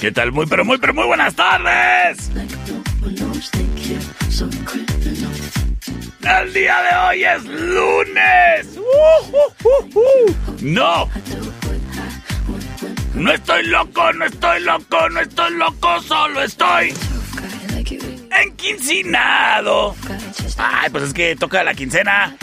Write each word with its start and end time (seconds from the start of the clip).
¿Qué 0.00 0.12
tal? 0.12 0.30
Muy, 0.30 0.46
pero 0.46 0.64
muy, 0.64 0.78
pero 0.78 0.94
muy 0.94 1.06
buenas 1.06 1.34
tardes. 1.34 2.30
El 6.22 6.52
día 6.52 6.76
de 6.82 6.96
hoy 7.08 7.24
es 7.24 7.44
lunes. 7.44 8.76
Uh, 8.76 9.36
uh, 9.64 9.98
uh. 9.98 10.56
No. 10.60 11.10
No 13.14 13.32
estoy 13.32 13.66
loco, 13.66 14.12
no 14.12 14.24
estoy 14.26 14.60
loco, 14.62 15.08
no 15.08 15.20
estoy 15.20 15.54
loco, 15.54 16.00
solo 16.02 16.42
estoy 16.44 16.94
enquincinado. 18.40 19.96
Ay, 20.58 20.90
pues 20.90 21.04
es 21.04 21.12
que 21.12 21.34
toca 21.34 21.64
la 21.64 21.74
quincena. 21.74 22.36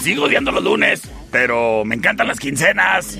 Sigo 0.00 0.24
odiando 0.24 0.50
los 0.52 0.64
lunes, 0.64 1.02
pero 1.30 1.84
me 1.84 1.96
encantan 1.96 2.28
las 2.28 2.38
quincenas. 2.38 3.18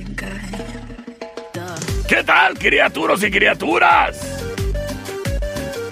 ¿Qué 2.08 2.22
tal, 2.22 2.56
criaturas 2.56 3.20
y 3.24 3.30
criaturas? 3.32 4.16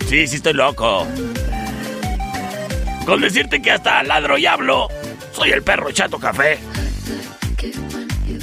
Sí, 0.06 0.28
sí 0.28 0.36
estoy 0.36 0.52
loco. 0.52 1.08
Con 3.04 3.20
decirte 3.20 3.60
que 3.60 3.72
hasta 3.72 4.02
ladro 4.04 4.38
y 4.38 4.46
hablo, 4.46 4.88
soy 5.32 5.50
el 5.50 5.62
perro 5.62 5.90
Chato 5.90 6.20
Café. 6.20 6.58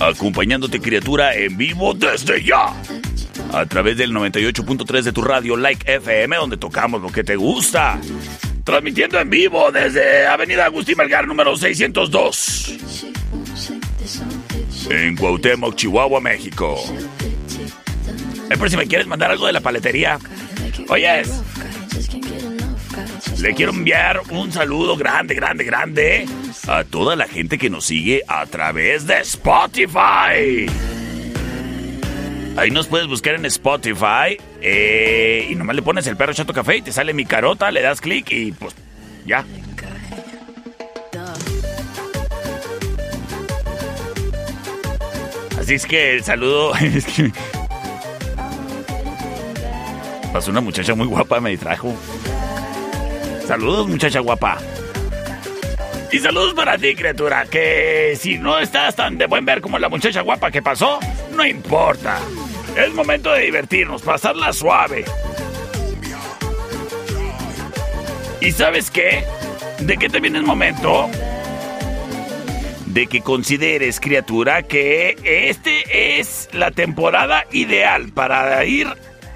Acompañándote, 0.02 0.82
criatura, 0.82 1.34
en 1.34 1.58
vivo 1.58 1.94
desde 1.94 2.44
ya. 2.44 2.74
A 3.54 3.66
través 3.66 3.96
del 3.96 4.12
98.3 4.12 5.04
de 5.04 5.14
tu 5.14 5.22
radio 5.22 5.56
Like 5.56 5.94
FM, 5.94 6.36
donde 6.36 6.58
tocamos 6.58 7.02
lo 7.02 7.10
que 7.10 7.24
te 7.24 7.38
gusta. 7.38 8.00
Transmitiendo 8.66 9.18
en 9.18 9.30
vivo 9.30 9.72
desde 9.72 10.28
Avenida 10.28 10.66
Agustín 10.66 10.98
Melgar, 10.98 11.26
número 11.26 11.56
602. 11.56 12.76
En 14.90 15.16
Cuauhtémoc, 15.16 15.76
Chihuahua, 15.76 16.20
México. 16.20 16.78
Eh, 18.52 18.58
por 18.58 18.70
si 18.70 18.76
me 18.76 18.86
quieres 18.86 19.08
mandar 19.08 19.32
algo 19.32 19.48
de 19.48 19.54
la 19.54 19.62
paletería. 19.62 20.20
Oyes, 20.90 21.42
le 23.40 23.54
quiero 23.54 23.72
enviar 23.72 24.22
un 24.30 24.52
saludo 24.52 24.98
grande, 24.98 25.36
grande, 25.36 25.64
grande 25.64 26.26
a 26.68 26.84
toda 26.84 27.16
la 27.16 27.28
gente 27.28 27.58
que 27.58 27.70
nos 27.70 27.86
sigue 27.86 28.24
a 28.28 28.46
través 28.48 29.08
de 29.08 29.20
Spotify. 29.20 30.66
Ahí 32.58 32.72
nos 32.72 32.88
puedes 32.88 33.08
buscar 33.08 33.36
en 33.36 33.46
Spotify 33.46 34.38
eh, 34.62 35.48
y 35.50 35.56
nomás 35.56 35.78
le 35.78 35.82
pones 35.82 36.06
el 36.08 36.18
perro 36.18 36.34
chato 36.34 36.52
café 36.52 36.78
y 36.78 36.82
te 36.82 36.92
sale 36.92 37.14
mi 37.14 37.24
carota, 37.24 37.72
le 37.72 37.82
das 37.82 38.02
clic 38.02 38.30
y 38.32 38.52
pues 38.52 38.76
ya. 39.26 39.46
Así 45.58 45.76
es 45.76 45.86
que 45.86 46.16
el 46.16 46.24
saludo 46.26 46.76
es 46.82 47.06
que 47.06 47.32
pasó 50.32 50.52
una 50.52 50.62
muchacha 50.62 50.96
muy 50.96 51.08
guapa, 51.08 51.40
me 51.40 51.52
distrajo. 51.52 51.96
Saludos, 53.46 53.88
muchacha 53.88 54.20
guapa. 54.20 54.58
Y 56.12 56.20
saludos 56.20 56.54
para 56.54 56.78
ti, 56.78 56.96
criatura, 56.96 57.46
que 57.46 58.18
si 58.20 58.38
no 58.38 58.60
estás 58.60 58.96
tan 58.96 59.18
de 59.18 59.28
buen 59.28 59.46
ver 59.46 59.62
como 59.62 59.80
la 59.80 59.90
muchacha 59.90 60.22
guapa 60.22 60.52
que 60.52 60.62
pasó, 60.62 61.00
no 61.36 61.46
importa. 61.46 62.20
Es 62.76 62.94
momento 62.94 63.32
de 63.32 63.44
divertirnos, 63.44 64.02
pasarla 64.02 64.52
suave. 64.54 65.06
¿Y 68.42 68.52
sabes 68.52 68.90
qué? 68.90 69.24
¿De 69.80 69.98
qué 69.98 70.10
te 70.10 70.20
viene 70.20 70.40
el 70.40 70.46
momento? 70.46 71.10
De 72.88 73.08
que 73.08 73.22
consideres, 73.22 74.00
criatura, 74.00 74.64
que 74.64 75.16
este 75.24 76.20
es 76.20 76.50
la 76.52 76.72
temporada 76.72 77.46
ideal 77.52 78.12
para 78.14 78.66
ir 78.66 78.88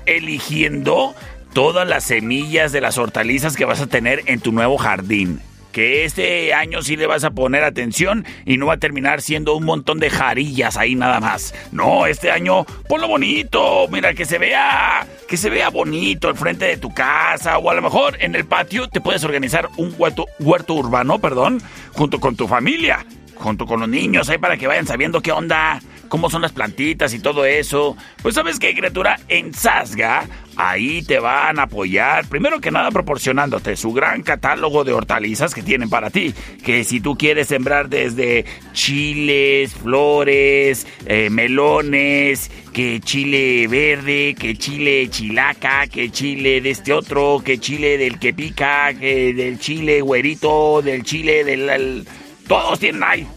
eligiendo 0.06 1.16
todas 1.54 1.88
las 1.88 2.04
semillas 2.04 2.72
de 2.74 2.82
las 2.82 2.98
hortalizas 2.98 3.56
que 3.56 3.64
vas 3.64 3.80
a 3.80 3.88
tener 3.88 4.24
en 4.26 4.42
tu 4.42 4.52
nuevo 4.52 4.78
jardín. 4.78 5.40
Que 5.72 6.06
este 6.06 6.54
año 6.54 6.82
sí 6.82 6.96
le 6.96 7.08
vas 7.08 7.24
a 7.24 7.32
poner 7.32 7.64
atención 7.64 8.26
y 8.46 8.58
no 8.58 8.66
va 8.66 8.74
a 8.74 8.78
terminar 8.78 9.22
siendo 9.22 9.56
un 9.56 9.66
montón 9.66 10.00
de 10.00 10.10
jarillas 10.10 10.78
ahí 10.78 10.96
nada 10.96 11.20
más. 11.20 11.54
No, 11.72 12.08
este 12.08 12.32
año 12.32 12.66
ponlo 12.88 13.08
bonito, 13.08 13.88
mira 13.90 14.14
que 14.14 14.26
se 14.26 14.38
vea, 14.38 15.06
que 15.28 15.38
se 15.38 15.50
vea 15.50 15.70
bonito 15.70 16.28
al 16.28 16.36
frente 16.36 16.66
de 16.66 16.78
tu 16.78 16.94
casa 16.94 17.58
o 17.58 17.70
a 17.70 17.74
lo 17.74 17.82
mejor 17.82 18.18
en 18.20 18.36
el 18.36 18.46
patio 18.46 18.90
te 18.90 19.02
puedes 19.02 19.24
organizar 19.24 19.70
un 19.78 19.94
huerto, 19.98 20.28
huerto 20.40 20.74
urbano, 20.74 21.20
perdón, 21.20 21.62
junto 21.94 22.20
con 22.20 22.36
tu 22.36 22.48
familia 22.48 23.06
junto 23.36 23.66
con 23.66 23.82
los 23.82 23.90
niños 23.90 24.30
ahí 24.30 24.38
para 24.38 24.58
que 24.58 24.68
vayan 24.68 24.88
sabiendo 24.88 25.22
qué 25.22 25.32
onda, 25.32 25.82
cómo 26.08 26.30
son 26.30 26.42
las 26.42 26.52
plantitas 26.52 27.14
y 27.14 27.20
todo 27.20 27.46
eso. 27.46 27.96
Pues 28.22 28.36
sabes 28.36 28.60
qué, 28.60 28.74
criatura, 28.76 29.20
en 29.28 29.54
Sasga, 29.54 30.28
ahí 30.56 31.02
te 31.04 31.20
van 31.20 31.60
a 31.60 31.64
apoyar, 31.64 32.28
primero 32.28 32.60
que 32.62 32.72
nada 32.72 32.92
proporcionándote 32.92 33.76
su 33.76 33.92
gran 33.94 34.22
catálogo 34.24 34.84
de 34.84 34.94
hortalizas 34.94 35.54
que 35.54 35.62
tienen 35.64 35.90
para 35.90 36.10
ti. 36.10 36.34
Que 36.64 36.84
si 36.84 37.00
tú 37.02 37.16
quieres 37.18 37.48
sembrar 37.48 37.90
desde 37.90 38.46
chiles, 38.74 39.74
flores, 39.74 40.88
eh, 41.06 41.30
melones, 41.30 42.50
que 42.74 43.00
chile 43.02 43.68
verde, 43.68 44.36
que 44.40 44.56
chile 44.56 45.10
chilaca, 45.10 45.88
que 45.88 46.10
chile 46.12 46.62
de 46.62 46.70
este 46.72 46.94
otro, 46.94 47.42
que 47.44 47.58
chile 47.60 47.98
del 47.98 48.20
que 48.20 48.34
pica, 48.34 48.94
que 48.94 49.34
del 49.34 49.60
chile 49.60 50.02
güerito, 50.02 50.82
del 50.82 51.04
chile 51.04 51.44
del... 51.44 51.70
el- 51.70 52.08
todos 52.48 52.80
tienen 52.80 53.02
ahí. 53.04 53.28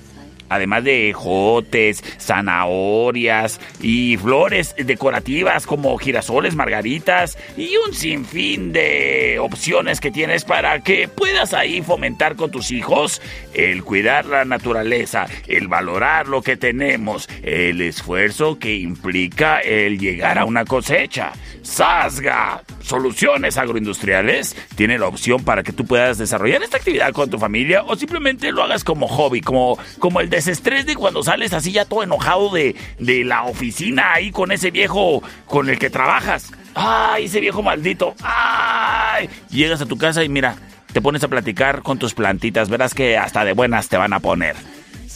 Además 0.49 0.85
de 0.85 1.12
jotes, 1.12 2.03
zanahorias 2.21 3.61
y 3.81 4.17
flores 4.17 4.75
decorativas 4.77 5.67
como 5.67 5.97
girasoles, 5.99 6.55
margaritas 6.55 7.39
y 7.56 7.77
un 7.77 7.95
sinfín 7.95 8.73
de 8.73 9.39
opciones 9.41 10.00
que 10.00 10.11
tienes 10.11 10.45
para 10.45 10.81
que 10.81 11.09
puedas 11.09 11.55
ahí 11.55 11.83
fomentar 11.83 12.37
con 12.37 12.50
tus 12.50 12.71
hijos 12.71 13.21
el 13.55 13.85
cuidar 13.85 14.27
la 14.27 14.45
naturaleza, 14.45 15.27
el 15.47 15.69
valorar 15.69 16.29
lo 16.29 16.43
que 16.43 16.56
tenemos, 16.56 17.29
el 17.43 17.81
esfuerzo 17.81 18.59
que 18.59 18.77
implica 18.77 19.61
el 19.61 19.99
llegar 19.99 20.39
a 20.39 20.45
una 20.45 20.65
cosecha. 20.65 21.33
Sasga, 21.62 22.62
Soluciones 22.88 23.58
Agroindustriales 23.58 24.56
tiene 24.75 24.99
la 24.99 25.08
opción 25.08 25.44
para 25.44 25.62
que 25.62 25.75
tú 25.75 25.85
puedas 25.85 26.17
desarrollar 26.17 26.62
esta 26.62 26.79
actividad 26.79 27.12
con 27.12 27.29
tu 27.29 27.38
familia 27.38 27.82
o 27.82 27.94
simplemente 27.96 28.50
lo 28.50 28.62
hagas 28.62 28.82
como 28.82 29.06
hobby, 29.06 29.43
como, 29.43 29.79
como 29.99 30.23
el 30.23 30.31
desestrés 30.31 30.87
de 30.87 30.96
cuando 30.96 31.23
sales 31.23 31.52
así 31.52 31.70
ya 31.70 31.85
todo 31.85 32.02
enojado 32.02 32.49
de, 32.49 32.75
de 32.99 33.25
la 33.25 33.44
oficina 33.44 34.14
ahí 34.14 34.31
con 34.31 34.52
ese 34.52 34.70
viejo 34.70 35.23
con 35.44 35.69
el 35.69 35.79
que 35.79 35.90
trabajas. 35.90 36.50
¡Ay, 36.75 37.26
ese 37.26 37.40
viejo 37.40 37.62
maldito! 37.62 38.14
¡Ay! 38.23 39.29
Llegas 39.50 39.82
a 39.82 39.87
tu 39.87 39.99
casa 39.99 40.25
y 40.25 40.31
mira, 40.31 40.56
te 40.90 41.02
pones 41.02 41.23
a 41.23 41.29
platicar 41.29 41.82
con 41.82 41.99
tus 41.99 42.14
plantitas, 42.14 42.70
verás 42.70 42.94
que 42.94 43.19
hasta 43.19 43.44
de 43.44 43.52
buenas 43.52 43.90
te 43.90 43.99
van 43.99 44.14
a 44.14 44.20
poner. 44.20 44.56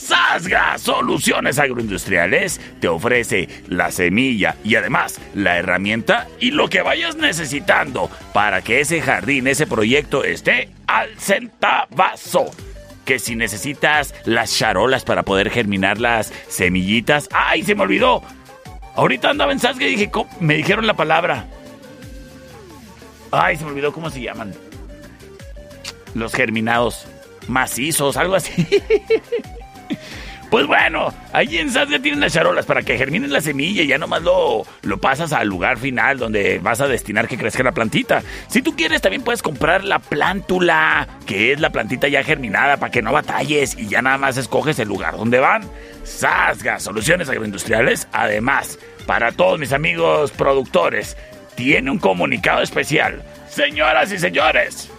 Sasga 0.02 0.76
Soluciones 0.78 1.60
Agroindustriales 1.60 2.60
te 2.80 2.88
ofrece 2.88 3.48
la 3.68 3.92
semilla 3.92 4.56
y 4.64 4.74
además 4.74 5.20
la 5.34 5.58
herramienta 5.58 6.26
y 6.40 6.50
lo 6.50 6.68
que 6.68 6.82
vayas 6.82 7.14
necesitando 7.14 8.10
para 8.32 8.62
que 8.62 8.80
ese 8.80 9.00
jardín, 9.00 9.46
ese 9.46 9.66
proyecto 9.66 10.24
esté 10.24 10.70
al 10.88 11.16
centavazo. 11.18 12.50
Que 13.04 13.18
si 13.18 13.36
necesitas 13.36 14.14
las 14.24 14.56
charolas 14.56 15.04
para 15.04 15.22
poder 15.22 15.50
germinar 15.50 16.00
las 16.00 16.32
semillitas. 16.48 17.28
¡Ay, 17.32 17.62
se 17.62 17.74
me 17.74 17.82
olvidó! 17.82 18.22
Ahorita 18.96 19.30
andaba 19.30 19.52
en 19.52 19.60
Sasga 19.60 19.86
y 19.86 19.96
dije, 19.96 20.10
me 20.40 20.54
dijeron 20.54 20.86
la 20.86 20.94
palabra. 20.94 21.46
Ay, 23.30 23.56
se 23.56 23.64
me 23.64 23.70
olvidó 23.70 23.92
cómo 23.92 24.10
se 24.10 24.20
llaman. 24.20 24.52
Los 26.14 26.34
germinados 26.34 27.06
macizos, 27.48 28.16
algo 28.16 28.34
así. 28.34 28.66
Pues 30.52 30.66
bueno, 30.66 31.14
ahí 31.32 31.56
en 31.56 31.70
SAS 31.70 31.88
ya 31.88 31.98
tienen 31.98 32.20
las 32.20 32.34
charolas 32.34 32.66
para 32.66 32.82
que 32.82 32.98
germinen 32.98 33.32
la 33.32 33.40
semilla 33.40 33.84
y 33.84 33.86
ya 33.86 33.96
nomás 33.96 34.20
lo, 34.20 34.66
lo 34.82 35.00
pasas 35.00 35.32
al 35.32 35.48
lugar 35.48 35.78
final 35.78 36.18
donde 36.18 36.58
vas 36.58 36.82
a 36.82 36.88
destinar 36.88 37.26
que 37.26 37.38
crezca 37.38 37.62
la 37.62 37.72
plantita. 37.72 38.22
Si 38.48 38.60
tú 38.60 38.76
quieres, 38.76 39.00
también 39.00 39.22
puedes 39.22 39.40
comprar 39.40 39.82
la 39.82 39.98
plántula, 39.98 41.08
que 41.24 41.52
es 41.52 41.60
la 41.60 41.70
plantita 41.70 42.06
ya 42.08 42.22
germinada 42.22 42.76
para 42.76 42.92
que 42.92 43.00
no 43.00 43.12
batalles 43.12 43.78
y 43.78 43.88
ya 43.88 44.02
nada 44.02 44.18
más 44.18 44.36
escoges 44.36 44.78
el 44.78 44.88
lugar 44.88 45.16
donde 45.16 45.38
van. 45.38 45.62
Sasga, 46.04 46.78
soluciones 46.80 47.30
agroindustriales. 47.30 48.06
Además, 48.12 48.78
para 49.06 49.32
todos 49.32 49.58
mis 49.58 49.72
amigos 49.72 50.32
productores, 50.32 51.16
tiene 51.54 51.90
un 51.90 51.98
comunicado 51.98 52.60
especial. 52.60 53.22
Señoras 53.48 54.12
y 54.12 54.18
señores, 54.18 54.90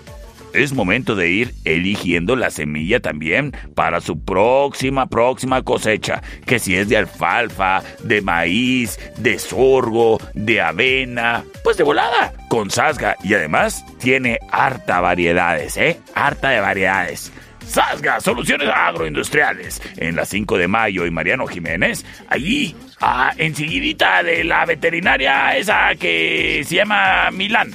es 0.53 0.73
momento 0.73 1.15
de 1.15 1.29
ir 1.29 1.53
eligiendo 1.65 2.35
la 2.35 2.49
semilla 2.49 2.99
también 2.99 3.55
para 3.75 4.01
su 4.01 4.23
próxima, 4.23 5.07
próxima 5.07 5.61
cosecha. 5.63 6.21
Que 6.45 6.59
si 6.59 6.75
es 6.75 6.89
de 6.89 6.97
alfalfa, 6.97 7.81
de 8.03 8.21
maíz, 8.21 8.99
de 9.17 9.39
sorgo, 9.39 10.19
de 10.33 10.61
avena, 10.61 11.43
pues 11.63 11.77
de 11.77 11.83
volada, 11.83 12.33
con 12.49 12.69
sasga. 12.69 13.15
Y 13.23 13.33
además 13.33 13.85
tiene 13.99 14.39
harta 14.51 15.01
variedades, 15.01 15.77
¿eh? 15.77 15.99
Harta 16.15 16.49
de 16.49 16.59
variedades. 16.59 17.31
Sasga, 17.65 18.19
soluciones 18.19 18.69
agroindustriales. 18.73 19.81
En 19.97 20.15
la 20.15 20.25
5 20.25 20.57
de 20.57 20.67
mayo 20.67 21.05
y 21.05 21.11
Mariano 21.11 21.47
Jiménez, 21.47 22.05
allí, 22.27 22.75
ah, 23.01 23.33
enseguidita 23.37 24.21
de 24.21 24.43
la 24.43 24.65
veterinaria 24.65 25.57
esa 25.57 25.95
que 25.95 26.63
se 26.65 26.75
llama 26.75 27.31
Milán 27.31 27.71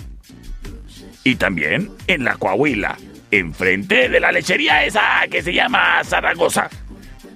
y 1.24 1.36
también 1.36 1.90
en 2.06 2.24
la 2.24 2.36
Coahuila, 2.36 2.96
enfrente 3.30 4.08
de 4.08 4.20
la 4.20 4.32
lechería 4.32 4.84
esa 4.84 5.26
que 5.30 5.42
se 5.42 5.52
llama 5.52 6.02
Zaragoza. 6.04 6.68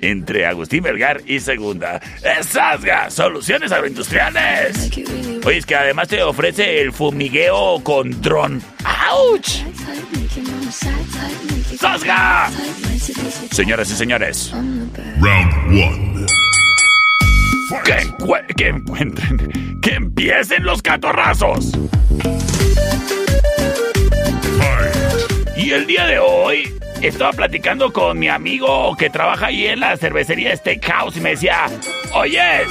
Entre 0.00 0.46
Agustín 0.46 0.82
Vergar 0.82 1.20
y 1.26 1.38
Segunda. 1.38 2.00
¡Sasga! 2.40 3.08
Soluciones 3.08 3.70
agroindustriales. 3.70 4.90
Oye, 5.44 5.58
es 5.58 5.66
que 5.66 5.76
además 5.76 6.08
te 6.08 6.20
ofrece 6.22 6.80
el 6.80 6.92
fumigueo 6.92 7.80
con 7.84 8.20
dron. 8.20 8.60
¡Auch! 8.84 9.46
¡Sasga! 11.78 12.50
Señoras 13.52 13.90
y 13.90 13.94
señores. 13.94 14.52
Round 15.20 15.52
1. 15.68 16.26
Que, 17.84 18.54
que 18.56 18.68
encuentren. 18.68 19.80
Que 19.80 19.94
empiecen 19.94 20.64
los 20.64 20.82
catorrazos. 20.82 21.72
Y 25.56 25.70
el 25.70 25.86
día 25.86 26.06
de 26.06 26.18
hoy 26.18 26.74
estaba 27.00 27.32
platicando 27.32 27.92
con 27.92 28.18
mi 28.18 28.28
amigo 28.28 28.96
que 28.96 29.10
trabaja 29.10 29.46
ahí 29.46 29.66
en 29.66 29.80
la 29.80 29.96
cervecería 29.96 30.56
Steakhouse 30.56 31.16
y 31.16 31.20
me 31.20 31.30
decía, 31.30 31.66
oyes, 32.14 32.68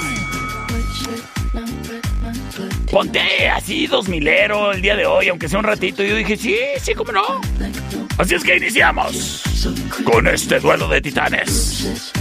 ponte 2.90 3.48
así 3.48 3.86
dos 3.86 4.08
milero 4.08 4.72
el 4.72 4.82
día 4.82 4.96
de 4.96 5.06
hoy, 5.06 5.28
aunque 5.28 5.48
sea 5.48 5.58
un 5.58 5.64
ratito. 5.64 6.02
Y 6.02 6.08
yo 6.08 6.16
dije, 6.16 6.36
sí, 6.36 6.56
sí, 6.80 6.94
cómo 6.94 7.12
no. 7.12 7.40
Así 8.18 8.34
es 8.34 8.44
que 8.44 8.56
iniciamos 8.56 9.42
con 10.04 10.26
este 10.26 10.60
duelo 10.60 10.88
de 10.88 11.00
titanes. 11.00 12.12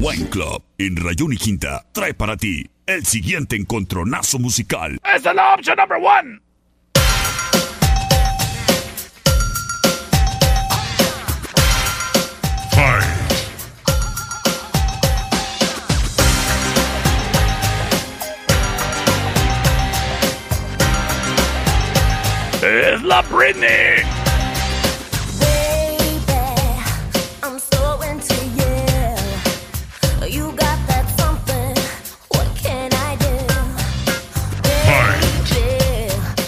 Wine 0.00 0.28
Club 0.28 0.62
en 0.78 0.96
Rayón 0.96 1.32
y 1.32 1.36
Quinta 1.36 1.86
trae 1.92 2.14
para 2.14 2.36
ti 2.36 2.68
el 2.86 3.04
siguiente 3.04 3.56
encontronazo 3.56 4.38
musical. 4.38 4.98
Esta 5.14 5.30
es 5.30 5.36
la 5.36 5.54
opción 5.54 5.76
number 5.76 5.98
one. 5.98 6.40
Es 22.70 23.02
la 23.02 23.20
Britney. 23.22 24.04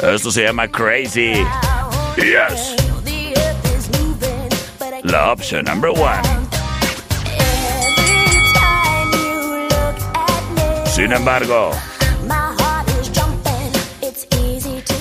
Esto 0.03 0.31
se 0.31 0.43
llama 0.43 0.69
Crazy. 0.69 1.45
Yes. 2.17 2.77
La 5.05 5.33
opción 5.33 5.65
number 5.65 5.91
one. 5.91 6.23
Sin 10.87 11.13
embargo, 11.13 11.71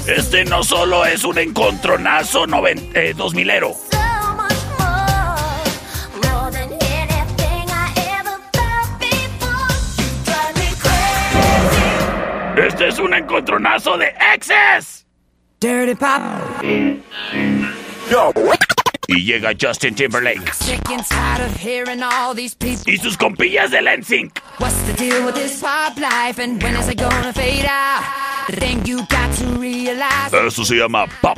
Este 0.07 0.43
no 0.45 0.63
solo 0.63 1.05
es 1.05 1.23
un 1.23 1.37
encontronazo 1.37 2.45
eh, 2.95 3.13
dos 3.15 3.35
milero. 3.35 3.75
Este 12.57 12.87
es 12.87 12.99
un 12.99 13.13
encontronazo 13.13 13.97
de 13.97 14.13
exes. 14.33 15.05
Dirty 15.59 15.95
Pop. 15.95 16.11
Y 19.07 19.25
llega 19.25 19.51
Justin 19.59 19.95
Timberlake. 19.95 20.41
Y 22.85 22.97
sus 22.97 23.17
compillas 23.17 23.71
de 23.71 23.81
NSYNC. 23.81 24.41
What's 24.59 24.75
the 24.87 24.93
deal 24.93 25.25
with 25.25 25.35
this 25.35 25.61
pop 25.61 25.97
life 25.97 26.39
and 26.39 26.61
when 26.61 26.75
is 26.75 26.87
it 26.87 26.97
gonna 26.97 27.33
fade 27.33 27.65
out? 27.65 28.30
The 28.47 28.55
thing 28.57 28.85
you 28.85 29.05
got 29.07 29.35
to 29.37 29.45
realize. 29.59 30.33
Eso 30.33 30.63
se 30.63 30.75
llama 30.75 31.07
pop. 31.21 31.37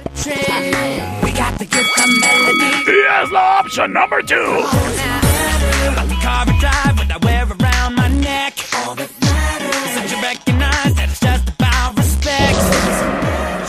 We 1.24 1.31
got 1.33 1.57
the 1.60 1.65
gift 1.65 2.00
of 2.00 2.10
melody. 2.22 2.86
Here's 2.86 3.31
la 3.31 3.60
option 3.60 3.93
number 3.93 4.22
two. 4.22 4.63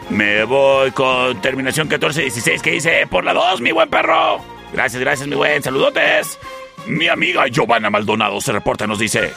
Me 0.08 0.44
voy 0.44 0.92
con 0.92 1.40
terminación 1.40 1.88
1416 1.88 2.62
que 2.62 2.70
dice, 2.70 3.08
por 3.10 3.24
la 3.24 3.34
2, 3.34 3.60
mi 3.60 3.72
buen 3.72 3.90
perro. 3.90 4.40
Gracias, 4.72 5.00
gracias, 5.00 5.26
mi 5.26 5.34
buen. 5.34 5.64
Saludotes. 5.64 6.38
Mi 6.86 7.08
amiga 7.08 7.48
Giovanna 7.48 7.90
Maldonado 7.90 8.40
se 8.40 8.52
reporta 8.52 8.86
nos 8.86 9.00
dice... 9.00 9.32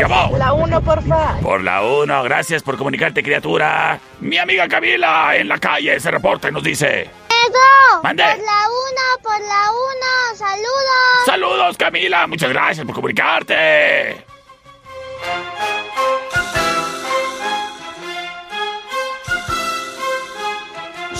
¿Qué 0.00 0.38
La 0.38 0.54
uno, 0.54 0.80
porfa. 0.80 1.38
Por 1.42 1.62
la 1.62 1.82
uno, 1.82 2.22
gracias 2.22 2.62
por 2.62 2.78
comunicarte, 2.78 3.22
criatura. 3.22 4.00
Mi 4.20 4.38
amiga 4.38 4.66
Camila 4.66 5.36
en 5.36 5.46
la 5.46 5.58
calle 5.58 6.00
se 6.00 6.10
reporta 6.10 6.48
y 6.48 6.52
nos 6.52 6.62
dice... 6.62 7.02
¡Eso! 7.02 8.02
Mande. 8.02 8.22
Por 8.22 8.38
la 8.38 8.66
uno, 8.68 9.22
por 9.22 9.40
la 9.40 9.70
uno. 9.70 10.36
¡Saludos! 10.36 11.26
Saludos, 11.26 11.76
Camila. 11.76 12.26
Muchas 12.26 12.48
gracias 12.48 12.86
por 12.86 12.94
comunicarte. 12.94 14.29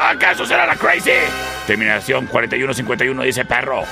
¿Acaso 0.00 0.46
será 0.46 0.64
la 0.66 0.76
crazy? 0.76 1.10
Terminación 1.66 2.26
4151 2.26 3.22
dice 3.22 3.44
perro. 3.44 3.82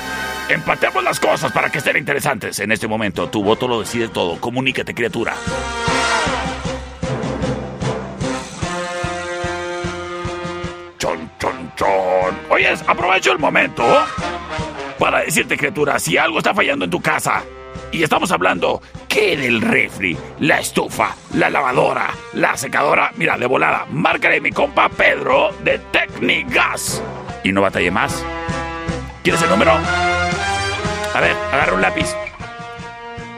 Empatemos 0.48 1.02
las 1.02 1.18
cosas 1.18 1.50
para 1.50 1.70
que 1.70 1.78
estén 1.78 1.96
interesantes. 1.96 2.60
En 2.60 2.70
este 2.70 2.86
momento, 2.86 3.28
tu 3.28 3.42
voto 3.42 3.66
lo 3.66 3.80
decide 3.80 4.06
todo. 4.08 4.40
Comunícate, 4.40 4.94
criatura. 4.94 5.34
Chon, 10.98 11.28
chon, 11.40 11.72
chon. 11.76 12.38
Oyes, 12.50 12.84
aprovecho 12.86 13.32
el 13.32 13.40
momento 13.40 13.82
para 14.98 15.20
decirte, 15.20 15.56
criatura, 15.56 15.98
si 15.98 16.16
algo 16.16 16.38
está 16.38 16.54
fallando 16.54 16.84
en 16.84 16.90
tu 16.90 17.00
casa. 17.00 17.42
Y 17.92 18.02
estamos 18.02 18.30
hablando 18.30 18.82
que 19.08 19.36
del 19.36 19.60
refri, 19.60 20.16
la 20.40 20.60
estufa, 20.60 21.14
la 21.34 21.50
lavadora, 21.50 22.10
la 22.34 22.56
secadora. 22.56 23.12
Mira, 23.16 23.38
de 23.38 23.46
volada, 23.46 23.86
márcale 23.90 24.40
mi 24.40 24.50
compa 24.50 24.88
Pedro 24.88 25.52
de 25.62 25.78
Tecnigas. 25.78 27.02
Y 27.44 27.52
no 27.52 27.62
batalle 27.62 27.90
más. 27.90 28.24
¿Quieres 29.22 29.42
el 29.42 29.50
número? 29.50 29.72
A 29.72 31.20
ver, 31.20 31.36
agarra 31.52 31.74
un 31.74 31.82
lápiz. 31.82 32.14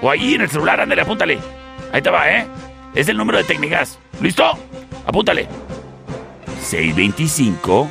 O 0.00 0.10
ahí 0.10 0.34
en 0.34 0.42
el 0.42 0.50
celular, 0.50 0.80
ándale, 0.80 1.02
apúntale. 1.02 1.38
Ahí 1.92 2.02
te 2.02 2.10
va, 2.10 2.30
¿eh? 2.30 2.46
Es 2.94 3.08
el 3.08 3.16
número 3.16 3.38
de 3.38 3.44
Tecnigas. 3.44 3.98
¿Listo? 4.20 4.58
Apúntale. 5.06 5.48
625 6.62 7.90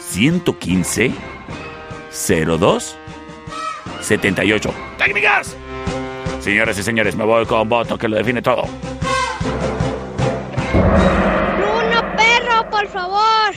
115 0.00 1.31
02 2.12 2.96
78. 4.00 4.74
¡Técnicas! 4.98 5.56
Señoras 6.40 6.76
y 6.78 6.82
señores, 6.82 7.14
me 7.14 7.24
voy 7.24 7.46
con 7.46 7.68
voto 7.68 7.96
que 7.96 8.08
lo 8.08 8.16
define 8.16 8.42
todo. 8.42 8.64
Bruno 10.72 12.16
Perro, 12.16 12.68
por 12.70 12.88
favor. 12.88 13.54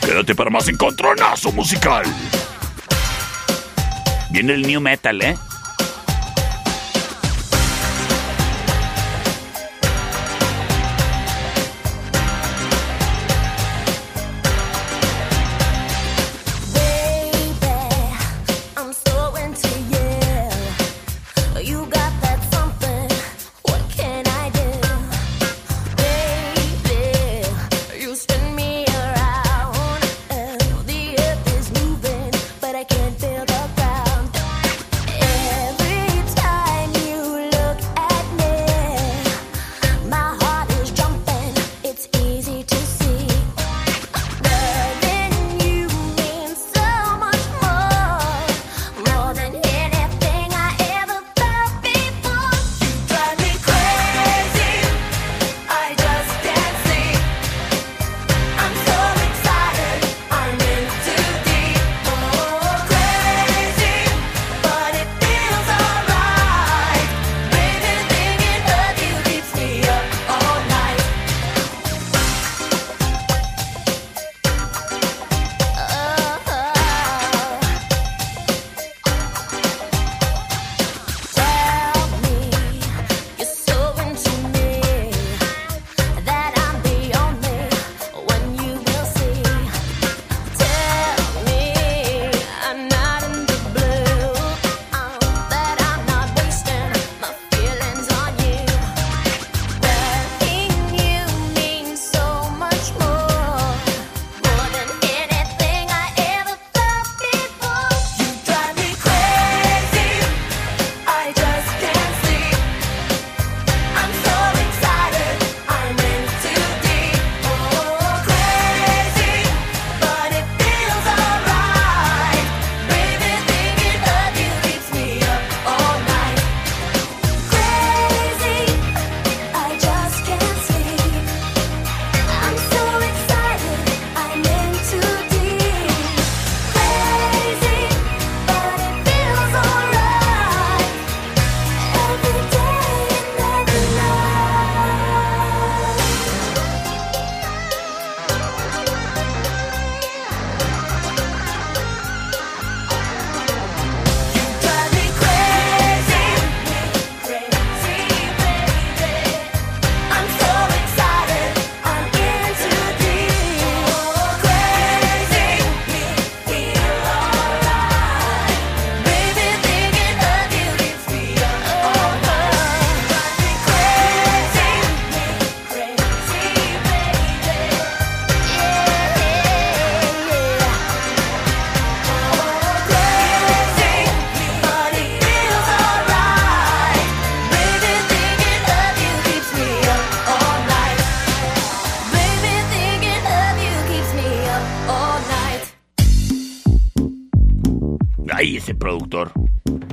Quédate 0.00 0.34
para 0.34 0.50
más 0.50 0.68
encontronazo 0.68 1.52
musical. 1.52 2.04
Viene 4.30 4.54
el 4.54 4.62
new 4.62 4.80
metal, 4.80 5.22
¿eh? 5.22 5.36
it's 41.98 42.08
easy. 42.14 42.27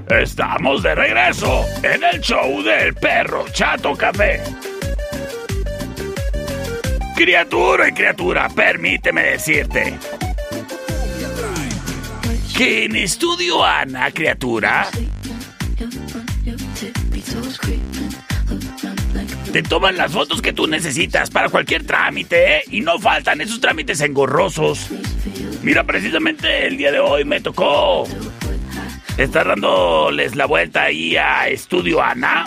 Estamos 0.09 0.83
de 0.83 0.95
regreso 0.95 1.65
en 1.81 2.03
el 2.03 2.19
show 2.21 2.61
del 2.61 2.93
perro 2.93 3.45
Chato 3.51 3.95
Café. 3.95 4.41
Criatura 7.15 7.87
y 7.87 7.93
criatura, 7.93 8.49
permíteme 8.49 9.23
decirte 9.23 9.97
que 12.57 12.85
en 12.85 12.95
Estudio 12.97 13.63
Ana, 13.63 14.11
criatura, 14.11 14.87
te 19.51 19.63
toman 19.63 19.95
las 19.95 20.11
fotos 20.11 20.41
que 20.41 20.51
tú 20.51 20.67
necesitas 20.67 21.29
para 21.29 21.47
cualquier 21.47 21.85
trámite 21.85 22.57
¿eh? 22.57 22.63
y 22.71 22.81
no 22.81 22.99
faltan 22.99 23.39
esos 23.39 23.61
trámites 23.61 24.01
engorrosos. 24.01 24.89
Mira, 25.63 25.83
precisamente 25.85 26.67
el 26.67 26.77
día 26.77 26.91
de 26.91 26.99
hoy 26.99 27.23
me 27.23 27.39
tocó 27.39 28.07
estar 29.17 29.47
dándoles 29.47 30.35
la 30.35 30.45
vuelta 30.45 30.83
ahí 30.83 31.15
a 31.15 31.47
Estudio 31.47 32.01
Ana. 32.01 32.43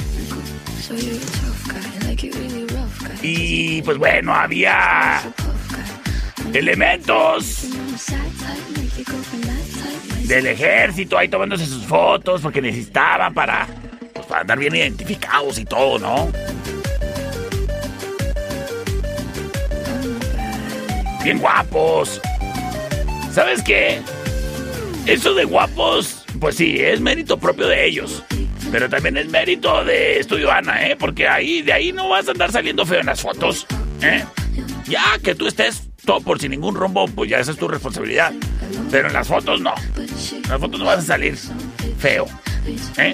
Y 3.23 3.83
pues 3.83 3.99
bueno, 3.99 4.35
había 4.35 5.21
elementos 6.53 7.65
del 10.25 10.47
ejército 10.47 11.17
ahí 11.19 11.29
tomándose 11.29 11.67
sus 11.67 11.85
fotos 11.85 12.43
porque 12.43 12.61
necesitaban 12.61 13.33
para, 13.33 13.67
pues, 14.13 14.27
para 14.27 14.43
andar 14.43 14.59
bien 14.59 14.77
identificados 14.77 15.59
y 15.59 15.65
todo, 15.65 15.99
¿no? 15.99 16.31
Bien 21.25 21.39
guapos. 21.39 22.21
¿Sabes 23.33 23.63
qué? 23.63 24.01
Eso 25.07 25.35
de 25.35 25.45
guapos, 25.45 26.18
pues 26.39 26.57
sí, 26.57 26.77
es 26.79 27.01
mérito 27.01 27.39
propio 27.39 27.67
de 27.67 27.87
ellos. 27.87 28.23
Pero 28.71 28.89
también 28.89 29.17
es 29.17 29.29
mérito 29.29 29.85
de 29.85 30.21
Estudio 30.21 30.51
Ana, 30.51 30.87
¿eh? 30.87 30.97
Porque 30.99 31.27
ahí, 31.27 31.63
de 31.63 31.73
ahí 31.73 31.93
no 31.93 32.09
vas 32.09 32.29
a 32.29 32.33
andar 32.33 32.53
saliendo 32.53 32.85
feo 32.85 33.01
en 33.01 33.07
las 33.07 33.21
fotos, 33.21 33.67
¿eh? 34.03 34.25
Ya 34.87 35.19
que 35.23 35.35
tú 35.35 35.47
estés 35.47 35.89
todo 36.05 36.21
por 36.21 36.41
sin 36.41 36.51
ningún 36.51 36.75
rombo, 36.75 37.07
pues 37.07 37.31
ya 37.31 37.39
esa 37.39 37.53
es 37.53 37.59
tu 37.59 37.69
responsabilidad. 37.69 38.33
Pero 38.91 39.09
en 39.09 39.15
las 39.15 39.29
fotos 39.29 39.61
no. 39.61 39.75
En 39.97 40.51
las 40.51 40.61
fotos 40.61 40.81
no 40.81 40.87
vas 40.87 40.99
a 40.99 41.03
salir 41.03 41.37
feo, 41.99 42.27
¿eh? 42.99 43.13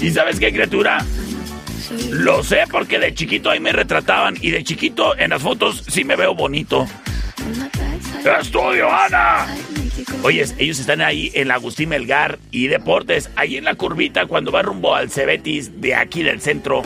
¿Y 0.00 0.10
sabes 0.10 0.38
qué, 0.38 0.52
criatura? 0.52 1.04
Lo 2.10 2.42
sé 2.42 2.64
porque 2.70 2.98
de 2.98 3.14
chiquito 3.14 3.50
ahí 3.50 3.60
me 3.60 3.72
retrataban 3.72 4.36
y 4.40 4.50
de 4.50 4.64
chiquito 4.64 5.16
en 5.18 5.30
las 5.30 5.42
fotos 5.42 5.84
sí 5.88 6.04
me 6.04 6.16
veo 6.16 6.34
bonito. 6.34 6.86
¡Estudio, 8.40 8.90
Ana! 8.90 9.46
Oye, 10.24 10.42
ellos 10.56 10.78
están 10.78 11.02
ahí 11.02 11.30
en 11.34 11.48
la 11.48 11.56
Agustín 11.56 11.90
Melgar 11.90 12.38
y 12.50 12.68
Deportes, 12.68 13.28
ahí 13.36 13.58
en 13.58 13.64
la 13.64 13.74
curvita 13.74 14.24
cuando 14.24 14.50
va 14.50 14.62
rumbo 14.62 14.94
al 14.94 15.10
Cebetis 15.10 15.82
de 15.82 15.94
aquí 15.94 16.22
del 16.22 16.40
centro. 16.40 16.82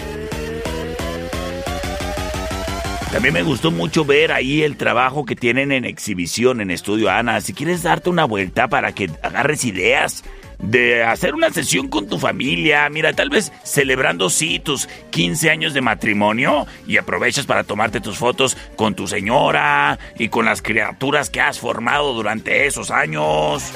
También 3.12 3.35
me 3.35 3.45
gustó 3.45 3.71
mucho 3.71 4.04
ver 4.04 4.33
ahí 4.33 4.64
el 4.64 4.76
trabajo 4.76 5.25
que 5.25 5.37
tienen 5.37 5.71
en 5.71 5.85
exhibición 5.85 6.61
en 6.61 6.73
Estudio 6.73 7.11
Ana. 7.11 7.40
Si 7.40 7.52
quieres 7.52 7.85
darte 7.85 8.11
una 8.11 8.25
vuelta 8.25 8.66
para 8.66 8.90
que 8.92 9.09
agarres 9.23 9.64
ideas 9.64 10.25
de 10.58 11.04
hacer 11.04 11.34
una 11.34 11.50
sesión 11.50 11.88
con 11.88 12.08
tu 12.08 12.18
familia, 12.18 12.88
mira, 12.90 13.12
tal 13.12 13.30
vez 13.30 13.52
celebrando 13.62 14.28
sí 14.30 14.58
tus 14.58 14.88
15 15.10 15.50
años 15.50 15.74
de 15.74 15.80
matrimonio 15.80 16.66
y 16.86 16.96
aprovechas 16.96 17.46
para 17.46 17.64
tomarte 17.64 18.00
tus 18.00 18.18
fotos 18.18 18.56
con 18.76 18.94
tu 18.94 19.06
señora 19.06 19.98
y 20.18 20.28
con 20.28 20.44
las 20.44 20.62
criaturas 20.62 21.30
que 21.30 21.40
has 21.40 21.58
formado 21.58 22.12
durante 22.14 22.66
esos 22.66 22.90
años. 22.90 23.72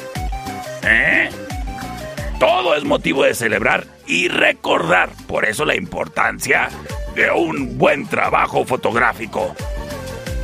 ¿Eh? 0.84 1.30
Todo 2.40 2.74
es 2.74 2.84
motivo 2.84 3.24
de 3.24 3.34
celebrar 3.34 3.86
y 4.06 4.28
recordar, 4.28 5.10
por 5.28 5.44
eso 5.44 5.64
la 5.64 5.76
importancia 5.76 6.68
de 7.14 7.30
un 7.30 7.78
buen 7.78 8.06
trabajo 8.08 8.64
fotográfico. 8.64 9.54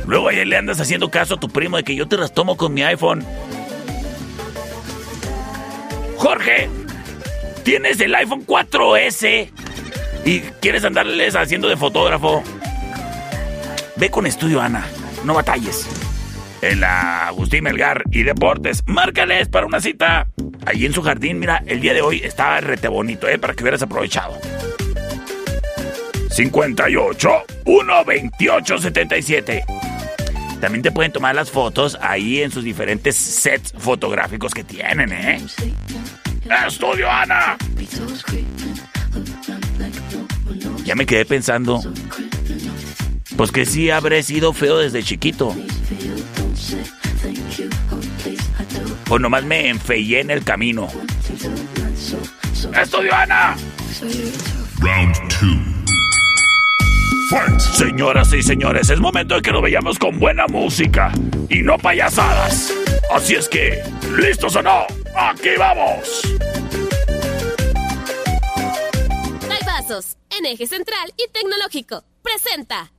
Luego 0.07 0.29
ahí 0.29 0.43
le 0.45 0.57
andas 0.57 0.79
haciendo 0.79 1.11
caso 1.11 1.35
a 1.35 1.39
tu 1.39 1.49
primo 1.49 1.77
de 1.77 1.83
que 1.83 1.95
yo 1.95 2.07
te 2.07 2.17
las 2.17 2.33
tomo 2.33 2.57
con 2.57 2.73
mi 2.73 2.83
iPhone. 2.83 3.25
Jorge, 6.29 6.69
tienes 7.63 7.99
el 8.01 8.13
iPhone 8.13 8.45
4S 8.45 9.49
y 10.25 10.41
quieres 10.61 10.85
andarles 10.85 11.35
haciendo 11.35 11.67
de 11.67 11.75
fotógrafo. 11.75 12.43
Ve 13.95 14.11
con 14.11 14.27
Estudio 14.27 14.61
Ana, 14.61 14.85
no 15.25 15.33
batalles. 15.33 15.89
En 16.61 16.81
la 16.81 17.29
Agustín 17.29 17.63
Melgar 17.63 18.03
y 18.11 18.21
Deportes, 18.21 18.83
márcales 18.85 19.49
para 19.49 19.65
una 19.65 19.81
cita. 19.81 20.27
Ahí 20.67 20.85
en 20.85 20.93
su 20.93 21.01
jardín, 21.01 21.39
mira, 21.39 21.63
el 21.65 21.81
día 21.81 21.95
de 21.95 22.03
hoy 22.03 22.21
está 22.23 22.61
rete 22.61 22.89
bonito, 22.89 23.27
¿eh? 23.27 23.39
Para 23.39 23.55
que 23.55 23.63
hubieras 23.63 23.81
aprovechado. 23.81 24.37
58 26.29 27.29
128 27.65 28.77
77. 28.77 29.63
También 30.61 30.83
te 30.83 30.91
pueden 30.91 31.11
tomar 31.11 31.33
las 31.33 31.49
fotos 31.49 31.97
ahí 32.01 32.41
en 32.41 32.51
sus 32.51 32.63
diferentes 32.63 33.15
sets 33.15 33.73
fotográficos 33.77 34.53
que 34.53 34.63
tienen, 34.63 35.11
¿eh? 35.11 35.41
¡Estudio 36.49 37.09
Ana! 37.09 37.57
Ya 40.83 40.95
me 40.95 41.05
quedé 41.05 41.25
pensando. 41.25 41.81
Pues 43.37 43.51
que 43.51 43.65
sí 43.65 43.89
habré 43.89 44.23
sido 44.23 44.53
feo 44.53 44.79
desde 44.79 45.03
chiquito. 45.03 45.55
O 49.09 49.19
nomás 49.19 49.43
me 49.43 49.69
enfeillé 49.69 50.21
en 50.21 50.31
el 50.31 50.43
camino. 50.43 50.87
¡Estudio 52.81 53.15
Ana! 53.15 53.55
Round 54.79 55.15
2. 55.41 55.58
Señoras 57.77 58.33
y 58.33 58.41
señores, 58.41 58.89
es 58.89 58.99
momento 58.99 59.35
de 59.35 59.41
que 59.41 59.51
lo 59.51 59.61
veamos 59.61 59.99
con 59.99 60.19
buena 60.19 60.47
música 60.47 61.11
y 61.49 61.61
no 61.61 61.77
payasadas. 61.77 62.73
Así 63.11 63.35
es 63.35 63.47
que, 63.47 63.83
¿listos 64.17 64.55
o 64.55 64.61
no? 64.61 64.85
¡Aquí 65.15 65.49
vamos! 65.57 66.21
Pasos, 69.65 70.17
en 70.37 70.45
eje 70.45 70.67
central 70.67 71.13
y 71.17 71.31
tecnológico. 71.31 72.03
Presenta. 72.21 72.91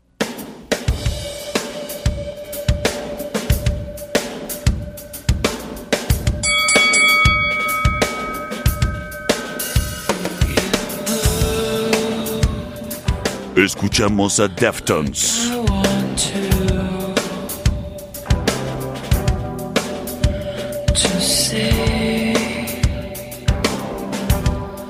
Escuchamos 13.64 14.40
a 14.40 14.48
Deftones. 14.48 15.52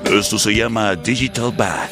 Esto 0.05 0.39
se 0.39 0.55
llama 0.55 0.95
Digital 0.95 1.51
Bath. 1.51 1.89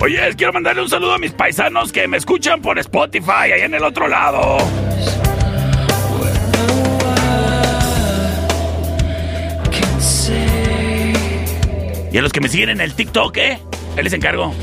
Oye, 0.00 0.34
quiero 0.36 0.52
mandarle 0.52 0.82
un 0.82 0.90
saludo 0.90 1.14
a 1.14 1.18
mis 1.18 1.32
paisanos 1.32 1.92
que 1.92 2.06
me 2.06 2.18
escuchan 2.18 2.60
por 2.60 2.78
Spotify, 2.78 3.52
allá 3.54 3.64
en 3.64 3.74
el 3.74 3.84
otro 3.84 4.06
lado. 4.06 4.81
Y 12.12 12.18
a 12.18 12.22
los 12.22 12.30
que 12.30 12.40
me 12.40 12.48
siguen 12.48 12.68
en 12.68 12.80
el 12.80 12.94
TikTok, 12.94 13.36
¿eh? 13.38 13.58
Ahí 13.96 14.04
les 14.04 14.12
encargo. 14.12 14.54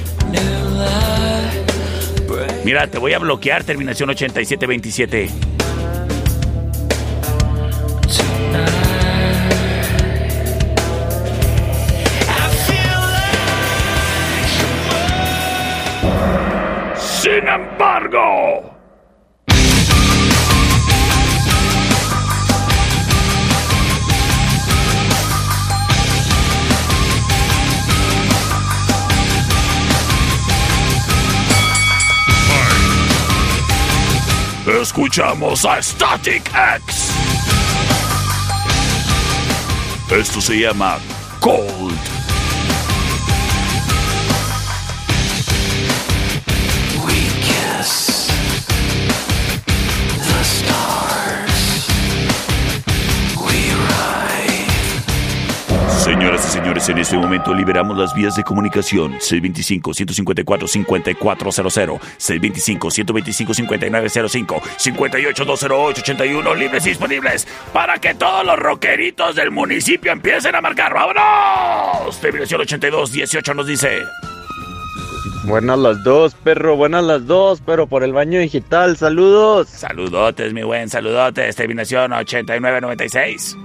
Mira, 2.64 2.86
te 2.88 3.00
voy 3.00 3.14
a 3.14 3.20
bloquear, 3.20 3.64
terminación 3.64 4.12
8727. 4.12 5.30
Sin 16.96 17.48
embargo. 17.48 18.79
Escuchamos 35.00 35.64
a 35.64 35.82
Static 35.82 36.52
X. 36.76 37.12
Esto 40.12 40.42
se 40.42 40.60
llama 40.60 41.00
Cold. 41.40 42.19
Señoras 56.20 56.46
y 56.46 56.50
Señores, 56.50 56.90
en 56.90 56.98
este 56.98 57.16
momento 57.16 57.54
liberamos 57.54 57.98
las 57.98 58.14
vías 58.14 58.36
de 58.36 58.44
comunicación 58.44 59.14
625-154-5400, 59.20 61.98
625-125-5905, 62.18 64.60
58-208-81, 64.60 66.58
libres 66.58 66.86
y 66.88 66.90
disponibles 66.90 67.48
para 67.72 68.00
que 68.00 68.16
todos 68.16 68.46
los 68.46 68.60
rockeritos 68.60 69.38
del 69.38 69.52
municipio 69.52 70.12
empiecen 70.12 70.56
a 70.56 70.62
marcar. 70.62 70.94
¡Vámonos! 70.94 72.20
Terminación 72.20 72.64
82-18 72.64 73.56
nos 73.56 73.66
dice... 73.66 74.00
Buenas 75.46 75.80
las 75.80 76.04
dos, 76.04 76.36
perro, 76.36 76.76
buenas 76.76 77.06
las 77.06 77.28
dos, 77.28 77.62
pero 77.66 77.88
por 77.88 78.04
el 78.04 78.12
baño 78.12 78.42
digital, 78.42 78.98
saludos. 78.98 79.70
Saludotes, 79.70 80.52
mi 80.52 80.64
buen, 80.64 80.90
saludotes. 80.90 81.56
Terminación 81.56 82.12
8996. 82.12 83.56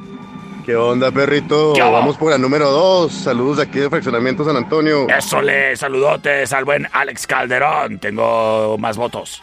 ¿Qué 0.65 0.75
onda, 0.77 1.11
perrito? 1.11 1.75
Vamos 1.79 2.17
por 2.17 2.31
la 2.31 2.39
número 2.39 2.71
dos. 2.71 3.13
Saludos 3.13 3.59
de 3.59 3.65
aquí 3.65 3.81
de 3.81 3.91
Fraccionamiento 3.91 4.45
San 4.45 4.57
Antonio. 4.57 5.07
Eso 5.09 5.43
le, 5.43 5.77
saludotes 5.77 6.53
al 6.55 6.65
buen 6.65 6.89
Alex 6.91 7.27
Calderón. 7.27 7.99
Tengo 7.99 8.79
más 8.79 8.97
votos. 8.97 9.41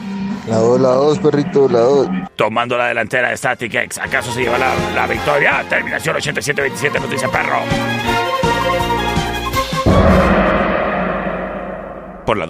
La 0.47 0.57
dos, 0.57 0.81
la 0.81 0.89
dos, 0.89 1.19
perrito, 1.19 1.69
la 1.69 1.79
dos. 1.81 2.07
Tomando 2.35 2.75
la 2.75 2.87
delantera 2.87 3.29
de 3.29 3.37
Static 3.37 3.71
X. 3.71 3.99
¿Acaso 3.99 4.31
se 4.31 4.41
lleva 4.41 4.57
la, 4.57 4.73
la 4.95 5.05
victoria? 5.05 5.63
Terminación 5.69 6.15
8727 6.15 6.99
nos 6.99 7.09
dice 7.11 7.29
perro. 7.29 7.59
Por 12.25 12.37
la 12.37 12.47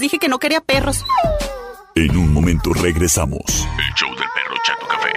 dije 0.00 0.18
que 0.18 0.28
no 0.28 0.38
quería 0.38 0.60
perros. 0.60 1.04
En 1.94 2.16
un 2.16 2.32
momento 2.32 2.72
regresamos. 2.72 3.66
El 3.78 3.94
show 3.94 4.10
del 4.10 4.28
perro 4.34 4.56
Chato 4.64 4.86
Café. 4.86 5.12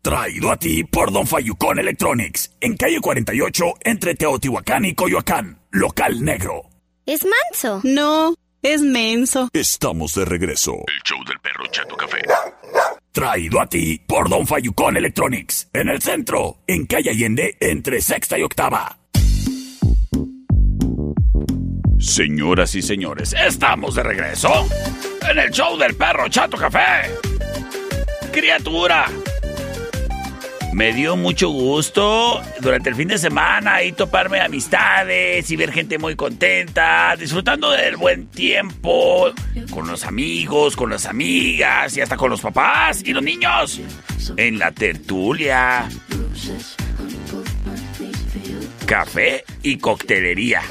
Traído 0.00 0.50
a 0.50 0.56
ti 0.56 0.84
por 0.84 1.12
Don 1.12 1.26
Fayucón 1.26 1.78
Electronics. 1.78 2.52
En 2.60 2.76
calle 2.76 3.00
48, 3.00 3.64
entre 3.80 4.14
Teotihuacán 4.14 4.84
y 4.84 4.94
Coyoacán. 4.94 5.60
Local 5.70 6.24
negro. 6.24 6.62
¿Es 7.04 7.24
manso? 7.24 7.80
No, 7.84 8.34
es 8.62 8.80
menso. 8.80 9.48
Estamos 9.52 10.14
de 10.14 10.24
regreso. 10.24 10.72
El 10.72 11.02
show 11.04 11.18
del 11.26 11.38
perro 11.40 11.66
Chato 11.70 11.96
Café. 11.96 12.18
Traído 13.12 13.60
a 13.60 13.66
ti 13.66 14.00
por 14.06 14.28
Don 14.28 14.46
Fayucón 14.46 14.96
Electronics. 14.96 15.68
En 15.72 15.88
el 15.88 16.00
centro, 16.00 16.58
en 16.66 16.86
calle 16.86 17.10
Allende, 17.10 17.56
entre 17.60 18.00
sexta 18.00 18.38
y 18.38 18.42
octava. 18.42 18.98
Señoras 22.06 22.72
y 22.76 22.82
señores, 22.82 23.34
estamos 23.34 23.96
de 23.96 24.04
regreso 24.04 24.48
en 25.28 25.38
el 25.38 25.50
show 25.50 25.76
del 25.76 25.96
perro 25.96 26.28
Chato 26.28 26.56
Café. 26.56 27.10
Criatura, 28.32 29.06
me 30.72 30.92
dio 30.92 31.16
mucho 31.16 31.48
gusto 31.48 32.40
durante 32.60 32.90
el 32.90 32.94
fin 32.94 33.08
de 33.08 33.18
semana 33.18 33.82
y 33.82 33.90
toparme 33.90 34.40
amistades 34.40 35.50
y 35.50 35.56
ver 35.56 35.72
gente 35.72 35.98
muy 35.98 36.14
contenta, 36.14 37.16
disfrutando 37.18 37.72
del 37.72 37.96
buen 37.96 38.28
tiempo 38.28 39.32
con 39.70 39.88
los 39.88 40.04
amigos, 40.04 40.76
con 40.76 40.88
las 40.88 41.06
amigas 41.06 41.96
y 41.96 42.02
hasta 42.02 42.16
con 42.16 42.30
los 42.30 42.40
papás 42.40 43.02
y 43.04 43.12
los 43.12 43.22
niños 43.22 43.80
en 44.36 44.60
la 44.60 44.70
tertulia. 44.70 45.88
Café 48.86 49.44
y 49.64 49.78
coctelería. 49.78 50.62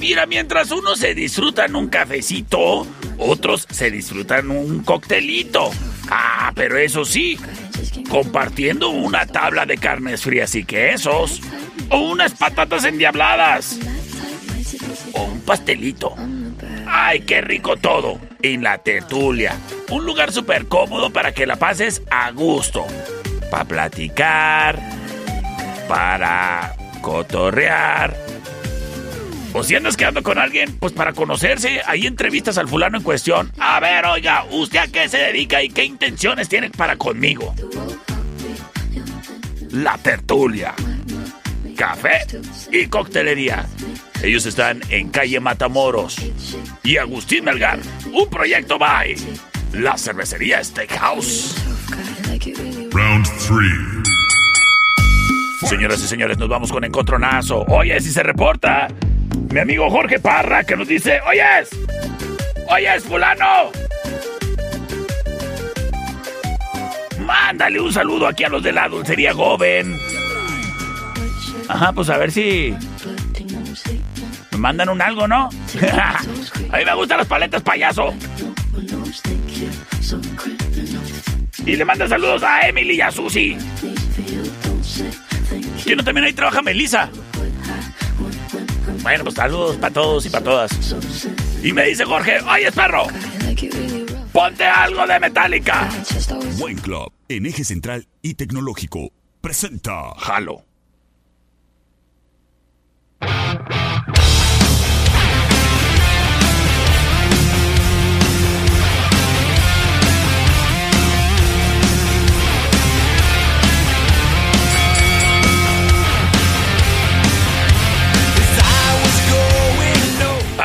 Mira, 0.00 0.24
mientras 0.24 0.70
unos 0.70 0.98
se 0.98 1.14
disfrutan 1.14 1.76
un 1.76 1.88
cafecito, 1.88 2.86
otros 3.18 3.66
se 3.70 3.90
disfrutan 3.90 4.50
un 4.50 4.82
coctelito. 4.82 5.70
Ah, 6.10 6.50
pero 6.54 6.78
eso 6.78 7.04
sí, 7.04 7.38
compartiendo 8.08 8.88
una 8.88 9.26
tabla 9.26 9.66
de 9.66 9.76
carnes 9.76 10.22
frías 10.22 10.54
y 10.54 10.64
quesos, 10.64 11.42
o 11.90 11.98
unas 11.98 12.32
patatas 12.32 12.84
endiabladas, 12.84 13.78
o 15.12 15.24
un 15.24 15.40
pastelito. 15.42 16.14
¡Ay, 16.86 17.20
qué 17.20 17.42
rico 17.42 17.76
todo! 17.76 18.18
En 18.40 18.62
la 18.62 18.78
tertulia. 18.78 19.54
Un 19.90 20.06
lugar 20.06 20.32
súper 20.32 20.68
cómodo 20.68 21.10
para 21.10 21.32
que 21.32 21.46
la 21.46 21.56
pases 21.56 22.00
a 22.10 22.30
gusto. 22.30 22.86
Para 23.50 23.64
platicar, 23.64 24.80
para 25.86 26.77
cotorrear. 27.00 28.16
O 29.52 29.62
si 29.62 29.74
andas 29.74 29.96
quedando 29.96 30.22
con 30.22 30.38
alguien, 30.38 30.76
pues 30.78 30.92
para 30.92 31.12
conocerse, 31.12 31.80
ahí 31.86 32.06
entrevistas 32.06 32.58
al 32.58 32.68
fulano 32.68 32.98
en 32.98 33.02
cuestión. 33.02 33.50
A 33.58 33.80
ver, 33.80 34.04
oiga, 34.06 34.44
¿usted 34.50 34.78
a 34.78 34.86
qué 34.88 35.08
se 35.08 35.18
dedica 35.18 35.62
y 35.62 35.70
qué 35.70 35.84
intenciones 35.84 36.48
tiene 36.48 36.70
para 36.70 36.96
conmigo? 36.96 37.54
La 39.70 39.96
tertulia. 39.98 40.74
Café 41.76 42.26
y 42.72 42.86
coctelería. 42.86 43.66
Ellos 44.22 44.46
están 44.46 44.82
en 44.90 45.10
calle 45.10 45.40
Matamoros. 45.40 46.16
Y 46.82 46.96
Agustín 46.96 47.44
Melgar, 47.44 47.78
un 48.12 48.28
proyecto 48.28 48.78
by 48.78 49.16
la 49.72 49.96
cervecería 49.98 50.62
Steakhouse. 50.64 51.54
Round 52.90 53.26
3. 53.46 53.97
Señoras 55.68 56.02
y 56.02 56.06
señores, 56.06 56.38
nos 56.38 56.48
vamos 56.48 56.72
con 56.72 56.82
encontronazo. 56.82 57.66
Oye, 57.68 58.00
si 58.00 58.10
se 58.10 58.22
reporta 58.22 58.88
mi 59.52 59.60
amigo 59.60 59.90
Jorge 59.90 60.18
Parra 60.18 60.64
que 60.64 60.74
nos 60.74 60.88
dice, 60.88 61.20
oyes, 61.28 61.68
oyes, 62.70 63.04
fulano. 63.04 63.70
Mándale 67.20 67.78
un 67.78 67.92
saludo 67.92 68.26
aquí 68.26 68.44
a 68.44 68.48
los 68.48 68.62
de 68.62 68.72
la 68.72 68.88
dulcería 68.88 69.34
Goben. 69.34 69.94
Ajá, 71.68 71.92
pues 71.92 72.08
a 72.08 72.16
ver 72.16 72.32
si 72.32 72.74
me 74.52 74.58
mandan 74.58 74.88
un 74.88 75.02
algo, 75.02 75.28
¿no? 75.28 75.50
a 76.72 76.78
mí 76.78 76.84
me 76.86 76.94
gustan 76.94 77.18
las 77.18 77.26
paletas, 77.26 77.60
payaso. 77.60 78.14
Y 81.66 81.76
le 81.76 81.84
manda 81.84 82.08
saludos 82.08 82.42
a 82.42 82.66
Emily 82.66 82.94
y 82.94 83.00
a 83.02 83.10
Susi. 83.10 83.58
Que 85.88 85.96
no 85.96 86.04
también 86.04 86.26
ahí 86.26 86.34
trabaja 86.34 86.60
Melissa. 86.60 87.08
Bueno, 89.02 89.24
pues 89.24 89.36
saludos 89.36 89.76
para 89.76 89.90
todos 89.90 90.26
y 90.26 90.28
para 90.28 90.44
todas. 90.44 90.70
Y 91.62 91.72
me 91.72 91.86
dice 91.86 92.04
Jorge, 92.04 92.40
oye, 92.42 92.70
perro, 92.72 93.06
ponte 94.30 94.64
algo 94.64 95.06
de 95.06 95.18
Metallica. 95.18 95.88
Buen 96.58 96.76
Club, 96.76 97.10
en 97.30 97.46
eje 97.46 97.64
central 97.64 98.06
y 98.20 98.34
tecnológico, 98.34 99.12
presenta. 99.40 100.12
Jalo. 100.18 100.67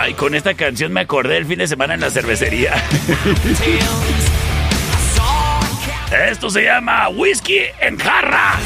Ay, 0.03 0.15
con 0.15 0.35
esta 0.35 0.53
canción 0.53 0.91
me 0.91 0.99
acordé 0.99 1.37
el 1.37 1.45
fin 1.45 1.59
de 1.59 1.65
semana 1.65 1.93
en 1.93 2.01
la 2.01 2.09
cervecería. 2.09 2.73
Esto 6.29 6.49
se 6.49 6.65
llama 6.65 7.07
Whisky 7.07 7.59
en 7.79 7.97
jarra. 7.97 8.59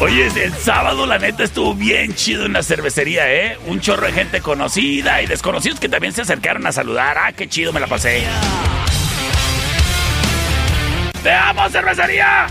Oye, 0.00 0.26
el 0.42 0.52
sábado 0.54 1.06
la 1.06 1.18
neta 1.18 1.44
estuvo 1.44 1.74
bien 1.74 2.16
chido 2.16 2.46
en 2.46 2.52
la 2.54 2.64
cervecería, 2.64 3.32
¿eh? 3.32 3.58
Un 3.68 3.80
chorro 3.80 4.06
de 4.06 4.12
gente 4.12 4.40
conocida 4.40 5.22
y 5.22 5.26
desconocidos 5.26 5.78
que 5.78 5.88
también 5.88 6.12
se 6.14 6.22
acercaron 6.22 6.66
a 6.66 6.72
saludar. 6.72 7.16
Ah, 7.16 7.30
qué 7.30 7.48
chido 7.48 7.72
me 7.72 7.78
la 7.78 7.86
pasé. 7.86 8.24
¡Te 11.22 11.32
amo, 11.32 11.68
cervecería! 11.68 12.48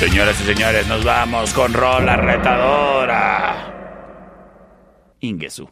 Señoras 0.00 0.40
y 0.40 0.44
señores, 0.44 0.86
nos 0.86 1.04
vamos 1.04 1.52
con 1.52 1.74
Rola 1.74 2.16
Retadora. 2.16 3.54
Ingesu. 5.20 5.68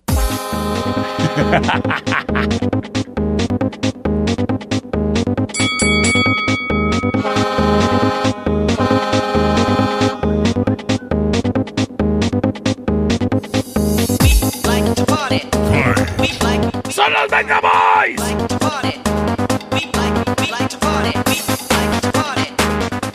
¡Son 16.91 17.13
los 17.15 17.31
Venga 17.31 17.61
Boys! 17.63 18.39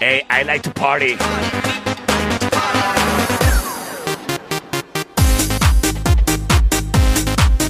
Hey, 0.06 0.20
I 0.30 0.44
like 0.44 0.62
to 0.63 0.70
party. 0.72 1.16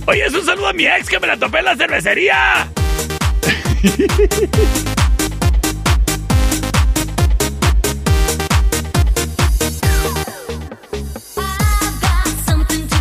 Oye, 0.07 0.25
es 0.25 0.33
un 0.33 0.43
saludo 0.43 0.69
a 0.69 0.73
mi 0.73 0.87
ex 0.87 1.07
que 1.09 1.19
me 1.19 1.27
la 1.27 1.37
topé 1.37 1.59
en 1.59 1.65
la 1.65 1.75
cervecería. 1.75 2.67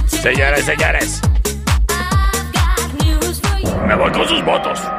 Señores, 0.08 0.66
señores, 0.66 1.22
me 3.86 3.94
voy 3.94 4.12
con 4.12 4.28
sus 4.28 4.44
votos. 4.44 4.91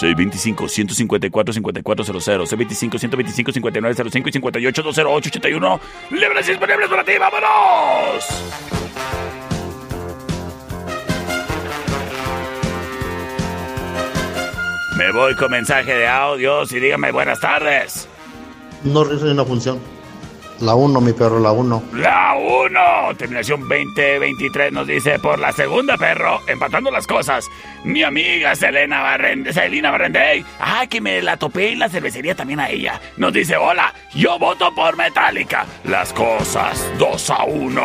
625-154-5400, 0.00 2.46
625-125-5905 2.46 4.28
y 4.28 4.32
58-208-81. 4.40 5.80
Libres 6.10 6.46
y 6.46 6.50
disponibles 6.50 6.88
para 6.88 7.04
ti, 7.04 7.12
vámonos. 7.18 8.24
Me 14.96 15.12
voy 15.12 15.34
con 15.34 15.50
mensaje 15.50 15.94
de 15.94 16.08
audios 16.08 16.72
y 16.72 16.80
dígame 16.80 17.12
buenas 17.12 17.40
tardes. 17.40 18.08
No 18.82 19.04
recibe 19.04 19.32
una 19.32 19.44
función. 19.44 19.78
La 20.60 20.74
1, 20.74 21.00
mi 21.02 21.12
perro, 21.12 21.38
la 21.38 21.52
1. 21.52 21.82
La 21.94 22.34
1, 22.34 23.14
terminación 23.18 23.60
2023 23.60 24.72
nos 24.72 24.86
dice 24.86 25.18
por 25.18 25.38
la 25.38 25.52
segunda, 25.52 25.98
perro, 25.98 26.40
empatando 26.46 26.90
las 26.90 27.06
cosas. 27.06 27.46
Mi 27.84 28.02
amiga 28.02 28.56
Selena 28.56 29.02
Barrende, 29.02 29.52
Selena 29.52 29.90
Barrendey, 29.90 30.44
ah, 30.58 30.86
que 30.88 31.02
me 31.02 31.20
la 31.20 31.36
topé 31.36 31.72
en 31.72 31.80
la 31.80 31.90
cervecería 31.90 32.34
también 32.34 32.60
a 32.60 32.70
ella. 32.70 32.98
Nos 33.18 33.34
dice, 33.34 33.56
hola, 33.56 33.92
yo 34.14 34.38
voto 34.38 34.74
por 34.74 34.96
Metallica. 34.96 35.66
Las 35.84 36.12
cosas 36.14 36.90
2 36.98 37.30
a 37.30 37.44
1. 37.44 37.84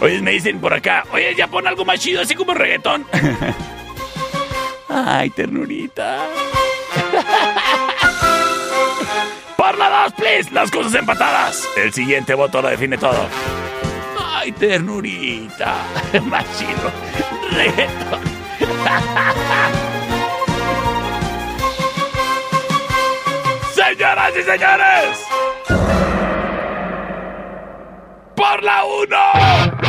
Oye, 0.00 0.22
me 0.22 0.30
dicen 0.30 0.60
por 0.60 0.72
acá, 0.72 1.04
oye, 1.12 1.34
ya 1.36 1.48
pon 1.48 1.66
algo 1.66 1.84
más 1.84 1.98
chido, 1.98 2.22
así 2.22 2.36
como 2.36 2.54
reggaetón. 2.54 3.04
Ay, 4.88 5.30
ternurita. 5.30 6.28
La 9.78 10.04
2, 10.04 10.12
please. 10.14 10.50
Las 10.52 10.70
cosas 10.70 10.94
empatadas. 10.94 11.62
El 11.76 11.92
siguiente 11.92 12.34
voto 12.34 12.62
lo 12.62 12.68
define 12.68 12.98
todo. 12.98 13.28
Ay, 14.18 14.52
ternurita. 14.52 15.76
Más 16.24 16.44
chido. 16.58 16.92
Reggaetón. 17.52 18.20
Señoras 23.74 24.32
y 24.36 24.42
señores. 24.42 25.26
Por 28.34 28.62
la 28.62 28.84
1. 28.84 29.85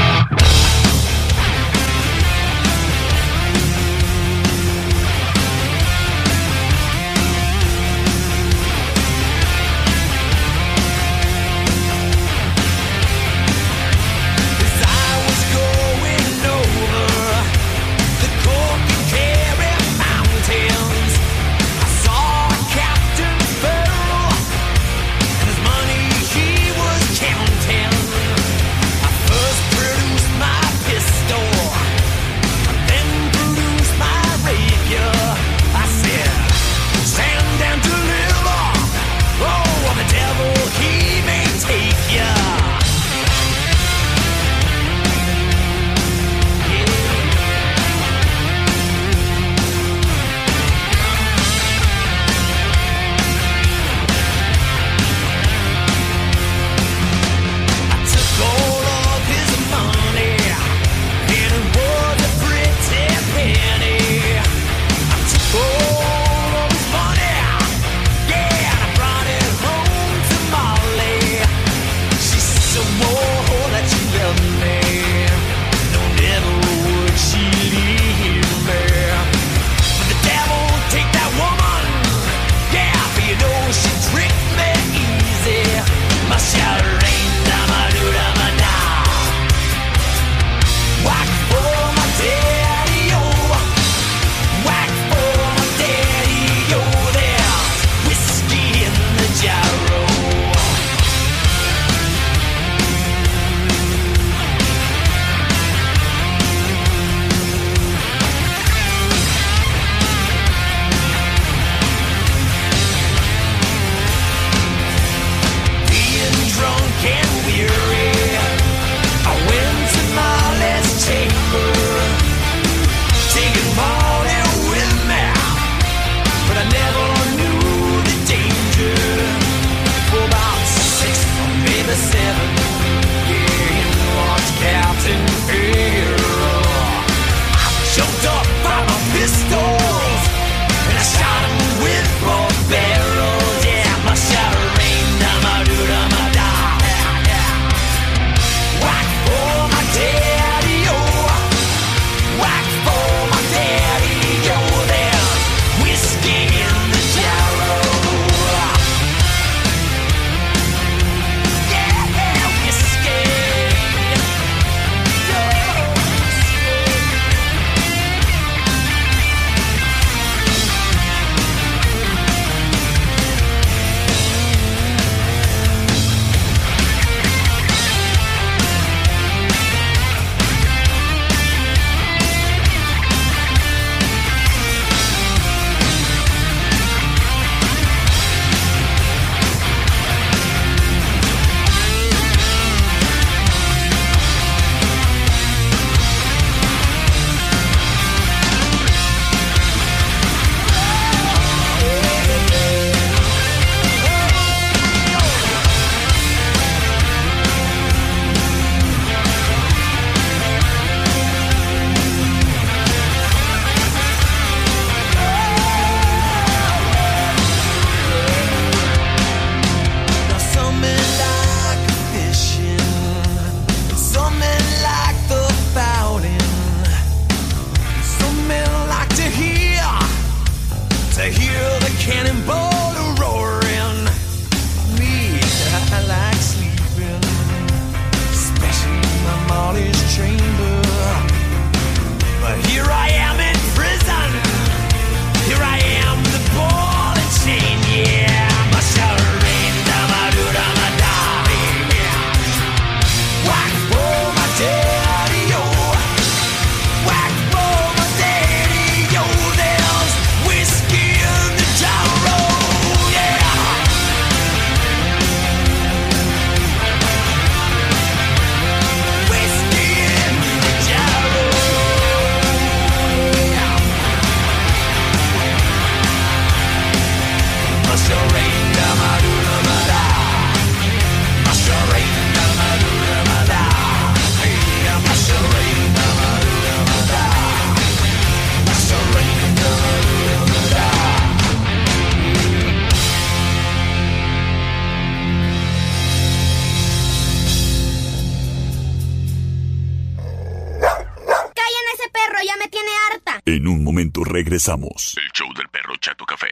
Regresamos. 304.67 305.15
El 305.17 305.31
show 305.31 305.53
del 305.53 305.67
perro 305.69 305.95
Chato 305.99 306.25
Café. 306.25 306.49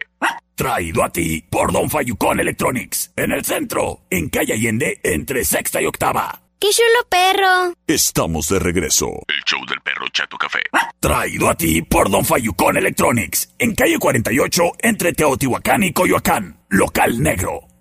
Traído 0.56 1.04
a 1.04 1.10
ti 1.10 1.42
por 1.50 1.72
Don 1.72 1.90
Fayucón 1.90 2.40
Electronics. 2.40 3.12
En 3.16 3.32
el 3.32 3.44
centro, 3.44 4.02
en 4.10 4.30
calle 4.30 4.54
Allende, 4.54 5.00
entre 5.04 5.44
sexta 5.44 5.82
y 5.82 5.86
octava. 5.86 6.42
¡Qué 6.58 6.70
chulo 6.70 7.10
perro! 7.10 7.74
Estamos 7.86 8.48
de 8.48 8.60
regreso. 8.60 9.08
El 9.28 9.44
show 9.46 9.66
del 9.68 9.82
perro 9.82 10.08
Chato 10.10 10.38
Café. 10.38 10.62
Traído 11.00 11.50
a 11.50 11.56
ti 11.56 11.82
por 11.82 12.10
Don 12.10 12.24
Fayucón 12.24 12.78
Electronics. 12.78 13.54
En 13.60 13.76
calle 13.76 14.00
48, 14.00 14.64
entre 14.80 15.14
Teotihuacán 15.14 15.84
y 15.84 15.92
Coyoacán. 15.92 16.58
Local 16.70 17.22
negro. 17.22 17.75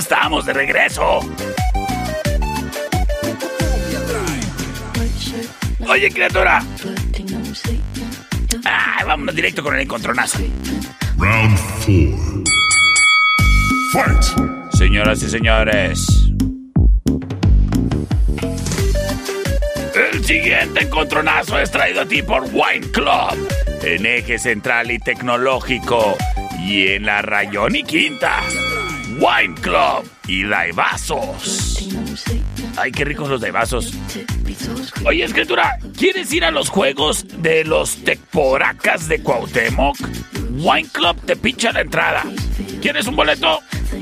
Estamos 0.00 0.46
de 0.46 0.54
regreso. 0.54 1.20
Oye, 5.86 6.10
criatura. 6.10 6.64
Ah, 8.64 9.04
vámonos 9.06 9.34
directo 9.34 9.62
con 9.62 9.74
el 9.74 9.82
encontronazo. 9.82 10.38
Round 11.18 11.58
4. 11.84 12.44
Fight. 13.92 14.72
Señoras 14.72 15.22
y 15.22 15.28
señores. 15.28 16.06
El 19.94 20.24
siguiente 20.24 20.84
encontronazo 20.84 21.58
es 21.58 21.70
traído 21.70 22.00
a 22.00 22.06
ti 22.06 22.22
por 22.22 22.44
Wine 22.44 22.90
Club. 22.90 23.48
En 23.82 24.06
eje 24.06 24.38
central 24.38 24.90
y 24.92 24.98
tecnológico. 24.98 26.16
Y 26.58 26.86
en 26.88 27.04
la 27.04 27.20
Rayón 27.20 27.76
y 27.76 27.82
Quinta. 27.82 28.40
Wine 29.20 29.54
Club 29.56 30.10
y 30.26 30.44
Daibazos. 30.44 31.86
Ay, 32.78 32.90
qué 32.90 33.04
ricos 33.04 33.28
los 33.28 33.42
Daibazos. 33.42 33.92
Oye, 35.04 35.24
escritura, 35.24 35.78
¿quieres 35.98 36.32
ir 36.32 36.42
a 36.42 36.50
los 36.50 36.70
juegos 36.70 37.26
de 37.42 37.64
los 37.64 38.02
Tecporacas 38.02 39.08
de 39.08 39.22
Cuauhtémoc? 39.22 39.98
Wine 40.52 40.88
Club 40.90 41.20
te 41.26 41.36
pincha 41.36 41.70
la 41.70 41.82
entrada. 41.82 42.24
¿Quieres 42.80 43.06
un 43.08 43.16
boleto? 43.16 43.60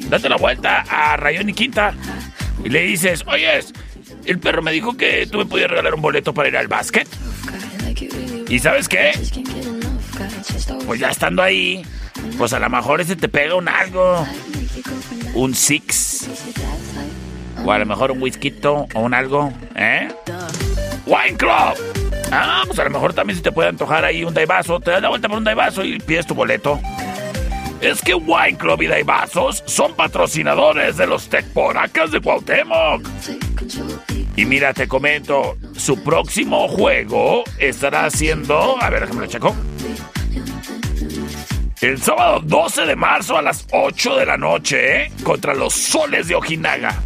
Date 0.08 0.28
la 0.28 0.36
vuelta 0.36 0.84
a 0.88 1.16
Rayón 1.16 1.48
y 1.48 1.52
Quinta 1.52 1.94
y 2.64 2.68
le 2.68 2.82
dices, 2.82 3.24
oye, 3.26 3.58
el 4.24 4.38
perro 4.38 4.62
me 4.62 4.70
dijo 4.70 4.96
que 4.96 5.26
tú 5.26 5.38
me 5.38 5.46
podías 5.46 5.68
regalar 5.68 5.94
un 5.94 6.02
boleto 6.02 6.32
para 6.32 6.48
ir 6.48 6.56
al 6.56 6.68
básquet. 6.68 7.08
¿Y 8.48 8.60
sabes 8.60 8.88
qué? 8.88 9.10
Pues 10.86 11.00
ya 11.00 11.10
estando 11.10 11.42
ahí, 11.42 11.84
pues 12.38 12.52
a 12.52 12.60
lo 12.60 12.70
mejor 12.70 13.00
ese 13.00 13.16
te 13.16 13.28
pega 13.28 13.56
un 13.56 13.68
algo. 13.68 14.24
Un 15.38 15.54
six. 15.54 16.28
O 17.64 17.70
a 17.70 17.78
lo 17.78 17.86
mejor 17.86 18.10
un 18.10 18.20
whisky 18.20 18.52
o 18.64 18.88
un 18.96 19.14
algo, 19.14 19.52
¿eh? 19.76 20.08
Wine 21.06 21.36
Club. 21.36 21.76
Ah, 22.32 22.64
pues 22.66 22.76
a 22.80 22.82
lo 22.82 22.90
mejor 22.90 23.14
también 23.14 23.36
se 23.36 23.42
te 23.44 23.52
puede 23.52 23.68
antojar 23.68 24.04
ahí 24.04 24.24
un 24.24 24.34
daivaso. 24.34 24.80
Te 24.80 24.90
das 24.90 25.00
la 25.00 25.10
vuelta 25.10 25.28
por 25.28 25.38
un 25.38 25.44
daivaso 25.44 25.84
y 25.84 26.00
pides 26.00 26.26
tu 26.26 26.34
boleto. 26.34 26.80
Es 27.80 28.02
que 28.02 28.16
Wine 28.16 28.58
Club 28.58 28.82
y 28.82 28.88
Daibazos 28.88 29.62
son 29.64 29.94
patrocinadores 29.94 30.96
de 30.96 31.06
los 31.06 31.28
Tecporacas 31.28 32.10
de 32.10 32.20
Cuauhtémoc. 32.20 33.06
Y 34.34 34.44
mira, 34.44 34.74
te 34.74 34.88
comento, 34.88 35.56
su 35.76 36.02
próximo 36.02 36.66
juego 36.66 37.44
estará 37.60 38.06
haciendo... 38.06 38.76
A 38.82 38.90
ver, 38.90 39.02
déjame 39.02 39.20
lo 39.20 39.26
checo. 39.28 39.54
El 41.80 42.02
sábado 42.02 42.40
12 42.42 42.86
de 42.86 42.96
marzo 42.96 43.38
a 43.38 43.42
las 43.42 43.64
8 43.70 44.16
de 44.16 44.26
la 44.26 44.36
noche, 44.36 45.02
¿eh? 45.02 45.12
Contra 45.22 45.54
los 45.54 45.74
soles 45.74 46.26
de 46.26 46.34
Ojinaga. 46.34 47.00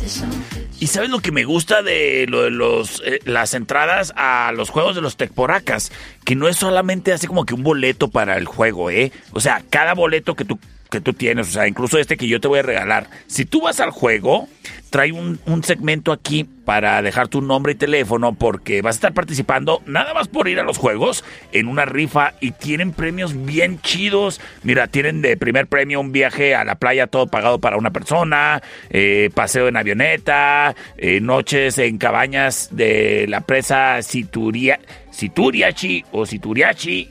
¿Y 0.80 0.86
sabes 0.86 1.10
lo 1.10 1.20
que 1.20 1.30
me 1.30 1.44
gusta 1.44 1.82
de 1.82 2.24
lo 2.26 2.42
de 2.42 2.50
los, 2.50 3.02
eh, 3.04 3.20
las 3.24 3.52
entradas 3.52 4.14
a 4.16 4.50
los 4.52 4.70
juegos 4.70 4.94
de 4.94 5.02
los 5.02 5.18
Tecporacas? 5.18 5.92
Que 6.24 6.36
no 6.36 6.48
es 6.48 6.56
solamente 6.56 7.12
así 7.12 7.26
como 7.26 7.44
que 7.44 7.52
un 7.52 7.62
boleto 7.62 8.08
para 8.08 8.38
el 8.38 8.46
juego, 8.46 8.90
¿eh? 8.90 9.12
O 9.32 9.40
sea, 9.40 9.62
cada 9.68 9.92
boleto 9.92 10.34
que 10.36 10.46
tú, 10.46 10.58
que 10.92 11.00
tú 11.00 11.14
tienes, 11.14 11.48
o 11.48 11.50
sea, 11.50 11.66
incluso 11.66 11.98
este 11.98 12.16
que 12.16 12.28
yo 12.28 12.40
te 12.40 12.46
voy 12.46 12.60
a 12.60 12.62
regalar, 12.62 13.08
si 13.26 13.44
tú 13.44 13.62
vas 13.62 13.80
al 13.80 13.90
juego, 13.90 14.48
trae 14.90 15.10
un, 15.10 15.40
segmento 15.64 16.12
aquí 16.12 16.44
para 16.44 17.00
dejar 17.00 17.28
tu 17.28 17.40
nombre 17.40 17.72
y 17.72 17.76
teléfono 17.76 18.34
porque 18.34 18.82
vas 18.82 18.96
a 18.96 18.98
estar 18.98 19.14
participando 19.14 19.80
nada 19.86 20.12
más 20.12 20.28
por 20.28 20.48
ir 20.48 20.60
a 20.60 20.64
los 20.64 20.76
juegos 20.76 21.24
en 21.52 21.66
una 21.66 21.86
rifa 21.86 22.34
y 22.40 22.50
tienen 22.50 22.92
premios 22.92 23.44
bien 23.46 23.80
chidos. 23.80 24.40
Mira, 24.62 24.88
tienen 24.88 25.22
de 25.22 25.36
primer 25.36 25.66
premio 25.66 25.98
un 25.98 26.12
viaje 26.12 26.54
a 26.54 26.64
la 26.64 26.74
playa 26.74 27.06
todo 27.06 27.26
pagado 27.26 27.58
para 27.58 27.78
una 27.78 27.90
persona, 27.90 28.62
eh, 28.90 29.30
paseo 29.34 29.68
en 29.68 29.76
avioneta, 29.76 30.74
eh, 30.98 31.20
noches 31.20 31.78
en 31.78 31.96
cabañas 31.96 32.68
de 32.72 33.26
la 33.28 33.40
presa 33.40 34.02
Situria, 34.02 34.78
Situriachi 35.10 36.04
o 36.12 36.26
Situriachi 36.26 37.08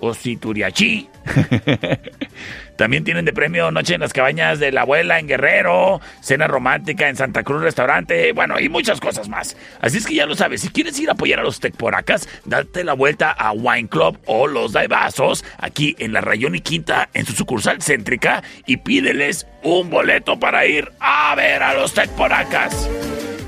o 0.00 0.14
Situriachi. 0.14 1.08
También 2.82 3.04
tienen 3.04 3.24
de 3.24 3.32
premio 3.32 3.70
Noche 3.70 3.94
en 3.94 4.00
las 4.00 4.12
Cabañas 4.12 4.58
de 4.58 4.72
la 4.72 4.80
Abuela 4.80 5.20
en 5.20 5.28
Guerrero, 5.28 6.00
Cena 6.20 6.48
Romántica 6.48 7.08
en 7.08 7.14
Santa 7.14 7.44
Cruz 7.44 7.62
Restaurante, 7.62 8.32
bueno, 8.32 8.58
y 8.58 8.68
muchas 8.68 8.98
cosas 8.98 9.28
más. 9.28 9.56
Así 9.80 9.98
es 9.98 10.04
que 10.04 10.16
ya 10.16 10.26
lo 10.26 10.34
sabes, 10.34 10.62
si 10.62 10.68
quieres 10.68 10.98
ir 10.98 11.08
a 11.08 11.12
apoyar 11.12 11.38
a 11.38 11.44
los 11.44 11.60
Tecporacas, 11.60 12.28
date 12.44 12.82
la 12.82 12.94
vuelta 12.94 13.30
a 13.30 13.52
Wine 13.52 13.88
Club 13.88 14.18
o 14.26 14.48
Los 14.48 14.72
Daibazos, 14.72 15.44
aquí 15.58 15.94
en 16.00 16.12
la 16.12 16.22
Rayón 16.22 16.56
y 16.56 16.60
Quinta, 16.60 17.08
en 17.14 17.24
su 17.24 17.34
sucursal 17.34 17.80
céntrica, 17.80 18.42
y 18.66 18.78
pídeles 18.78 19.46
un 19.62 19.88
boleto 19.88 20.40
para 20.40 20.66
ir 20.66 20.90
a 20.98 21.36
ver 21.36 21.62
a 21.62 21.74
los 21.74 21.94
Tecporacas. 21.94 22.90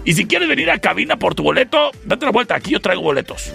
Y 0.05 0.13
si 0.13 0.27
quieres 0.27 0.49
venir 0.49 0.71
a 0.71 0.79
cabina 0.79 1.17
por 1.17 1.35
tu 1.35 1.43
boleto, 1.43 1.91
date 2.05 2.25
la 2.25 2.31
vuelta, 2.31 2.55
aquí 2.55 2.71
yo 2.71 2.81
traigo 2.81 3.03
boletos. 3.03 3.53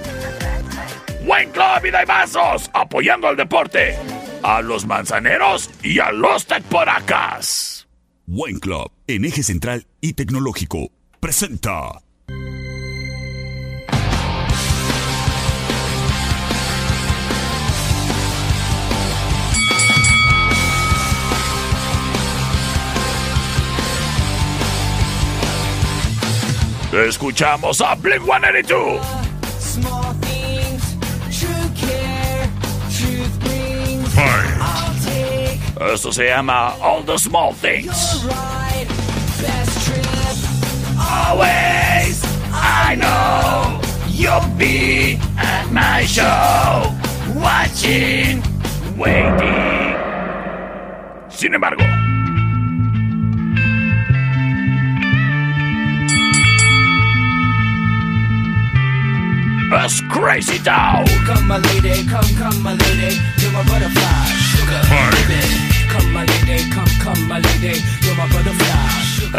Wine 1.21 1.51
Club 1.53 1.85
y 1.85 1.91
Daibazos, 1.91 2.69
apoyando 2.73 3.29
al 3.29 3.37
deporte, 3.37 3.95
a 4.43 4.61
los 4.61 4.85
manzaneros 4.85 5.69
y 5.83 5.99
a 5.99 6.11
los 6.11 6.45
tecporacas. 6.45 7.87
Wine 8.27 8.59
Club, 8.59 8.91
en 9.07 9.25
eje 9.25 9.43
central 9.43 9.87
y 10.01 10.13
tecnológico, 10.13 10.91
presenta. 11.19 12.03
Escuchamos 26.91 27.81
a 27.81 27.93
Blink 27.95 28.23
182. 28.23 29.18
Esto 35.79 36.11
se 36.11 36.27
llama 36.27 36.75
All 36.81 37.03
the 37.05 37.17
Small 37.17 37.53
Things. 37.53 38.25
Always, 40.99 42.21
I 42.51 42.95
know 42.95 43.79
you'll 44.09 44.45
be 44.57 45.17
at 45.37 45.71
my 45.71 46.03
show, 46.05 46.93
watching, 47.33 48.43
waiting. 48.97 49.95
Sin 51.29 51.53
embargo, 51.53 51.83
es 59.85 60.01
Crazy 60.09 60.59
Town. 60.59 61.05
Come 61.25 61.47
my 61.47 61.57
lady, 61.57 62.05
come, 62.05 62.27
come 62.37 62.61
my 62.61 62.73
lady, 62.73 63.17
you're 63.37 63.51
my 63.53 63.63
butterfly, 63.63 64.25
sugar, 64.51 64.81
baby. 64.89 65.68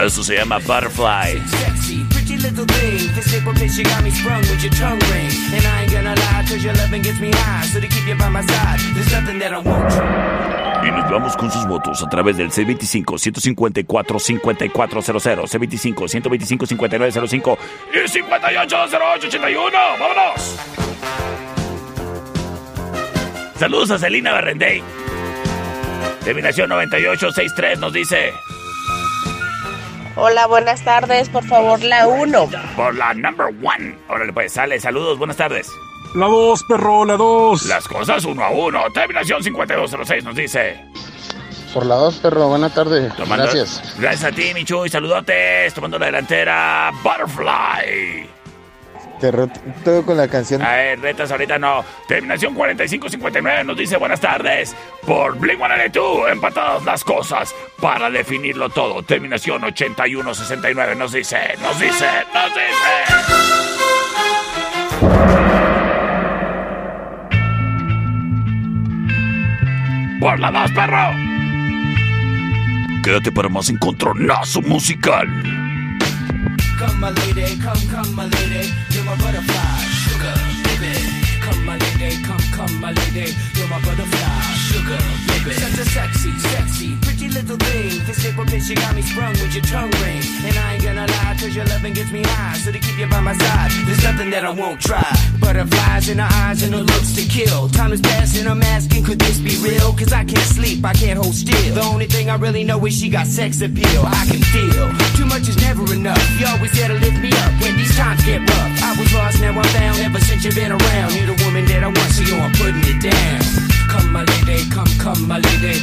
Eso 0.06 0.22
se 0.22 0.36
llama 0.36 0.58
Butterfly. 0.58 1.40
sexy, 1.46 2.04
pretty 2.10 2.36
little 2.36 2.64
thing. 2.64 3.08
Physical 3.14 3.52
bitch, 3.52 3.76
you 3.76 3.84
got 3.84 4.02
me 4.02 4.10
sprung 4.10 4.40
with 4.40 4.62
your 4.62 4.72
tongue 4.72 4.98
ring. 5.12 5.30
And 5.52 5.64
I 5.66 5.82
ain't 5.82 5.92
gonna 5.92 6.14
lie, 6.14 6.44
cause 6.48 6.62
your 6.64 6.74
loving 6.74 7.02
gets 7.02 7.20
me 7.20 7.30
high. 7.32 7.66
So 7.66 7.80
to 7.80 7.86
keep 7.88 8.06
you 8.06 8.14
by 8.16 8.28
my 8.28 8.42
side, 8.42 8.78
there's 8.94 9.10
nothing 9.12 9.38
that 9.40 9.52
I 9.52 9.58
won't 9.58 9.90
try. 9.90 10.46
Y 10.82 10.90
nos 10.90 11.10
vamos 11.10 11.36
con 11.36 11.50
sus 11.50 11.66
votos 11.66 12.02
a 12.02 12.08
través 12.08 12.38
del 12.38 12.50
C25-154-5400, 12.50 15.46
C25-125-5905 15.46 17.58
y 17.92 18.08
580881. 18.08 19.78
¡Vámonos! 19.98 20.56
Saludos 23.58 23.90
a 23.90 23.98
Celina 23.98 24.32
Barrendey. 24.32 24.82
Terminación 26.24 26.68
9863 26.68 27.78
nos 27.78 27.92
dice 27.92 28.32
Hola, 30.16 30.46
buenas 30.46 30.82
tardes. 30.84 31.28
Por 31.30 31.44
favor, 31.46 31.82
la 31.82 32.06
1. 32.06 32.50
por 32.76 32.94
la 32.94 33.14
number 33.14 33.46
one. 33.62 33.96
Órale, 34.08 34.32
pues 34.32 34.52
sale. 34.52 34.78
Saludos, 34.80 35.16
buenas 35.18 35.36
tardes. 35.36 35.70
La 36.14 36.26
2, 36.26 36.64
perro, 36.64 37.04
la 37.04 37.16
2. 37.16 37.64
Las 37.66 37.86
cosas 37.88 38.24
uno 38.24 38.44
a 38.44 38.50
uno. 38.50 38.82
Terminación 38.92 39.42
5206 39.42 40.24
nos 40.24 40.34
dice 40.34 40.78
Por 41.72 41.86
la 41.86 41.94
2, 41.94 42.16
perro. 42.16 42.48
Buena 42.48 42.68
tarde. 42.68 43.10
Tomando- 43.16 43.44
Gracias. 43.44 43.94
Gracias 43.98 44.24
a 44.24 44.34
ti, 44.34 44.52
Michu, 44.52 44.84
y 44.84 44.88
saludotes. 44.90 45.72
Tomando 45.72 45.98
la 45.98 46.06
delantera, 46.06 46.90
Butterfly. 47.02 48.28
Te 49.20 49.30
reto 49.30 49.60
con 50.06 50.16
la 50.16 50.28
canción. 50.28 50.62
A 50.62 50.76
ver, 50.76 51.00
retas 51.00 51.30
ahorita 51.30 51.58
no. 51.58 51.84
Terminación 52.08 52.54
4559 52.54 53.64
nos 53.64 53.76
dice 53.76 53.98
buenas 53.98 54.20
tardes. 54.20 54.74
Por 55.06 55.38
Blink-182, 55.38 56.32
empatadas 56.32 56.84
las 56.84 57.04
cosas 57.04 57.54
para 57.80 58.10
definirlo 58.10 58.70
todo. 58.70 59.02
Terminación 59.02 59.62
8169 59.62 60.94
nos 60.96 61.12
dice, 61.12 61.36
nos 61.60 61.78
dice, 61.78 62.06
nos 62.32 62.54
dice. 62.54 63.70
Por 70.20 70.38
la 70.38 70.50
dos, 70.50 70.70
perro. 70.72 71.10
Quédate 73.02 73.32
para 73.32 73.48
más 73.48 73.68
encontronazo 73.68 74.62
musical. 74.62 75.26
Come, 76.78 76.94
my 76.98 77.10
lady, 77.10 77.58
come, 77.58 77.86
come, 77.90 78.14
my 78.14 78.24
lady, 78.24 78.72
my 79.10 79.16
butterfly, 79.16 79.78
sugar, 80.06 80.34
baby. 80.62 80.94
Come, 81.42 81.64
my 81.64 81.76
lady, 81.78 82.22
come, 82.22 82.44
come, 82.54 82.80
my 82.80 82.92
lady, 82.92 83.34
you're 83.56 83.66
my 83.66 83.80
butterfly, 83.82 84.40
sugar, 84.70 85.02
baby. 85.26 85.54
Such 85.58 85.78
a 85.78 85.84
sexy, 85.84 86.30
sexy, 86.38 86.96
pretty 87.02 87.19
little 87.30 87.56
thing. 87.56 87.90
Physical 88.06 88.44
bitch, 88.44 88.68
you 88.68 88.76
got 88.76 88.94
me 88.94 89.02
sprung 89.02 89.32
with 89.32 89.54
your 89.54 89.64
tongue 89.64 89.90
ring. 90.02 90.22
And 90.44 90.56
I 90.56 90.74
ain't 90.74 90.82
gonna 90.82 91.06
lie, 91.06 91.36
cause 91.38 91.54
your 91.54 91.64
loving 91.66 91.94
gets 91.94 92.10
me 92.10 92.22
high. 92.22 92.56
So 92.58 92.72
to 92.72 92.78
keep 92.78 92.98
you 92.98 93.06
by 93.06 93.20
my 93.20 93.34
side, 93.36 93.70
there's 93.86 94.02
nothing 94.02 94.30
that 94.30 94.44
I 94.44 94.50
won't 94.50 94.80
try. 94.80 95.06
Butterflies 95.40 96.08
in 96.08 96.18
her 96.18 96.28
eyes 96.44 96.62
and 96.62 96.74
her 96.74 96.82
looks 96.82 97.12
to 97.14 97.22
kill. 97.26 97.68
Time 97.68 97.92
is 97.92 98.00
passing, 98.00 98.46
I'm 98.46 98.62
asking, 98.62 99.04
could 99.04 99.18
this 99.18 99.38
be 99.38 99.56
real? 99.62 99.92
Cause 99.92 100.12
I 100.12 100.24
can't 100.24 100.50
sleep, 100.56 100.84
I 100.84 100.92
can't 100.92 101.18
hold 101.18 101.34
still. 101.34 101.74
The 101.74 101.82
only 101.82 102.06
thing 102.06 102.30
I 102.30 102.36
really 102.36 102.64
know 102.64 102.84
is 102.86 102.94
she 102.98 103.08
got 103.08 103.26
sex 103.26 103.60
appeal. 103.60 104.02
I 104.06 104.26
can 104.26 104.42
feel 104.42 105.10
too 105.16 105.26
much 105.26 105.48
is 105.48 105.56
never 105.58 105.84
enough. 105.92 106.22
You 106.38 106.46
always 106.46 106.72
there 106.72 106.88
to 106.88 106.94
lift 106.94 107.20
me 107.20 107.30
up 107.44 107.52
when 107.60 107.76
these 107.76 107.94
times 107.96 108.24
get 108.24 108.40
rough. 108.40 108.72
I 108.82 108.96
was 108.98 109.12
lost, 109.12 109.40
now 109.40 109.52
I'm 109.52 109.64
found. 109.76 109.98
Ever 110.00 110.20
since 110.20 110.44
you've 110.44 110.54
been 110.54 110.72
around, 110.72 111.14
you're 111.14 111.34
the 111.34 111.38
woman 111.44 111.64
that 111.66 111.84
I 111.84 111.88
want, 111.88 112.10
so 112.12 112.24
I'm 112.36 112.52
putting 112.56 112.84
it 112.84 112.98
down. 113.02 113.40
Come, 113.90 114.12
my 114.12 114.24
lady, 114.24 114.64
come, 114.70 114.88
come, 114.98 115.26
my 115.26 115.38
lady, 115.38 115.82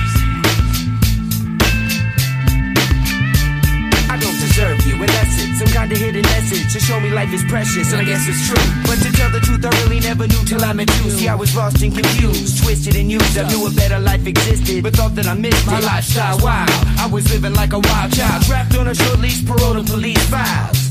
That's 5.09 5.35
it. 5.41 5.49
Some 5.57 5.71
kind 5.73 5.91
of 5.91 5.97
hidden 5.97 6.21
message 6.23 6.71
to 6.73 6.79
show 6.79 6.99
me 6.99 7.09
life 7.09 7.33
is 7.33 7.43
precious, 7.49 7.91
and 7.91 8.01
I 8.01 8.05
guess 8.05 8.27
it's 8.27 8.47
true. 8.47 8.65
But 8.85 9.01
to 9.01 9.11
tell 9.13 9.31
the 9.31 9.39
truth, 9.39 9.65
I 9.65 9.71
really 9.83 9.99
never 9.99 10.27
knew 10.27 10.43
till 10.45 10.63
I 10.63 10.73
met 10.73 10.89
you. 11.01 11.09
See, 11.09 11.27
I 11.27 11.35
was 11.35 11.55
lost 11.55 11.81
and 11.81 11.93
confused, 11.93 12.63
twisted 12.63 12.95
and 12.95 13.11
used. 13.11 13.37
I 13.37 13.47
knew 13.49 13.67
a 13.67 13.71
better 13.71 13.99
life 13.99 14.25
existed, 14.27 14.83
but 14.83 14.95
thought 14.95 15.15
that 15.15 15.27
I 15.27 15.33
missed 15.33 15.65
my 15.65 15.79
lifestyle. 15.79 16.37
Wow, 16.39 16.65
I 16.99 17.09
was 17.11 17.31
living 17.31 17.53
like 17.53 17.73
a 17.73 17.79
wild 17.79 18.13
child, 18.13 18.43
trapped 18.43 18.75
on 18.77 18.87
a 18.87 18.95
short 18.95 19.19
leash, 19.19 19.45
parole 19.45 19.73
to 19.73 19.83
police 19.83 20.23
files. 20.29 20.90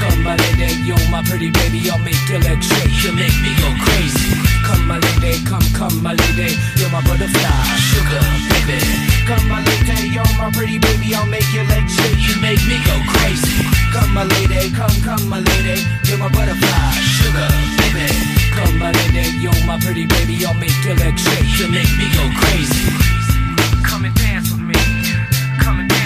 Come 0.00 0.22
my 0.22 0.36
lady, 0.36 0.74
you're 0.82 1.08
my 1.10 1.22
pretty 1.22 1.50
baby. 1.50 1.90
I'll 1.90 1.98
make 1.98 2.20
your 2.28 2.40
legs 2.40 2.66
shake. 2.66 2.94
You 3.04 3.12
make 3.12 3.34
me 3.42 3.52
go 3.58 3.68
crazy. 3.84 4.34
Come 4.66 4.86
my 4.86 4.98
lady, 4.98 5.44
come, 5.44 5.64
come 5.74 6.02
my 6.02 6.14
lady. 6.14 6.56
You're 6.76 6.90
my 6.90 7.00
butterfly, 7.06 7.54
sugar, 7.90 8.24
baby. 8.50 8.80
Come 9.28 9.48
my 9.48 9.60
lady, 9.62 10.08
you're 10.14 10.34
my 10.38 10.50
pretty 10.52 10.78
baby. 10.78 11.14
I'll 11.14 11.26
make 11.26 11.46
your 11.52 11.64
legs 11.64 11.94
shake. 11.94 12.20
You 12.28 12.40
make 12.40 12.62
me 12.66 12.78
go 12.84 12.96
crazy. 13.14 13.64
Come 13.92 14.12
my 14.12 14.24
lady, 14.24 14.70
come, 14.74 14.94
come 15.04 15.28
my 15.28 15.40
lady. 15.40 15.82
You're 16.08 16.18
my 16.18 16.28
butterfly, 16.28 16.90
sugar, 17.18 17.48
baby. 17.78 18.08
Come 18.56 18.78
my 18.78 18.90
lady, 18.92 19.30
you're 19.38 19.64
my 19.66 19.78
pretty 19.80 20.06
baby. 20.06 20.44
I'll 20.46 20.54
make 20.54 20.76
your 20.84 20.96
legs 20.96 21.22
shake. 21.22 21.58
You 21.58 21.68
make 21.70 21.92
me 21.98 22.06
go 22.14 22.24
crazy. 22.40 22.90
Come 23.84 24.04
and 24.04 24.14
dance 24.14 24.50
with 24.50 24.60
me. 24.60 24.80
Come 25.60 25.80
and 25.80 25.88
dance 25.88 26.03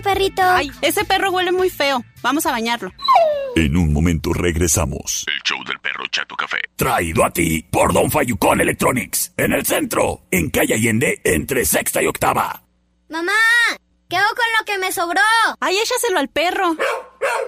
perrito, 0.00 0.02
perrito. 0.02 0.42
Ay, 0.42 0.70
ese 0.80 1.04
perro 1.04 1.30
huele 1.30 1.52
muy 1.52 1.70
feo. 1.70 2.04
Vamos 2.22 2.46
a 2.46 2.50
bañarlo. 2.50 2.92
En 3.56 3.76
un 3.76 3.92
momento 3.92 4.32
regresamos. 4.32 5.24
El 5.26 5.42
show 5.42 5.62
del 5.64 5.78
perro 5.80 6.06
Chato 6.10 6.34
Café. 6.36 6.58
Traído 6.76 7.24
a 7.24 7.30
ti 7.30 7.62
por 7.70 7.92
Don 7.92 8.10
Fayucón 8.10 8.60
Electronics. 8.60 9.32
En 9.36 9.52
el 9.52 9.66
centro, 9.66 10.22
en 10.30 10.50
calle 10.50 10.74
Allende, 10.74 11.20
entre 11.24 11.64
sexta 11.64 12.02
y 12.02 12.06
octava. 12.06 12.62
Mamá, 13.08 13.32
¿qué 14.08 14.16
hago 14.16 14.34
con 14.34 14.46
lo 14.58 14.64
que 14.64 14.78
me 14.78 14.92
sobró? 14.92 15.20
Ay, 15.60 15.76
échaselo 15.76 16.18
al 16.18 16.28
perro. 16.28 16.76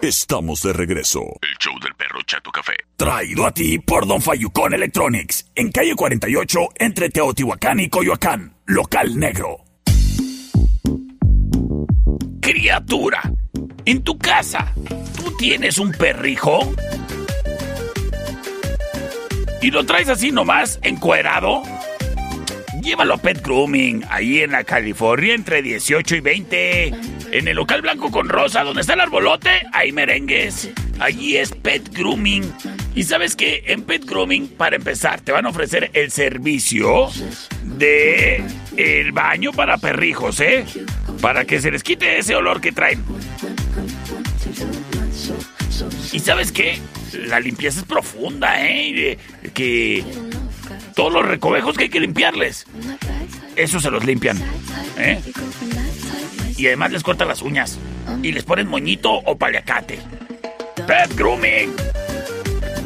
Estamos 0.02 0.62
de 0.62 0.72
regreso. 0.72 1.20
El 1.40 1.56
show 1.58 1.72
del 1.80 1.94
perro 1.94 2.20
Chato 2.26 2.50
Café. 2.50 2.74
Traído 2.96 3.46
a 3.46 3.52
ti 3.52 3.78
por 3.78 4.06
Don 4.06 4.20
Fayucón 4.20 4.74
Electronics. 4.74 5.50
En 5.54 5.72
calle 5.72 5.94
48, 5.94 6.60
entre 6.76 7.08
Teotihuacán 7.08 7.80
y 7.80 7.88
Coyoacán. 7.88 8.56
Local 8.66 9.18
negro. 9.18 9.64
Criatura, 12.44 13.22
en 13.86 14.02
tu 14.02 14.18
casa, 14.18 14.74
¿tú 15.16 15.34
tienes 15.38 15.78
un 15.78 15.92
perrijo? 15.92 16.74
¿Y 19.62 19.70
lo 19.70 19.86
traes 19.86 20.10
así 20.10 20.30
nomás, 20.30 20.78
encuerado? 20.82 21.62
Llévalo 22.82 23.14
a 23.14 23.16
Pet 23.16 23.42
Grooming, 23.42 24.04
ahí 24.10 24.40
en 24.40 24.52
la 24.52 24.62
California, 24.62 25.32
entre 25.32 25.62
18 25.62 26.16
y 26.16 26.20
20. 26.20 26.92
En 27.34 27.48
el 27.48 27.56
local 27.56 27.82
blanco 27.82 28.12
con 28.12 28.28
rosa, 28.28 28.62
donde 28.62 28.82
está 28.82 28.94
el 28.94 29.00
arbolote, 29.00 29.50
hay 29.72 29.90
merengues. 29.90 30.70
Allí 31.00 31.36
es 31.36 31.50
Pet 31.50 31.92
Grooming. 31.92 32.44
Y 32.94 33.02
sabes 33.02 33.34
que 33.34 33.64
en 33.66 33.82
Pet 33.82 34.04
Grooming, 34.04 34.46
para 34.50 34.76
empezar, 34.76 35.20
te 35.20 35.32
van 35.32 35.44
a 35.44 35.48
ofrecer 35.48 35.90
el 35.94 36.12
servicio 36.12 37.10
de 37.64 38.40
el 38.76 39.10
baño 39.10 39.50
para 39.50 39.78
perrijos, 39.78 40.38
¿eh? 40.38 40.64
Para 41.20 41.44
que 41.44 41.60
se 41.60 41.72
les 41.72 41.82
quite 41.82 42.18
ese 42.18 42.36
olor 42.36 42.60
que 42.60 42.70
traen. 42.70 43.02
¿Y 46.12 46.20
sabes 46.20 46.52
qué? 46.52 46.78
La 47.26 47.40
limpieza 47.40 47.80
es 47.80 47.86
profunda, 47.86 48.64
¿eh? 48.64 49.18
que 49.52 50.04
todos 50.94 51.12
los 51.12 51.26
recovejos 51.26 51.76
que 51.76 51.84
hay 51.84 51.90
que 51.90 51.98
limpiarles, 51.98 52.64
eso 53.56 53.80
se 53.80 53.90
los 53.90 54.04
limpian. 54.04 54.40
¿eh? 54.98 55.20
Y 56.56 56.66
además 56.66 56.92
les 56.92 57.02
cortan 57.02 57.28
las 57.28 57.42
uñas 57.42 57.78
y 58.22 58.32
les 58.32 58.44
ponen 58.44 58.68
moñito 58.68 59.12
o 59.12 59.36
paliacate. 59.36 59.98
Pet 60.86 61.14
Grooming. 61.16 61.74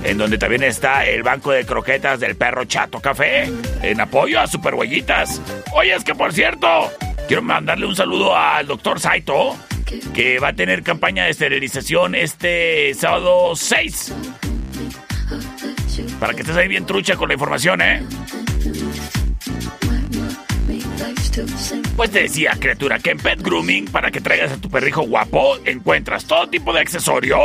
En 0.04 0.16
donde 0.16 0.38
también 0.38 0.62
está 0.62 1.04
el 1.04 1.22
banco 1.22 1.50
de 1.50 1.66
croquetas 1.66 2.20
del 2.20 2.36
perro 2.36 2.64
Chato 2.64 3.00
Café. 3.00 3.50
En 3.82 4.00
apoyo 4.00 4.40
a 4.40 4.46
Superhuellitas. 4.46 5.40
Oye, 5.72 5.94
es 5.94 6.04
que 6.04 6.14
por 6.14 6.32
cierto, 6.32 6.90
quiero 7.26 7.42
mandarle 7.42 7.86
un 7.86 7.96
saludo 7.96 8.36
al 8.36 8.66
doctor 8.66 9.00
Saito. 9.00 9.56
Que 10.14 10.38
va 10.38 10.48
a 10.48 10.52
tener 10.52 10.82
campaña 10.82 11.24
de 11.24 11.30
esterilización 11.30 12.14
este 12.14 12.92
sábado 12.94 13.56
6. 13.56 14.14
Para 16.20 16.34
que 16.34 16.40
estés 16.42 16.56
ahí 16.56 16.68
bien 16.68 16.86
trucha 16.86 17.16
con 17.16 17.28
la 17.28 17.34
información, 17.34 17.80
¿eh? 17.80 18.02
Pues 21.96 22.10
te 22.10 22.22
decía, 22.22 22.52
criatura, 22.58 22.98
que 22.98 23.10
en 23.10 23.18
Pet 23.18 23.40
Grooming, 23.40 23.86
para 23.86 24.10
que 24.10 24.20
traigas 24.20 24.52
a 24.52 24.56
tu 24.56 24.70
perrijo 24.70 25.02
guapo, 25.02 25.56
encuentras 25.64 26.24
todo 26.24 26.48
tipo 26.48 26.72
de 26.72 26.80
accesorio. 26.80 27.38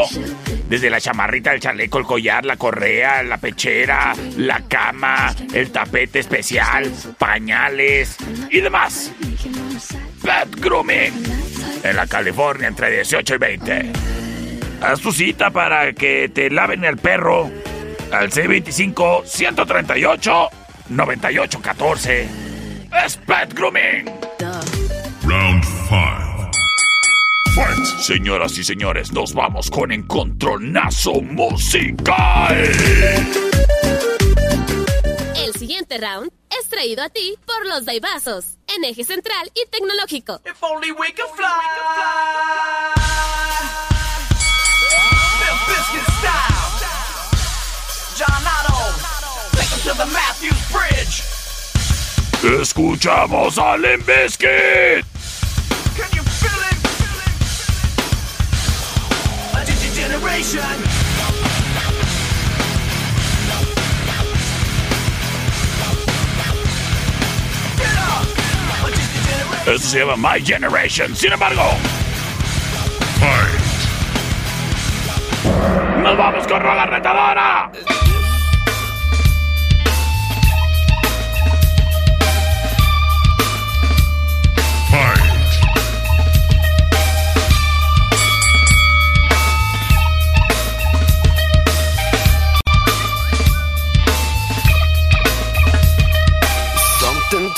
Desde 0.70 0.90
la 0.90 1.02
chamarrita, 1.02 1.54
el 1.54 1.60
chaleco, 1.60 2.00
el 2.00 2.06
collar, 2.06 2.46
la 2.46 2.58
correa, 2.58 3.24
la 3.24 3.38
pechera, 3.38 4.14
la 4.38 4.62
cama, 4.68 5.36
el 5.54 5.72
tapete 5.72 6.20
especial, 6.20 6.92
pañales 7.18 8.18
y 8.50 8.62
demás. 8.62 9.12
Pet 10.22 10.56
Grooming. 10.60 11.14
En 11.84 11.96
la 11.96 12.08
California 12.08 12.68
entre 12.68 12.90
18 12.92 13.36
y 13.36 13.38
20. 13.38 13.92
Haz 14.82 15.00
tu 15.02 15.12
cita 15.12 15.52
para 15.52 15.94
que 15.94 16.30
te 16.30 16.50
laven 16.50 16.84
el 16.86 16.98
perro 16.98 17.50
al 18.12 18.32
C25 18.32 19.26
138 19.26 20.50
9814. 20.90 22.43
Es 23.02 23.18
Pet 23.18 23.54
Grooming. 23.54 24.06
Round 25.24 25.64
5. 25.64 26.52
Fight. 27.56 27.86
Señoras 28.00 28.58
y 28.58 28.64
señores, 28.64 29.12
nos 29.12 29.34
vamos 29.34 29.70
con 29.70 29.92
encontronazo 29.92 31.14
musical. 31.22 32.56
El 35.36 35.54
siguiente 35.58 35.98
round 35.98 36.32
es 36.60 36.70
traído 36.70 37.04
a 37.04 37.10
ti 37.10 37.36
por 37.46 37.66
los 37.68 37.86
Daibazos, 37.86 38.58
en 38.68 38.84
eje 38.86 39.04
central 39.04 39.52
y 39.54 39.66
tecnológico. 39.70 40.42
If 40.46 40.62
only 40.62 40.92
we 40.92 41.12
could 41.14 41.30
fly. 41.36 41.50
John 48.16 48.46
Otto. 48.46 48.78
Take 49.58 49.74
'em 49.74 49.80
to 49.82 49.94
the 49.98 50.06
Matthews 50.14 50.62
Bridge. 50.72 51.33
Escuchamos 52.44 53.58
a 53.58 53.78
Limp 53.78 54.06
Bizkit. 54.06 55.06
Esto 69.66 69.88
se 69.88 70.00
llama 70.00 70.18
My 70.18 70.46
Generation. 70.46 71.16
Sin 71.16 71.32
embargo, 71.32 71.62
Fight. 73.22 73.64
nos 76.02 76.18
vamos 76.18 76.46
con 76.46 76.62
Rola 76.62 76.86
Retadora. 76.88 77.72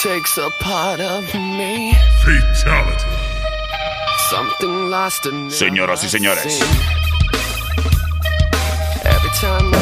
Takes 0.06 0.38
a 0.38 0.50
part 0.60 1.00
of 1.00 1.24
me. 1.34 1.96
Fatality. 2.22 3.10
Something 4.30 4.92
lost 4.92 5.26
and 5.26 5.46
never 5.46 5.56
Señoras 5.56 6.04
y 6.04 6.10
señores. 6.10 6.60
Every 9.04 9.32
time 9.42 9.74
I 9.74 9.78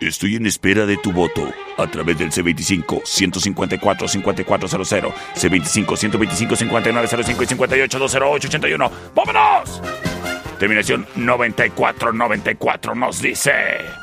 Estoy 0.00 0.34
en 0.34 0.46
espera 0.46 0.84
de 0.84 0.96
tu 0.96 1.12
voto 1.12 1.48
a 1.78 1.86
través 1.86 2.18
del 2.18 2.32
C25-154-5400, 2.32 5.14
C25-125-5905 5.36 7.42
y 7.42 7.46
58-208-81. 7.46 8.90
¡Vámonos! 9.14 9.80
Terminación 10.58 11.06
9494 11.14 12.96
nos 12.96 13.22
dice... 13.22 14.01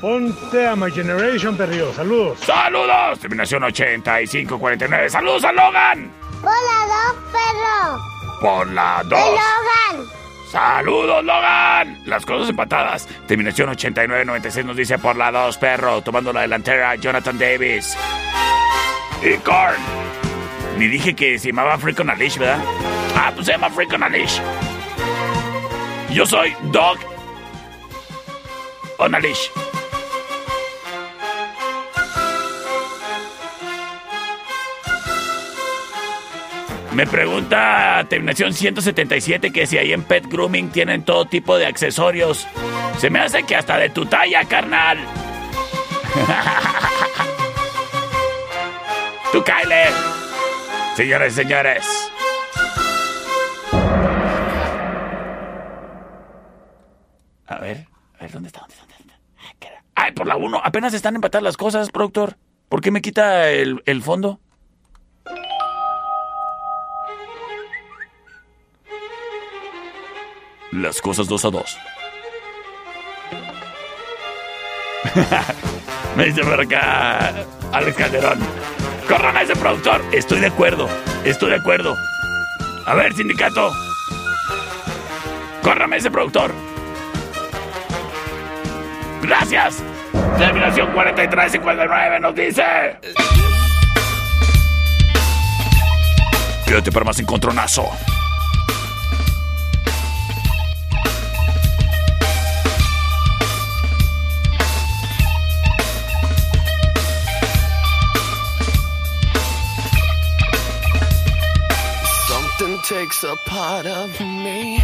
Ponte 0.00 0.66
a 0.66 0.74
My 0.74 0.90
Generation, 0.90 1.56
perrillo. 1.56 1.92
Saludos. 1.92 2.38
¡Saludos! 2.40 3.18
Terminación 3.18 3.64
8549. 3.64 5.10
¡Saludos 5.10 5.44
a 5.44 5.52
Logan! 5.52 6.10
Hola, 6.42 6.86
dos 6.86 7.16
perros. 7.32 8.40
Por 8.40 8.66
la 8.68 9.02
2. 9.04 9.10
De 9.10 9.24
Logan. 9.26 10.10
¡Saludos, 10.50 11.22
Logan! 11.24 12.02
Las 12.06 12.24
cosas 12.24 12.48
empatadas. 12.48 13.06
Terminación 13.28 13.68
8996 13.68 14.64
nos 14.64 14.76
dice 14.76 14.98
por 14.98 15.16
la 15.16 15.30
2, 15.30 15.58
perro. 15.58 16.00
Tomando 16.00 16.32
la 16.32 16.40
delantera, 16.40 16.94
Jonathan 16.94 17.38
Davis. 17.38 17.94
Y 19.22 19.36
Korn. 19.36 19.76
Ni 20.78 20.86
dije 20.86 21.14
que 21.14 21.38
se 21.38 21.48
llamaba 21.48 21.76
Freak 21.76 22.00
on 22.00 22.08
a 22.08 22.14
Leash, 22.14 22.38
¿verdad? 22.38 22.64
Ah, 23.14 23.30
pues 23.34 23.46
se 23.46 23.52
llama 23.52 23.68
Freak 23.68 23.92
on 23.92 24.02
a 24.02 24.08
Leash. 24.08 24.40
Yo 26.10 26.24
soy 26.24 26.56
Dog 26.72 26.98
on 28.96 29.14
a 29.14 29.20
Leash. 29.20 29.50
Me 36.92 37.06
pregunta 37.06 38.04
terminación 38.08 38.52
177 38.52 39.52
que 39.52 39.66
si 39.66 39.78
ahí 39.78 39.92
en 39.92 40.02
Pet 40.02 40.26
Grooming 40.26 40.70
tienen 40.70 41.04
todo 41.04 41.24
tipo 41.24 41.56
de 41.56 41.66
accesorios. 41.66 42.48
Se 42.98 43.10
me 43.10 43.20
hace 43.20 43.44
que 43.44 43.54
hasta 43.54 43.78
de 43.78 43.90
tu 43.90 44.06
talla, 44.06 44.44
carnal. 44.44 44.98
Tú, 49.32 49.44
Kyle. 49.44 49.94
Señores 50.96 51.34
señores. 51.34 51.86
A 57.46 57.58
ver, 57.58 57.86
a 58.18 58.22
ver, 58.22 58.32
¿dónde 58.32 58.48
está? 58.48 58.60
¿Dónde 58.60 58.74
está? 58.74 58.86
¿Dónde 58.86 59.04
está? 59.04 59.20
Ay, 59.94 60.12
por 60.12 60.26
la 60.26 60.36
1. 60.36 60.60
Apenas 60.64 60.94
están 60.94 61.14
empatadas 61.14 61.44
las 61.44 61.56
cosas, 61.56 61.90
productor. 61.90 62.36
¿Por 62.68 62.80
qué 62.80 62.90
me 62.90 63.00
quita 63.02 63.50
el, 63.50 63.82
el 63.86 64.02
fondo? 64.02 64.40
Las 70.72 71.00
cosas 71.00 71.26
dos 71.26 71.44
a 71.44 71.50
dos. 71.50 71.76
Me 76.16 76.26
dice 76.26 76.42
por 76.42 76.60
acá 76.60 77.32
Alex 77.72 77.96
Calderón. 77.96 78.38
¡Corran 79.08 79.36
a 79.36 79.42
ese 79.42 79.56
productor! 79.56 80.00
Estoy 80.12 80.38
de 80.40 80.46
acuerdo. 80.46 80.88
Estoy 81.24 81.50
de 81.50 81.56
acuerdo. 81.56 81.96
A 82.86 82.94
ver, 82.94 83.12
sindicato. 83.14 83.72
¡Córrame 85.62 85.96
a 85.96 85.98
ese 85.98 86.10
productor! 86.10 86.52
¡Gracias! 89.22 89.82
Terminación 90.38 90.92
4359 90.92 92.20
nos 92.20 92.34
dice. 92.34 92.62
Quédate 96.64 96.92
para 96.92 97.04
más 97.04 97.18
encontronazo. 97.18 97.90
takes 112.90 113.22
a 113.22 113.36
part 113.46 113.86
of 113.86 114.10
me. 114.20 114.82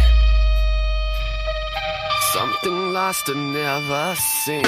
Something 2.31 2.93
lost 2.93 3.27
and 3.27 3.51
never 3.51 4.15
seen. 4.15 4.63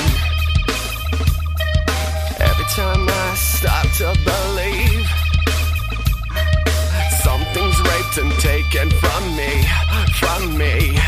Every 2.49 2.67
time 2.79 3.07
I 3.07 3.27
start 3.35 3.87
to 3.99 4.09
believe, 4.29 5.07
something's 7.23 7.79
raped 7.89 8.17
and 8.17 8.31
taken 8.41 8.89
from 9.03 9.23
me, 9.37 9.51
from 10.19 10.57
me. 10.57 10.99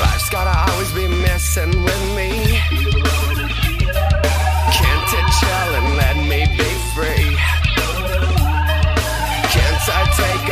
Life's 0.00 0.30
gotta 0.30 0.56
always 0.72 0.92
be 0.92 1.06
messing 1.26 1.74
with 1.84 2.04
me. 2.16 2.30
Can't 4.78 5.10
it 5.18 5.26
chill 5.40 5.70
and 5.78 5.88
let 6.02 6.16
me 6.30 6.40
be 6.56 6.70
free? 6.94 7.36
Can't 9.54 9.84
I 9.98 10.02
take 10.22 10.43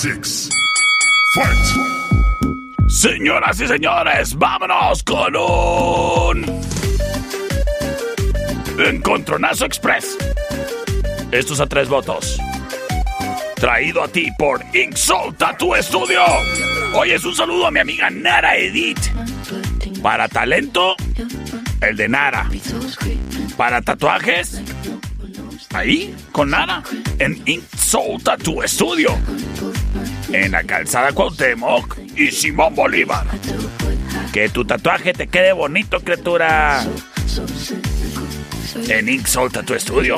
six. 0.00 0.48
Fight! 1.34 2.88
Señoras 2.88 3.60
y 3.60 3.68
señores, 3.68 4.34
vámonos 4.34 5.02
con 5.02 5.36
un 5.36 6.62
Encontronazo 8.78 9.66
Express. 9.66 10.16
Estos 11.30 11.60
a 11.60 11.66
tres 11.66 11.90
votos. 11.90 12.38
Traído 13.56 14.02
a 14.02 14.08
ti 14.08 14.30
por 14.38 14.64
Inksol 14.72 15.36
Tattoo 15.36 15.74
Studio. 15.82 16.22
Hoy 16.94 17.10
es 17.10 17.22
un 17.26 17.34
saludo 17.34 17.66
a 17.66 17.70
mi 17.70 17.80
amiga 17.80 18.08
Nara 18.08 18.56
Edith. 18.56 19.12
Para 20.02 20.28
talento, 20.28 20.96
el 21.82 21.96
de 21.96 22.08
Nara. 22.08 22.48
Para 23.58 23.82
tatuajes, 23.82 24.62
ahí, 25.74 26.14
con 26.32 26.48
Nara, 26.48 26.82
en 27.18 27.42
Inksol 27.44 28.22
Tattoo 28.22 28.66
Studio. 28.66 29.18
En 30.32 30.52
la 30.52 30.62
calzada 30.64 31.12
Cuauhtémoc 31.12 31.98
y 32.16 32.30
Simón 32.30 32.74
Bolívar. 32.74 33.26
Que 34.32 34.48
tu 34.48 34.64
tatuaje 34.64 35.12
te 35.12 35.26
quede 35.26 35.52
bonito, 35.52 36.00
criatura. 36.00 36.84
En 38.88 39.08
Inksol 39.08 39.50
Tattoo 39.50 39.78
Studio. 39.78 40.16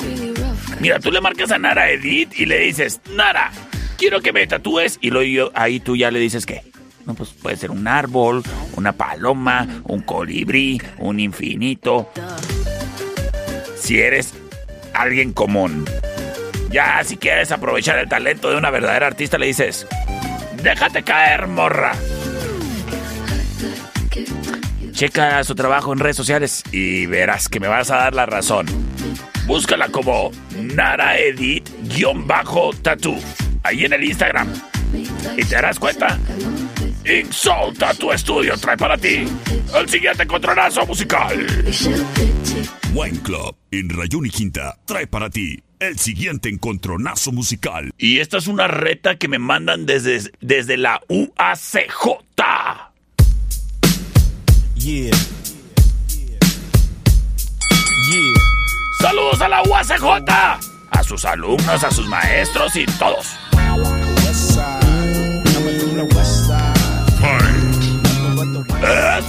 Mira, 0.80 1.00
tú 1.00 1.10
le 1.10 1.20
marcas 1.20 1.50
a 1.50 1.58
Nara 1.58 1.90
Edith 1.90 2.32
y 2.38 2.46
le 2.46 2.58
dices, 2.60 3.00
Nara, 3.14 3.50
quiero 3.96 4.20
que 4.20 4.32
me 4.32 4.46
tatúes. 4.46 4.98
Y 5.00 5.10
luego 5.10 5.50
ahí 5.54 5.80
tú 5.80 5.96
ya 5.96 6.10
le 6.10 6.18
dices 6.18 6.44
que. 6.44 6.62
No, 7.06 7.14
pues 7.14 7.30
puede 7.30 7.56
ser 7.56 7.70
un 7.70 7.88
árbol, 7.88 8.42
una 8.76 8.92
paloma, 8.92 9.66
un 9.84 10.02
colibrí, 10.02 10.80
un 10.98 11.18
infinito. 11.20 12.10
Si 13.76 13.98
eres 13.98 14.34
alguien 14.94 15.32
común. 15.32 15.84
Ya, 16.72 17.04
si 17.04 17.18
quieres 17.18 17.52
aprovechar 17.52 17.98
el 17.98 18.08
talento 18.08 18.48
de 18.48 18.56
una 18.56 18.70
verdadera 18.70 19.08
artista, 19.08 19.36
le 19.36 19.46
dices, 19.46 19.86
déjate 20.62 21.02
caer, 21.02 21.46
morra. 21.46 21.92
Checa 24.92 25.44
su 25.44 25.54
trabajo 25.54 25.92
en 25.92 25.98
redes 25.98 26.16
sociales 26.16 26.64
y 26.72 27.04
verás 27.06 27.50
que 27.50 27.60
me 27.60 27.68
vas 27.68 27.90
a 27.90 27.96
dar 27.96 28.14
la 28.14 28.24
razón. 28.24 28.66
Búscala 29.46 29.88
como 29.88 30.30
Nara 30.56 31.18
Edit-Tattoo 31.18 33.18
ahí 33.64 33.84
en 33.84 33.92
el 33.92 34.04
Instagram. 34.04 34.48
Y 35.36 35.44
te 35.44 35.54
darás 35.54 35.78
cuenta. 35.78 36.18
Insulta 37.04 37.92
tu 37.94 38.12
estudio 38.12 38.56
trae 38.56 38.76
para 38.76 38.96
ti 38.96 39.26
el 39.74 39.88
siguiente 39.88 40.22
encontronazo 40.22 40.86
musical. 40.86 41.46
Wine 42.94 43.20
Club 43.22 43.56
en 43.70 43.90
Rayón 43.90 44.26
y 44.26 44.30
Quinta 44.30 44.78
trae 44.86 45.06
para 45.06 45.28
ti 45.28 45.62
el 45.82 45.98
siguiente 45.98 46.48
encontronazo 46.48 47.32
musical. 47.32 47.92
Y 47.98 48.18
esta 48.20 48.38
es 48.38 48.46
una 48.46 48.68
reta 48.68 49.16
que 49.16 49.28
me 49.28 49.38
mandan 49.38 49.86
desde, 49.86 50.30
desde 50.40 50.76
la 50.76 51.00
UACJ. 51.08 52.22
Yeah. 54.76 55.10
Yeah. 58.08 58.40
Saludos 59.00 59.40
a 59.40 59.48
la 59.48 59.62
UACJ, 59.62 60.04
a 60.90 61.02
sus 61.04 61.24
alumnos, 61.24 61.84
a 61.84 61.90
sus 61.90 62.08
maestros 62.08 62.74
y 62.76 62.86
todos. 62.98 63.36
Es 68.82 69.24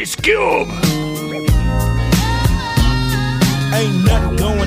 Ice 0.00 0.16
Cube. 0.22 0.92
Ain't 3.72 4.04
nothing 4.04 4.36
going 4.36 4.61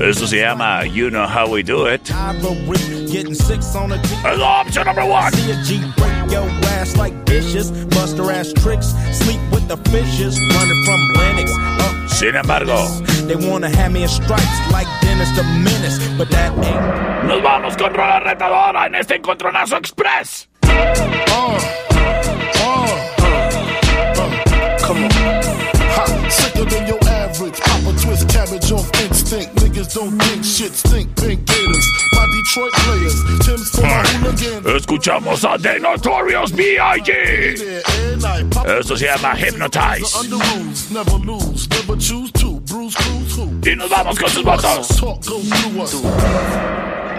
Eso 0.00 0.26
se 0.26 0.40
llama 0.40 0.84
You 0.86 1.10
Know 1.10 1.26
How 1.26 1.48
We 1.48 1.62
Do 1.62 1.86
It. 1.86 2.10
Ivory 2.10 3.06
getting 3.10 3.34
six 3.34 3.74
on 3.74 3.92
a 3.92 3.96
G. 3.98 4.14
Es 4.24 4.38
la 4.38 4.62
opción 4.62 4.86
number 4.86 5.04
one. 5.04 5.32
See 5.32 5.50
a 5.50 5.62
G 5.64 5.80
break 5.96 6.30
your 6.30 6.48
ass 6.80 6.96
like 6.96 7.24
dishes. 7.24 7.70
Buster 7.88 8.30
ass 8.30 8.52
tricks. 8.54 8.94
Sleep 9.12 9.40
with 9.52 9.68
the 9.68 9.76
fishes. 9.90 10.38
Running 10.54 10.84
from 10.84 11.00
Lennox. 11.16 11.52
Up 11.80 12.08
Sin 12.10 12.34
embargo, 12.36 12.86
They 13.26 13.36
wanna 13.36 13.68
have 13.70 13.92
me 13.92 14.02
in 14.02 14.08
stripes 14.08 14.72
like 14.72 14.86
Dennis 15.00 15.30
the 15.36 15.42
Menace, 15.42 15.98
but 16.18 16.30
that 16.30 16.52
ain't. 16.64 17.28
nos 17.28 17.42
vamos 17.42 17.76
con 17.76 17.92
rola 17.94 18.20
retadora 18.20 18.86
en 18.86 18.94
este 18.94 19.16
encontronazo 19.16 19.76
express. 19.76 20.48
Come 20.62 21.79
Ha, 26.60 26.68
than 26.68 26.86
your 26.86 26.98
average. 27.08 27.58
Papa 27.60 27.92
twist 28.00 28.28
cabbage 28.28 28.72
off 28.72 28.90
instinct. 29.00 29.54
Niggas 29.56 29.94
don't 29.94 30.18
think 30.18 30.44
shit 30.44 30.72
stink. 30.72 31.16
Pink 31.16 31.46
gators. 31.46 31.86
My 32.12 32.26
Detroit 32.26 32.72
players. 32.72 33.16
Tim's 33.46 33.70
for 33.70 33.82
my 33.82 34.02
hooligans. 34.06 34.66
Escuchamos 34.66 35.44
a 35.44 35.58
The 35.58 35.78
Notorious 35.78 36.52
B.I.G. 36.52 37.12
Esto 38.78 38.96
se 38.96 39.06
llama 39.06 39.34
Hypnotize. 39.34 40.28
Never 40.92 41.18
lose, 41.24 41.68
never 41.70 41.96
choose 41.96 42.30
to. 42.32 42.60
Cruise, 42.68 42.94
who? 43.36 43.60
Y 43.64 43.76
nos 43.76 43.90
vamos 43.90 44.18
con 44.18 44.28
sus 44.28 44.44
votos. 44.44 44.88
Talk 44.96 45.20
us. 45.78 47.09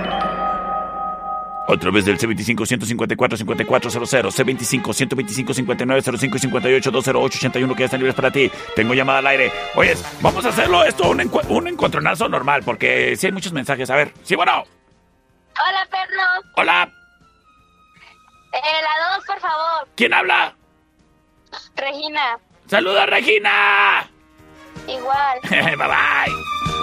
A 1.67 1.77
través 1.77 2.05
del 2.05 2.17
C25-154-5400, 2.17 4.81
C25-125-5905 4.81 6.35
y 6.35 6.39
58-208-81 6.81 7.73
que 7.75 7.79
ya 7.79 7.85
están 7.85 7.99
libres 7.99 8.15
para 8.15 8.31
ti. 8.31 8.51
Tengo 8.75 8.93
llamada 8.93 9.19
al 9.19 9.27
aire. 9.27 9.51
Oye, 9.75 9.95
vamos 10.21 10.43
a 10.45 10.49
hacerlo 10.49 10.83
esto 10.83 11.09
un, 11.09 11.19
encu- 11.19 11.45
un 11.49 11.67
encontronazo 11.67 12.27
normal, 12.27 12.63
porque 12.65 13.15
si 13.15 13.27
hay 13.27 13.31
muchos 13.31 13.53
mensajes. 13.53 13.89
A 13.89 13.95
ver, 13.95 14.13
sí, 14.23 14.35
bueno. 14.35 14.63
Hola, 15.53 15.87
perro. 15.89 16.49
Hola, 16.57 16.91
Eh, 18.53 18.81
la 18.81 19.15
dos, 19.15 19.25
por 19.25 19.39
favor. 19.39 19.87
¿quién 19.95 20.13
habla? 20.13 20.53
Regina. 21.75 22.37
¡Saluda, 22.67 23.05
Regina! 23.05 24.09
Igual. 24.87 25.39
bye 25.49 25.75
bye. 25.77 26.80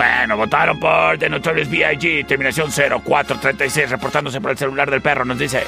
Bueno, 0.00 0.38
votaron 0.38 0.80
por 0.80 1.18
The 1.18 1.28
Notorious 1.28 1.68
B.I.G. 1.68 2.24
Terminación 2.26 2.70
0436, 2.70 3.90
reportándose 3.90 4.40
por 4.40 4.50
el 4.50 4.56
celular 4.56 4.90
del 4.90 5.02
perro, 5.02 5.26
nos 5.26 5.38
dice. 5.38 5.62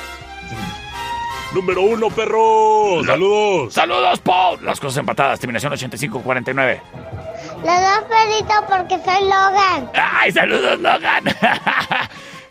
Número 1.53 1.83
uno, 1.83 2.09
perro. 2.09 3.05
Saludos. 3.05 3.75
Saludos, 3.75 4.21
Paul. 4.21 4.65
Las 4.65 4.81
cosas 4.81 5.01
empatadas, 5.01 5.39
terminación 5.39 5.75
8549. 5.75 6.81
La 7.63 7.81
dos, 7.83 8.05
perrito, 8.09 8.55
porque 8.71 8.99
soy 9.05 9.23
Logan. 9.25 9.91
¡Ay, 9.93 10.33
saludos, 10.33 10.81
Logan! 10.81 11.25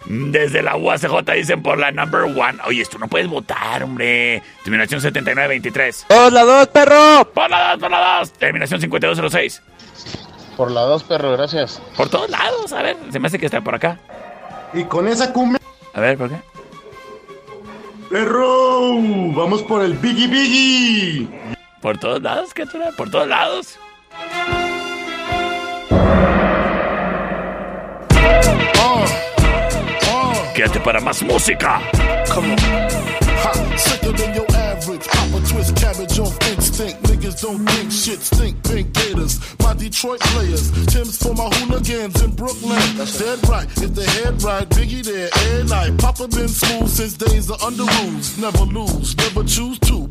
Desde 0.32 0.61
la 0.61 0.75
UACJ 0.75 1.32
dicen 1.34 1.63
por 1.63 1.79
la 1.79 1.91
number 1.91 2.21
one. 2.21 2.59
Oye, 2.65 2.84
esto 2.84 2.99
no 2.99 3.07
puedes 3.07 3.27
votar, 3.27 3.82
hombre. 3.82 4.43
Terminación 4.63 5.01
7923. 5.01 6.05
¡Dos, 6.09 6.32
la 6.32 6.43
dos, 6.43 6.67
perro! 6.67 7.27
Por 7.34 7.49
la 7.49 7.71
2, 7.71 7.79
por 7.79 7.89
la 7.89 8.19
2. 8.19 8.34
Terminación 8.34 8.79
5206. 8.82 9.61
Por 10.62 10.70
la 10.70 10.82
dos, 10.82 11.01
perro, 11.01 11.32
gracias. 11.32 11.82
Por 11.97 12.07
todos 12.07 12.30
lados, 12.30 12.72
a 12.72 12.84
ver. 12.84 12.95
Se 13.12 13.20
me 13.20 13.26
hace 13.26 13.39
que 13.39 13.47
está 13.47 13.62
por 13.62 13.74
acá. 13.74 13.97
Y 14.76 14.84
con 14.84 15.07
esa 15.07 15.34
cumbia, 15.34 15.59
A 15.95 15.99
ver, 15.99 16.20
¿por 16.20 16.30
qué? 16.30 16.36
perro, 18.12 18.93
vamos 19.34 19.64
por 19.64 19.82
el 19.84 19.93
Biggie 19.93 20.28
Biggie. 20.28 21.55
Por 21.82 21.97
todos 21.97 22.22
lados, 22.22 22.53
criatura. 22.53 22.91
Por 22.95 23.09
todos 23.09 23.28
lados. 23.28 23.80
Quédate 30.53 30.80
para 30.82 30.99
más 30.99 31.24
música. 31.24 31.82
Come 32.32 32.51
on. 32.51 32.59
Ha, 32.59 33.78
sicker 33.80 34.14
than 34.16 34.36
your 34.36 34.45
average. 34.55 35.07
Papa 35.07 35.39
twist 35.49 35.76
cabbage 35.76 36.20
off 36.20 36.38
instinct. 36.51 37.11
Niggas 37.22 37.39
don't 37.39 37.63
think 37.69 37.91
shit 37.91 38.19
stink. 38.19 38.63
Pink 38.63 38.93
gators. 38.93 39.39
My 39.59 39.76
Detroit 39.76 40.19
players. 40.22 40.72
Tim's 40.88 41.22
for 41.22 41.36
my 41.36 41.49
hooligans 41.53 42.19
in 42.24 42.32
Brooklyn. 42.32 42.82
That's 42.97 43.19
Dead 43.19 43.47
right. 43.47 43.67
If 43.78 43.93
the 43.93 44.03
head 44.03 44.41
right, 44.41 44.67
Biggie 44.69 45.05
there. 45.05 45.30
Air 45.53 45.63
night. 45.65 45.99
Papa 45.99 46.28
been 46.30 46.47
smooth 46.47 46.89
since 46.89 47.13
days 47.13 47.51
of 47.51 47.61
under 47.61 47.84
rules. 47.84 48.39
Never 48.39 48.63
lose. 48.63 49.15
Never 49.17 49.43
choose 49.43 49.78
to. 49.82 50.11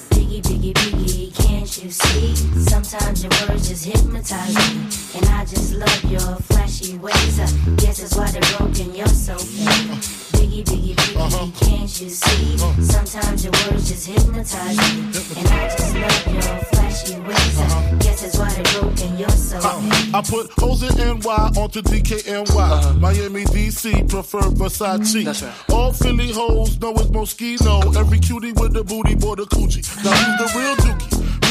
Biggie, 0.31 0.43
biggie, 0.43 0.73
biggie, 0.73 1.35
can't 1.45 1.83
you 1.83 1.91
see? 1.91 2.33
Sometimes 2.61 3.21
your 3.21 3.31
words 3.49 3.67
just 3.67 3.83
hypnotize 3.83 4.55
me. 4.55 5.19
And 5.19 5.25
I 5.27 5.43
just 5.43 5.73
love 5.73 6.03
your 6.05 6.37
flashy 6.47 6.97
ways. 6.99 7.37
Guess 7.75 7.99
that's 7.99 8.15
why 8.15 8.31
they're 8.31 8.57
broken, 8.57 8.95
you're 8.95 9.07
so 9.07 9.37
fake. 9.37 10.20
Biggie, 10.41 10.63
biggie, 10.63 10.95
biggie, 10.95 11.21
uh-huh. 11.21 11.51
can't 11.59 12.01
you 12.01 12.09
see? 12.09 12.55
Uh-huh. 12.55 12.81
Sometimes 12.81 13.43
your 13.43 13.53
words 13.61 13.87
just 13.87 14.07
hypnotize 14.07 14.75
me. 14.75 15.01
And 15.37 15.47
I 15.47 15.69
just 15.69 15.93
love 15.93 16.33
your 16.33 16.41
flashy 16.65 17.19
ways. 17.19 17.59
Uh-huh. 17.59 17.93
I 17.93 17.97
guess 17.99 18.21
that's 18.23 18.37
why 18.39 18.49
they're 18.51 18.81
broken, 18.81 19.17
you're 19.19 19.29
so 19.29 19.57
uh, 19.57 19.79
fake. 19.81 20.15
I 20.15 20.21
put 20.23 20.51
hoes 20.53 20.81
in 20.81 21.19
NY 21.19 21.51
onto 21.61 21.83
DKNY. 21.83 22.99
Miami, 22.99 23.43
DC, 23.43 24.09
prefer 24.09 24.41
Versace. 24.41 25.13
Mm-hmm. 25.13 25.25
That's 25.25 25.43
right. 25.43 25.69
All 25.69 25.93
Philly 25.93 26.31
hoes 26.31 26.79
know 26.79 26.93
it's 26.93 27.11
Moschino. 27.11 27.95
Every 27.95 28.17
cutie 28.17 28.53
with 28.53 28.73
the 28.73 28.83
booty, 28.83 29.13
boy, 29.13 29.35
the 29.35 29.43
coochie. 29.43 29.85
Now 30.03 30.09
who's 30.09 30.53
the 30.53 30.59
real 30.59 30.75
dookie? 30.77 31.50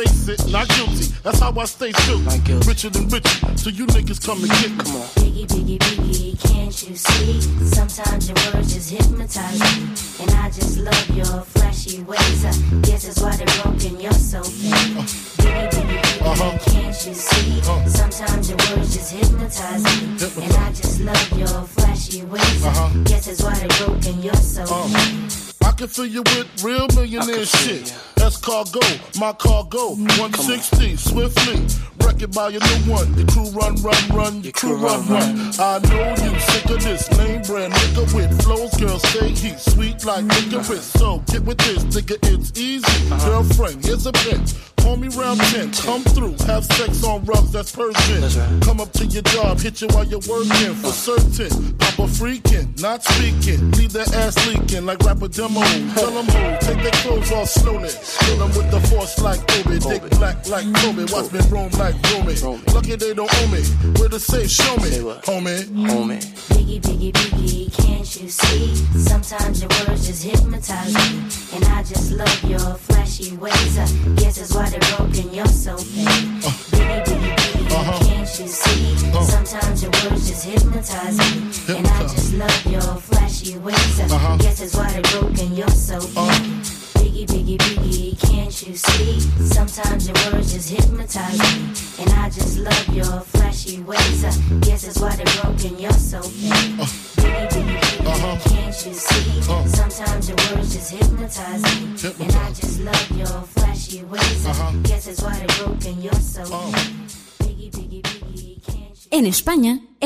Face 0.01 0.29
it, 0.29 0.51
not 0.51 0.67
guilty. 0.69 1.13
That's 1.21 1.39
how 1.39 1.53
I 1.55 1.65
stay 1.65 1.91
true. 1.91 2.17
Richer 2.65 2.89
than 2.89 3.07
richer, 3.09 3.55
so 3.55 3.69
you 3.69 3.85
niggas 3.85 4.25
come 4.25 4.41
and 4.41 4.49
get 4.49 4.71
me. 4.71 4.77
Come 4.77 4.95
on. 4.95 5.07
Biggie, 5.21 5.45
biggie, 5.45 5.77
biggie, 5.77 6.41
can't 6.41 6.89
you 6.89 6.95
see? 6.95 7.39
Sometimes 7.69 8.27
your 8.27 8.37
words 8.49 8.73
just 8.73 8.89
hypnotize 8.89 9.59
me. 9.59 10.25
And 10.25 10.31
I 10.41 10.49
just 10.49 10.79
love 10.79 11.09
your 11.15 11.41
flashy 11.53 12.01
ways. 12.01 12.45
I 12.45 12.51
guess 12.81 13.05
that's 13.05 13.21
why 13.21 13.35
they're 13.35 13.61
broken, 13.61 13.99
you're 13.99 14.11
so 14.13 14.41
fake. 14.41 14.73
Biggie, 14.73 15.69
biggie, 15.69 16.01
biggie, 16.01 16.31
uh-huh. 16.31 16.57
can't 16.71 17.05
you 17.05 17.13
see? 17.13 17.59
Uh-huh. 17.59 17.87
Sometimes 17.87 18.49
your 18.49 18.57
words 18.57 18.95
just 18.95 19.13
hypnotize 19.13 19.83
me. 19.83 20.45
And 20.45 20.53
I 20.53 20.69
just 20.71 20.99
love 21.01 21.37
your 21.37 21.61
flashy 21.77 22.23
ways. 22.23 22.65
I 22.65 22.69
uh-huh. 22.69 23.03
guess 23.03 23.27
that's 23.27 23.43
why 23.43 23.53
they're 23.53 23.85
broken, 23.85 24.19
you're 24.23 24.33
so 24.33 24.65
fake. 24.65 25.51
I 25.63 25.71
can 25.73 25.87
fill 25.87 26.07
you 26.07 26.23
with 26.23 26.63
real 26.63 26.87
millionaire 26.95 27.45
shit. 27.45 27.93
Escargot, 28.21 29.19
my 29.19 29.33
cargo, 29.33 29.95
160, 29.95 30.95
swiftly. 30.95 31.57
Wreck 32.05 32.21
it 32.21 32.33
by 32.33 32.49
your 32.49 32.61
new 32.61 32.91
one. 32.93 33.13
Your 33.17 33.27
crew 33.27 33.49
run, 33.49 33.75
run, 33.81 34.07
run, 34.09 34.43
your 34.43 34.53
crew 34.53 34.75
run, 34.75 35.07
run. 35.07 35.51
I 35.59 35.79
know 35.89 36.09
you 36.23 36.39
sick 36.39 36.65
of 36.69 36.83
this 36.83 37.09
name 37.17 37.41
brand 37.41 37.73
nigga 37.73 38.13
with 38.13 38.43
flows, 38.43 38.73
girl, 38.77 38.99
say 38.99 39.29
heat, 39.29 39.59
sweet 39.59 40.05
like 40.05 40.25
licorice. 40.25 40.83
So 40.83 41.19
get 41.27 41.43
with 41.43 41.57
this, 41.57 41.83
nigga, 41.83 42.17
it's 42.23 42.57
easy. 42.59 43.09
Girlfriend, 43.25 43.83
here's 43.83 44.05
a 44.05 44.11
bitch. 44.11 44.57
Call 44.81 44.97
me 44.97 45.09
round 45.09 45.39
10, 45.39 45.71
come 45.73 46.01
through, 46.01 46.35
have 46.47 46.65
sex 46.65 47.03
on 47.03 47.23
rubs, 47.25 47.51
that's 47.51 47.71
Persian. 47.71 48.61
Come 48.61 48.81
up 48.81 48.91
to 48.93 49.05
your 49.05 49.21
job, 49.21 49.59
hit 49.59 49.79
you 49.79 49.87
while 49.89 50.05
you're 50.05 50.19
working, 50.27 50.73
for 50.73 50.91
certain. 50.91 51.77
Papa 51.77 52.07
freaking, 52.09 52.81
not 52.81 53.03
speaking, 53.03 53.69
leave 53.73 53.93
that 53.93 54.11
ass 54.15 54.35
leaking 54.47 54.87
like 54.87 54.97
rapper 55.01 55.27
demo. 55.27 55.61
Tell 55.93 56.09
them 56.09 56.25
who, 56.25 56.65
take 56.65 56.81
their 56.81 56.91
clothes 57.03 57.31
off 57.31 57.49
slowly. 57.49 57.89
Kill 58.19 58.37
them 58.37 58.49
with 58.49 58.69
the 58.71 58.79
force 58.89 59.19
like 59.21 59.39
Kobe, 59.47 59.79
dick 59.79 60.09
black 60.19 60.47
like 60.47 60.65
Kobe, 60.75 61.05
watch 61.11 61.31
me 61.31 61.39
roam 61.49 61.71
like 61.79 61.95
Romy. 62.11 62.35
Lucky 62.73 62.95
they 62.95 63.13
don't 63.13 63.31
owe 63.33 63.47
me, 63.47 63.61
where 63.99 64.09
to 64.09 64.19
say, 64.19 64.47
show 64.47 64.75
me, 64.77 64.89
homie. 65.23 65.63
Homie. 65.87 66.19
Biggie, 66.49 66.81
biggie, 66.81 67.11
biggie, 67.13 67.71
can't 67.73 68.21
you 68.21 68.29
see? 68.29 68.75
Sometimes 68.97 69.61
your 69.61 69.69
words 69.87 70.07
just 70.07 70.23
hypnotize 70.23 70.93
me. 70.93 71.23
And 71.55 71.65
I 71.65 71.83
just 71.83 72.11
love 72.11 72.43
your 72.43 72.75
flashy 72.75 73.35
ways. 73.37 73.77
I 73.77 73.87
guess 74.15 74.37
that's 74.37 74.53
why 74.53 74.69
they're 74.69 74.97
broken, 74.97 75.33
you're 75.33 75.45
so 75.45 75.77
fake. 75.77 76.10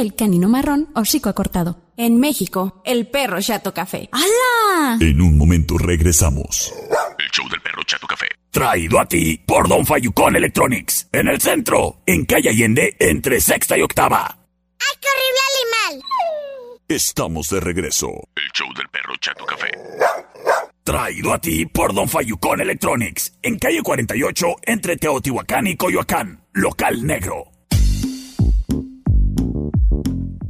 El 0.05 0.15
canino 0.15 0.47
marrón 0.47 0.89
hocico 0.93 1.29
acortado. 1.29 1.81
En 1.97 2.19
México, 2.19 2.81
el 2.85 3.07
perro 3.07 3.41
chato 3.41 3.73
café. 3.73 4.09
¡Hala! 4.11 4.97
En 5.01 5.21
un 5.21 5.37
momento 5.37 5.77
regresamos. 5.77 6.73
El 7.17 7.29
show 7.31 7.49
del 7.49 7.61
perro 7.61 7.81
Chato 7.83 8.05
Café. 8.07 8.27
Traído 8.51 8.99
a 8.99 9.05
ti 9.05 9.37
por 9.45 9.67
Don 9.67 9.85
Fayucón 9.85 10.35
Electronics. 10.35 11.07
En 11.11 11.27
el 11.27 11.41
centro, 11.41 12.01
en 12.05 12.25
calle 12.25 12.49
Allende, 12.49 12.95
entre 12.99 13.41
sexta 13.41 13.77
y 13.77 13.81
octava. 13.81 14.25
¡Ay, 14.27 14.99
qué 15.01 15.07
horrible 15.07 15.97
animal! 15.97 16.81
Estamos 16.87 17.49
de 17.49 17.59
regreso. 17.61 18.09
El 18.35 18.51
show 18.53 18.67
del 18.75 18.87
perro 18.89 19.15
Chato 19.19 19.45
Café. 19.45 19.71
Traído 20.83 21.33
a 21.33 21.39
ti 21.39 21.65
por 21.65 21.93
Don 21.93 22.07
Fayucón 22.07 22.61
Electronics. 22.61 23.37
En 23.41 23.57
calle 23.57 23.81
48, 23.81 24.47
entre 24.63 24.97
Teotihuacán 24.97 25.67
y 25.67 25.75
Coyoacán. 25.75 26.43
Local 26.53 27.05
negro. 27.05 27.54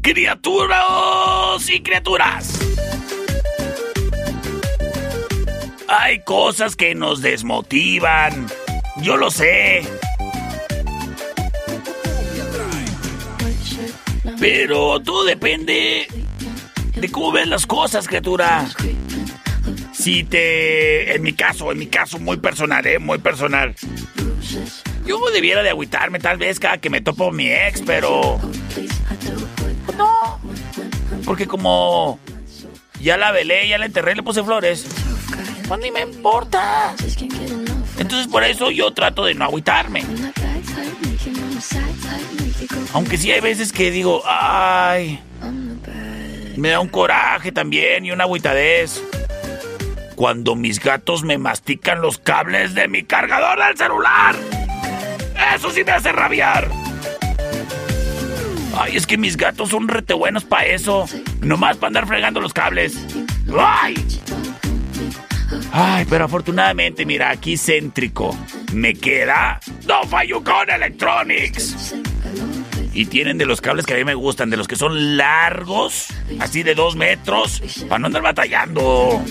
Criaturas 0.06 1.68
y 1.68 1.82
criaturas. 1.82 2.60
Hay 5.88 6.24
cosas 6.24 6.76
que 6.76 6.94
nos 6.94 7.24
desmotivan. 7.24 8.46
Yo 8.98 9.18
lo 9.18 9.32
sé. 9.32 9.82
Pero 14.40 15.00
todo 15.00 15.24
depende 15.24 16.08
de 16.94 17.12
cómo 17.12 17.32
ves 17.32 17.48
las 17.48 17.66
cosas, 17.66 18.08
criatura. 18.08 18.68
Si 19.92 20.24
te... 20.24 21.16
En 21.16 21.24
mi 21.24 21.34
caso, 21.34 21.72
en 21.72 21.80
mi 21.80 21.88
caso 21.88 22.20
muy 22.20 22.38
personal, 22.38 22.86
¿eh? 22.86 23.00
Muy 23.00 23.18
personal. 23.18 23.74
Yo 25.08 25.20
debiera 25.32 25.64
de 25.64 25.72
agüitarme 25.72 26.20
tal 26.20 26.38
vez 26.38 26.60
cada 26.60 26.78
que 26.78 26.92
me 26.92 27.02
topo 27.02 27.32
mi 27.32 27.52
ex, 27.52 27.82
pero... 27.82 28.40
Pues 29.86 29.98
no. 29.98 30.40
Porque 31.26 31.48
como... 31.48 32.20
Ya 33.00 33.18
la 33.18 33.32
velé, 33.32 33.68
ya 33.68 33.78
la 33.78 33.86
enterré, 33.86 34.16
le 34.16 34.24
puse 34.24 34.44
flores. 34.44 34.88
Pues 35.68 35.80
ni 35.80 35.92
me 35.92 36.02
importa. 36.02 36.94
Entonces 37.98 38.28
por 38.28 38.44
eso 38.44 38.72
yo 38.72 38.94
trato 38.94 39.26
de 39.26 39.34
no 39.34 39.46
agüitarme. 39.46 40.04
Aunque 42.94 43.18
sí 43.18 43.32
hay 43.32 43.42
veces 43.42 43.72
que 43.72 43.92
digo, 43.92 44.24
ay, 44.26 45.20
me 46.56 46.70
da 46.70 46.80
un 46.80 46.88
coraje 46.88 47.52
también 47.52 48.06
y 48.06 48.12
una 48.12 48.24
agüitadez. 48.24 49.04
Cuando 50.16 50.56
mis 50.56 50.80
gatos 50.80 51.24
me 51.24 51.38
mastican 51.38 52.02
los 52.02 52.18
cables 52.18 52.74
de 52.74 52.88
mi 52.88 53.04
cargador 53.04 53.62
del 53.66 53.78
celular. 53.78 54.36
Eso 55.54 55.70
sí 55.72 55.84
me 55.84 55.92
hace 55.92 56.12
rabiar. 56.14 56.70
Ay, 58.78 58.98
es 58.98 59.08
que 59.08 59.18
mis 59.18 59.38
gatos 59.38 59.70
son 59.70 59.88
rete 59.88 60.14
buenos 60.14 60.44
para 60.44 60.66
eso. 60.66 61.08
Nomás 61.42 61.78
para 61.78 61.88
andar 61.88 62.08
fregando 62.08 62.42
los 62.42 62.54
cables. 62.54 62.98
¡Ay! 63.58 63.96
Ay, 65.72 66.06
pero 66.10 66.26
afortunadamente, 66.26 67.06
mira, 67.06 67.30
aquí 67.30 67.58
céntrico. 67.58 68.38
Me 68.74 68.94
queda 68.94 69.60
Don 69.84 70.08
Fayucón 70.08 70.70
Electronics. 70.70 71.96
Y 72.94 73.06
tienen 73.06 73.38
de 73.38 73.46
los 73.46 73.60
cables 73.60 73.86
que 73.86 73.94
a 73.94 73.98
mí 73.98 74.06
me 74.06 74.14
gustan, 74.16 74.50
de 74.50 74.58
los 74.58 74.68
que 74.68 74.78
son 74.78 75.18
largos, 75.18 76.08
así 76.40 76.64
de 76.64 76.76
dos 76.76 76.96
metros, 76.96 77.62
para 77.90 78.00
no 78.00 78.08
andar 78.08 78.22
batallando. 78.22 79.22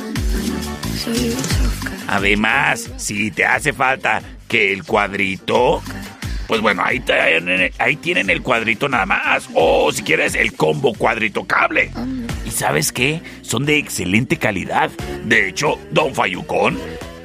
Además, 2.06 2.90
si 2.98 3.30
te 3.30 3.46
hace 3.46 3.72
falta 3.72 4.22
que 4.48 4.72
el 4.72 4.84
cuadrito, 4.84 5.82
pues 6.46 6.60
bueno, 6.60 6.82
ahí, 6.84 7.00
tienen- 7.00 7.72
ahí 7.78 7.96
tienen 7.96 8.30
el 8.30 8.42
cuadrito 8.42 8.88
nada 8.88 9.06
más. 9.06 9.48
O 9.54 9.90
si 9.92 10.02
quieres, 10.02 10.34
el 10.34 10.54
combo 10.54 10.92
cuadrito 10.94 11.44
cable. 11.44 11.90
¿Y 12.44 12.50
sabes 12.50 12.92
qué? 12.92 13.22
Son 13.42 13.64
de 13.64 13.78
excelente 13.78 14.36
calidad. 14.36 14.90
De 15.24 15.48
hecho, 15.48 15.78
Don 15.90 16.14
Fayucón 16.14 16.78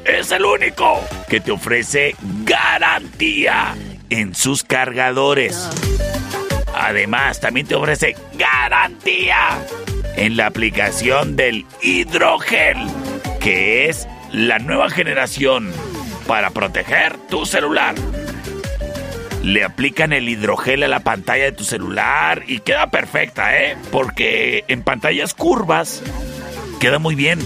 es 0.05 0.32
el 0.32 0.45
único 0.45 1.01
que 1.28 1.39
te 1.41 1.51
ofrece 1.51 2.15
garantía 2.45 3.76
en 4.09 4.34
sus 4.34 4.63
cargadores. 4.63 5.70
Además, 6.74 7.39
también 7.41 7.67
te 7.67 7.76
ofrece 7.76 8.15
garantía 8.38 9.59
en 10.15 10.38
la 10.38 10.47
aplicación 10.47 11.36
del 11.36 11.65
hidrogel, 11.82 12.78
que 13.39 13.89
es 13.89 14.07
la 14.32 14.59
nueva 14.59 14.89
generación 14.89 15.72
para 16.28 16.51
proteger 16.51 17.17
tu 17.30 17.45
celular. 17.45 17.95
Le 19.43 19.63
aplican 19.63 20.13
el 20.13 20.27
hidrogel 20.27 20.83
a 20.83 20.87
la 20.87 20.99
pantalla 20.99 21.45
de 21.45 21.51
tu 21.53 21.63
celular 21.63 22.43
y 22.47 22.59
queda 22.59 22.91
perfecta, 22.91 23.57
¿eh? 23.57 23.77
Porque 23.91 24.65
en 24.67 24.83
pantallas 24.83 25.33
curvas 25.33 26.03
queda 26.79 26.99
muy 26.99 27.15
bien. 27.15 27.39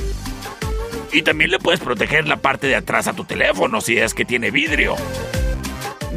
Y 1.12 1.22
también 1.22 1.52
le 1.52 1.60
puedes 1.60 1.80
proteger 1.80 2.28
la 2.28 2.38
parte 2.38 2.68
de 2.68 2.76
atrás 2.76 3.08
a 3.08 3.14
tu 3.14 3.24
teléfono 3.26 3.82
si 3.82 3.98
es 3.98 4.14
que 4.16 4.26
tiene 4.26 4.50
vidrio. 4.50 4.96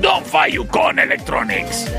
Don 0.01 0.25
Fayucón 0.25 0.99
Electronics. 0.99 1.93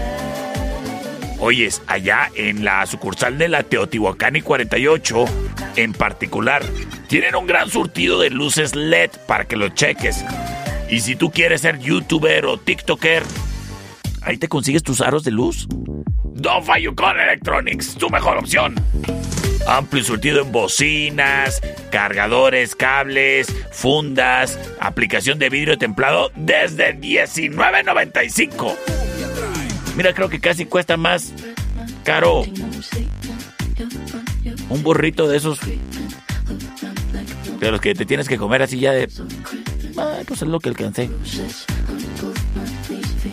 Oyes, 1.39 1.83
allá 1.85 2.31
en 2.35 2.65
la 2.65 2.83
sucursal 2.87 3.37
de 3.37 3.47
la 3.47 3.61
Teotihuacán 3.61 4.35
y 4.35 4.41
48, 4.41 5.25
en 5.75 5.93
particular, 5.93 6.63
tienen 7.07 7.35
un 7.35 7.45
gran 7.45 7.69
surtido 7.69 8.19
de 8.19 8.31
luces 8.31 8.75
LED 8.75 9.11
para 9.27 9.45
que 9.45 9.55
lo 9.55 9.69
cheques. 9.69 10.25
Y 10.89 11.01
si 11.01 11.15
tú 11.15 11.29
quieres 11.29 11.61
ser 11.61 11.77
youtuber 11.77 12.45
o 12.47 12.57
tiktoker, 12.57 13.21
ahí 14.27 14.37
te 14.37 14.49
consigues 14.49 14.83
tus 14.83 14.99
aros 14.99 15.23
de 15.23 15.31
luz. 15.31 15.67
Don 15.69 16.63
Fayucón 16.63 17.17
Electronics, 17.17 17.95
tu 17.95 18.09
mejor 18.09 18.37
opción. 18.37 18.75
Amplio 19.65 20.03
surtido 20.03 20.41
en 20.41 20.51
bocinas, 20.51 21.61
cargadores, 21.91 22.75
cables, 22.75 23.47
fundas, 23.71 24.59
aplicación 24.79 25.39
de 25.39 25.49
vidrio 25.49 25.77
templado 25.77 26.31
desde 26.35 26.99
$19.95. 26.99 28.75
Mira, 29.95 30.13
creo 30.13 30.29
que 30.29 30.41
casi 30.41 30.65
cuesta 30.65 30.97
más 30.97 31.33
caro 32.03 32.43
un 34.69 34.83
burrito 34.83 35.27
de 35.27 35.37
esos. 35.37 35.59
De 37.59 37.71
los 37.71 37.81
que 37.81 37.95
te 37.95 38.05
tienes 38.05 38.27
que 38.27 38.37
comer 38.37 38.61
así 38.61 38.79
ya 38.79 38.91
de. 38.91 39.09
Ay, 39.97 40.23
pues 40.27 40.41
es 40.41 40.47
lo 40.47 40.59
que 40.59 40.69
alcancé. 40.69 41.09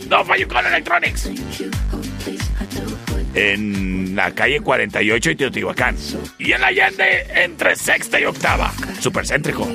No 0.09 0.25
Fayucón 0.25 0.67
Electronics. 0.67 1.31
En 3.35 4.15
la 4.15 4.31
calle 4.33 4.61
48 4.61 5.31
y 5.31 5.37
Teotihuacán. 5.37 5.97
Y 6.39 6.53
en 6.53 6.61
la 6.61 6.69
Allende 6.69 7.27
entre 7.35 7.75
sexta 7.77 8.21
y 8.21 8.25
octava. 8.25 8.73
Supercéntrico. 9.01 9.69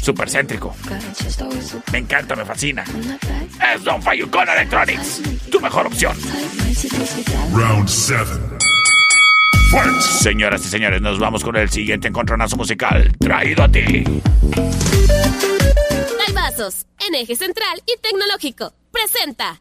Súper 0.00 0.30
céntrico. 0.30 0.74
Me 1.92 1.98
encanta, 1.98 2.34
me 2.34 2.44
fascina. 2.44 2.84
Es 3.74 3.84
Don 3.84 4.02
Fayucon 4.02 4.48
Electronics. 4.48 5.20
Tu 5.50 5.60
mejor 5.60 5.86
opción. 5.86 6.16
Round 7.52 7.88
7. 7.88 8.24
Señoras 10.00 10.64
y 10.64 10.68
señores, 10.68 11.00
nos 11.00 11.18
vamos 11.18 11.44
con 11.44 11.56
el 11.56 11.68
siguiente 11.70 12.08
encontronazo 12.08 12.56
musical 12.56 13.12
traído 13.18 13.62
a 13.62 13.68
ti. 13.68 14.04
Vasos, 16.32 16.86
en 17.06 17.14
eje 17.14 17.36
central 17.36 17.82
y 17.86 17.98
tecnológico. 18.00 18.72
Presenta. 18.92 19.60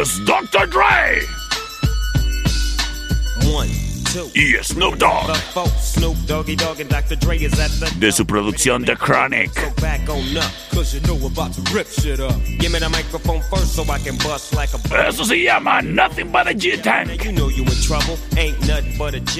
Es 0.00 0.24
Dr. 0.24 0.68
Dre. 0.70 1.38
Y 4.34 4.56
Snoop 4.62 4.96
Dogg. 4.96 5.30
De 7.98 8.12
su 8.12 8.24
producción 8.24 8.84
The 8.84 8.96
Chronic. 8.96 9.50
Eso 15.08 15.24
se 15.24 15.42
llama 15.42 15.82
Nothing 15.82 16.32
But 16.32 16.46
a 16.46 16.54
G-Tank. 16.54 17.10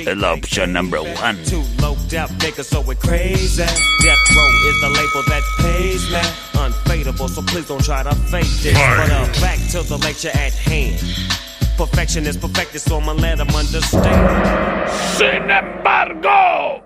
Es 0.07 0.17
la 0.17 0.33
opción 0.33 0.73
number 0.73 1.01
one. 1.01 1.43
Too 1.45 1.63
low 1.81 1.97
out 2.17 2.31
niggas 2.39 2.65
so 2.65 2.81
it 2.91 2.99
crazy. 3.01 3.63
Death 3.63 4.37
row 4.37 4.49
is 4.69 4.81
the 4.81 4.89
label 4.89 5.23
that 5.29 5.43
pays 5.59 6.11
me. 6.11 6.21
Unfadable, 6.61 7.29
so 7.29 7.43
please 7.43 7.67
don't 7.67 7.85
try 7.85 8.03
to 8.03 8.15
fake 8.31 8.45
this. 8.63 8.75
But 8.75 9.11
uh, 9.11 9.27
back 9.41 9.59
to 9.71 9.83
the 9.83 9.97
lecture 9.99 10.31
at 10.35 10.53
hand. 10.53 11.48
Perfection 11.79 12.27
is 12.27 12.37
perfected, 12.37 12.81
so 12.81 12.99
I'ma 12.99 13.13
let 13.13 13.39
them 13.39 13.55
understand. 13.55 14.91
Sin 15.17 15.49
embargo. 15.49 16.83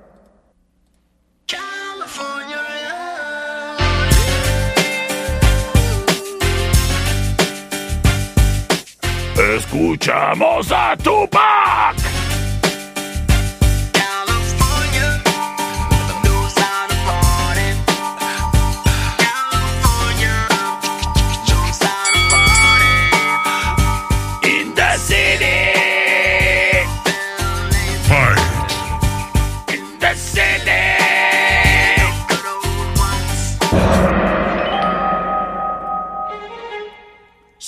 Escuchamos 9.35 10.71
a 10.71 10.95
Tupac. 10.99 12.12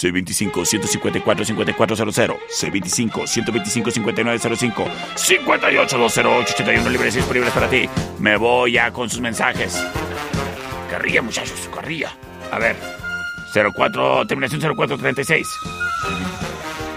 C25 0.05 0.67
154 0.67 1.45
5400 1.45 2.37
C25 2.49 3.27
125 3.27 3.91
5905 3.91 4.85
58 5.15 5.99
208 5.99 6.53
81 6.55 6.91
libres 6.91 7.15
y 7.15 7.19
disponibles 7.19 7.53
para 7.53 7.69
ti. 7.69 7.89
Me 8.19 8.37
voy 8.37 8.73
ya 8.73 8.91
con 8.91 9.09
sus 9.09 9.21
mensajes. 9.21 9.83
Carrilla, 10.91 11.23
muchachos, 11.23 11.69
carrilla. 11.75 12.15
A 12.53 12.59
ver. 12.59 12.77
04, 13.75 14.27
terminación 14.27 14.61
0436. 14.61 15.47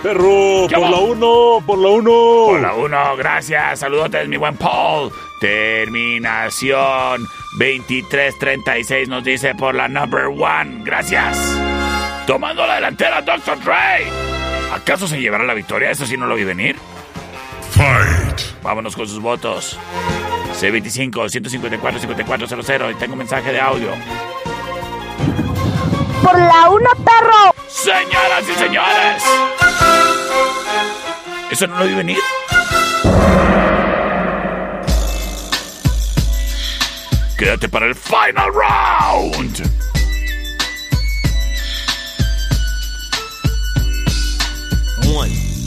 Perro, 0.03 0.67
¿Qué 0.67 0.75
por 0.75 0.89
la 0.89 0.97
1, 0.97 1.63
por 1.65 1.79
la 1.79 1.89
1. 1.89 2.11
Por 2.47 2.61
la 2.61 2.73
1, 2.73 3.17
gracias. 3.17 3.79
Saludotes, 3.79 4.27
mi 4.27 4.37
buen 4.37 4.57
Paul. 4.57 5.11
Terminación 5.39 7.25
2336 7.59 9.07
nos 9.07 9.23
dice 9.23 9.55
por 9.55 9.75
la 9.75 9.87
number 9.87 10.25
one. 10.25 10.81
Gracias. 10.83 11.37
Tomando 12.27 12.67
la 12.67 12.75
delantera, 12.75 13.21
Dr. 13.21 13.57
Dre. 13.63 14.05
¿Acaso 14.73 15.07
se 15.07 15.17
llevará 15.17 15.45
la 15.45 15.53
victoria? 15.53 15.89
Eso 15.89 16.05
sí 16.05 16.17
no 16.17 16.27
lo 16.27 16.35
vi 16.35 16.43
venir. 16.43 16.75
Fight. 17.71 18.61
Vámonos 18.61 18.97
con 18.97 19.07
sus 19.07 19.21
votos. 19.21 19.79
C25 20.59 21.29
154 21.29 21.99
5400 22.01 22.91
y 22.91 22.95
tengo 22.95 23.13
un 23.13 23.19
mensaje 23.19 23.53
de 23.53 23.61
audio. 23.61 23.91
Por 26.21 26.37
la 26.37 26.69
uno, 26.69 26.89
perro. 26.97 27.55
Señoras 27.69 28.43
y 28.43 28.53
señores. 28.55 29.23
¿Eso 31.49 31.65
no 31.67 31.79
lo 31.79 31.85
vi 31.85 31.93
venir? 31.93 32.19
Quédate 37.37 37.69
para 37.69 37.85
el 37.85 37.95
final 37.95 38.51
round. 38.53 39.86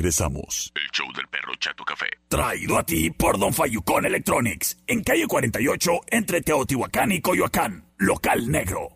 Regresamos. 0.00 0.72
El 0.74 0.90
show 0.92 1.06
del 1.14 1.26
perro 1.28 1.52
Chato 1.58 1.84
Café. 1.84 2.06
Traído 2.28 2.78
a 2.78 2.84
ti 2.84 3.10
por 3.10 3.38
Don 3.38 3.52
Fayucón 3.52 4.06
Electronics. 4.06 4.78
En 4.86 5.02
calle 5.02 5.26
48, 5.26 5.90
entre 6.08 6.40
Teotihuacán 6.40 7.12
y 7.12 7.20
Coyoacán. 7.20 7.84
Local 7.98 8.50
negro. 8.50 8.88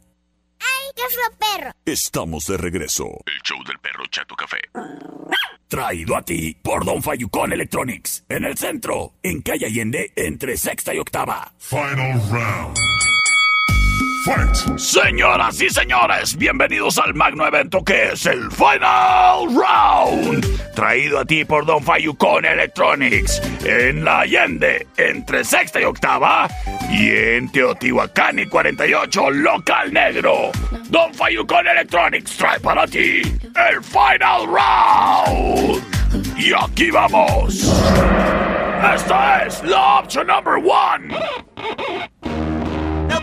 ¡Ay, 0.60 0.92
qué 0.96 1.02
fue 1.10 1.36
perro! 1.38 1.72
Estamos 1.84 2.46
de 2.46 2.56
regreso. 2.56 3.04
El 3.26 3.40
show 3.42 3.62
del 3.64 3.78
perro 3.80 4.06
Chato 4.06 4.34
Café. 4.34 4.58
Traído 5.68 6.16
a 6.16 6.22
ti 6.22 6.56
por 6.62 6.86
Don 6.86 7.02
Fayucón 7.02 7.52
Electronics. 7.52 8.24
En 8.30 8.44
el 8.44 8.56
centro, 8.56 9.12
en 9.22 9.42
calle 9.42 9.66
Allende, 9.66 10.10
entre 10.16 10.56
sexta 10.56 10.94
y 10.94 10.98
octava. 11.00 11.52
Final 11.58 12.18
round. 12.30 13.03
Señoras 14.78 15.60
y 15.60 15.68
señores, 15.68 16.38
bienvenidos 16.38 16.96
al 16.96 17.12
magno 17.12 17.46
evento 17.46 17.84
que 17.84 18.12
es 18.12 18.24
el 18.24 18.50
Final 18.50 19.54
Round. 19.54 20.74
Traído 20.74 21.18
a 21.18 21.26
ti 21.26 21.44
por 21.44 21.66
Don 21.66 21.82
Fayucón 21.82 22.46
Electronics. 22.46 23.42
En 23.66 24.02
la 24.02 24.20
Allende, 24.20 24.86
entre 24.96 25.44
sexta 25.44 25.78
y 25.78 25.84
octava. 25.84 26.48
Y 26.90 27.10
en 27.10 27.52
Teotihuacán 27.52 28.38
y 28.38 28.46
48, 28.46 29.30
local 29.30 29.92
negro. 29.92 30.52
Don 30.88 31.12
Fayucón 31.12 31.66
Electronics 31.66 32.34
trae 32.38 32.58
para 32.60 32.86
ti 32.86 33.20
el 33.20 33.82
Final 33.84 34.46
Round. 34.46 35.82
Y 36.38 36.50
aquí 36.54 36.90
vamos. 36.90 37.70
Esta 38.94 39.44
es 39.44 39.62
la 39.64 39.98
opción 39.98 40.28
number 40.28 40.54
one. 40.54 41.14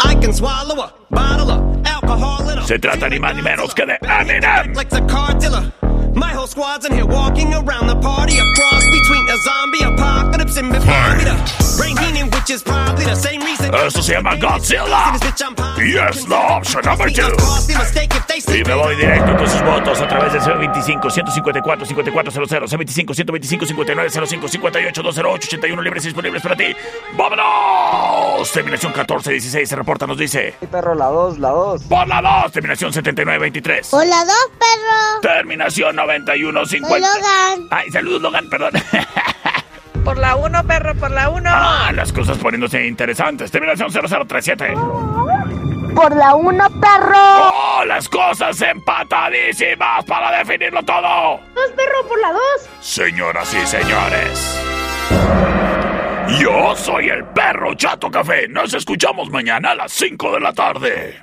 of 0.00 1.86
alcohol 1.86 2.48
in 2.50 2.58
a 2.58 2.66
Se 2.66 2.78
trata 2.78 3.08
ni 3.08 3.18
más 3.18 3.34
ni 3.34 3.42
menos 3.42 3.74
que 3.74 3.86
de 3.86 3.98
Eminem. 4.02 4.74
like 4.74 4.90
the 4.90 5.00
car 5.06 5.34
dealer. 5.38 5.72
My 6.14 6.32
whole 6.32 6.46
squad's 6.46 6.86
in 6.86 6.92
here 6.92 7.04
walking 7.06 7.52
around 7.52 7.88
the 7.88 7.96
party, 7.96 8.38
a 8.38 8.44
cross 8.54 8.84
between 8.84 9.28
a 9.28 9.36
zombie 9.38 9.82
apocalypse 9.82 10.56
and 10.56 10.70
Bermuda. 10.72 11.65
Esto 13.86 14.02
se 14.02 14.12
llama 14.14 14.34
Godzilla. 14.36 15.12
Y 15.78 15.96
es 15.96 16.28
la 16.28 16.56
opción 16.56 16.84
number 16.84 17.12
two. 17.12 17.22
Y 18.54 18.64
me 18.64 18.74
voy 18.74 18.96
directo 18.96 19.36
con 19.36 19.48
sus 19.48 19.62
votos 19.62 20.00
a 20.00 20.08
través 20.08 20.32
del 20.32 20.42
025 20.42 21.10
154 21.10 21.86
5400 21.86 22.70
025 22.70 23.14
125 23.14 23.66
5905 23.66 24.48
58 24.48 25.02
208 25.02 25.46
81 25.48 25.82
libres 25.82 26.04
y 26.04 26.08
disponibles 26.08 26.42
para 26.42 26.56
ti. 26.56 26.74
¡Vámonos! 27.16 28.50
Terminación 28.52 28.92
1416 28.92 29.68
se 29.68 29.76
reporta, 29.76 30.06
nos 30.06 30.18
dice. 30.18 30.54
perro, 30.70 30.94
la 30.94 31.06
2, 31.06 31.38
la 31.38 31.50
2. 31.50 31.82
Por 31.84 32.08
la 32.08 32.42
2, 32.42 32.52
terminación 32.52 32.92
7923. 32.92 33.92
Hola, 33.92 34.24
dos, 34.24 34.50
perro. 34.58 35.20
Terminación 35.22 35.96
9150. 35.96 36.88
Soy 36.88 37.00
Logan. 37.00 37.68
Ay, 37.70 37.90
saludos, 37.90 38.22
Logan, 38.22 38.48
perdón. 38.48 38.72
Por 40.06 40.18
la 40.18 40.36
1, 40.36 40.66
perro, 40.68 40.94
por 40.94 41.10
la 41.10 41.28
1. 41.30 41.50
Ah, 41.52 41.90
las 41.92 42.12
cosas 42.12 42.38
poniéndose 42.38 42.86
interesantes. 42.86 43.50
Terminación 43.50 43.90
0037. 43.90 44.72
Por 45.96 46.14
la 46.14 46.36
uno, 46.36 46.64
perro. 46.80 47.16
¡Oh! 47.18 47.84
Las 47.84 48.08
cosas 48.08 48.60
empatadísimas 48.60 50.04
para 50.04 50.38
definirlo 50.38 50.80
todo. 50.84 51.40
Dos, 51.56 51.72
perro, 51.74 52.06
por 52.06 52.20
la 52.20 52.32
dos. 52.32 52.68
Señoras 52.80 53.52
y 53.52 53.66
señores. 53.66 54.62
Yo 56.38 56.76
soy 56.76 57.08
el 57.08 57.24
perro 57.24 57.74
Chato 57.74 58.08
Café. 58.08 58.46
Nos 58.46 58.74
escuchamos 58.74 59.28
mañana 59.30 59.72
a 59.72 59.74
las 59.74 59.90
5 59.90 60.34
de 60.34 60.40
la 60.40 60.52
tarde. 60.52 61.20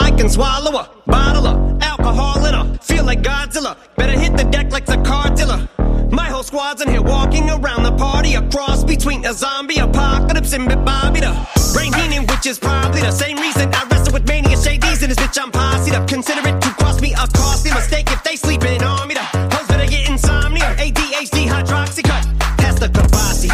I 0.00 0.10
can 0.16 0.30
swallow 0.30 0.78
a 0.78 0.88
bottle 1.06 1.46
of 1.46 1.82
alcohol 1.82 2.46
in 2.46 2.54
a 2.54 2.78
feel 2.78 3.04
like 3.04 3.20
Godzilla. 3.20 3.76
Better 3.96 4.18
hit 4.18 4.34
the 4.34 4.44
deck 4.44 4.72
like 4.72 4.86
the 4.86 4.96
car 5.02 5.28
dealer. 5.34 5.68
My 6.12 6.26
whole 6.26 6.42
squad's 6.42 6.82
in 6.82 6.88
here 6.88 7.00
walking 7.00 7.48
around 7.48 7.84
the 7.84 7.92
party, 7.92 8.34
a 8.34 8.42
cross 8.50 8.84
between 8.84 9.24
a 9.24 9.32
zombie 9.32 9.78
apocalypse 9.78 10.52
and 10.52 10.68
Bobby 10.84 11.20
the 11.20 11.32
brain 11.72 11.90
healing, 11.94 12.26
which 12.26 12.44
is 12.44 12.58
probably 12.58 13.00
the 13.00 13.10
same 13.10 13.38
reason 13.38 13.72
I 13.72 13.86
wrestle 13.90 14.12
with 14.12 14.28
mania 14.28 14.58
shades 14.58 15.02
and 15.02 15.10
this 15.10 15.16
bitch 15.16 15.40
I'm 15.42 15.50
posse 15.50 15.90
up. 15.92 16.06
Consider 16.06 16.46
it 16.46 16.60
to 16.60 16.68
cost 16.74 17.00
me 17.00 17.14
a 17.14 17.26
costly 17.32 17.72
mistake 17.72 18.12
if 18.12 18.22
they 18.24 18.36
sleeping 18.36 18.82
on 18.82 19.08
me. 19.08 19.14
The 19.14 19.22
hoes 19.22 19.66
better 19.66 19.86
get 19.90 20.10
insomnia, 20.10 20.76
ADHD, 20.76 21.48
hydroxy 21.48 22.04
cut, 22.04 22.24
pass 22.58 22.78
the 22.78 22.88
Kavasi. 22.88 23.48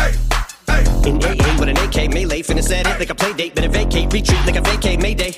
In 1.06 1.22
AA 1.22 1.60
with 1.60 1.68
an 1.68 1.78
AK 1.78 2.12
melee, 2.12 2.42
finna 2.42 2.64
set 2.64 2.88
it 2.88 2.98
like 2.98 3.10
a 3.10 3.14
play 3.14 3.34
date, 3.34 3.54
better 3.54 3.68
vacate, 3.68 4.12
retreat 4.12 4.44
like 4.46 4.56
a 4.56 4.62
vacate 4.62 5.00
Mayday. 5.00 5.37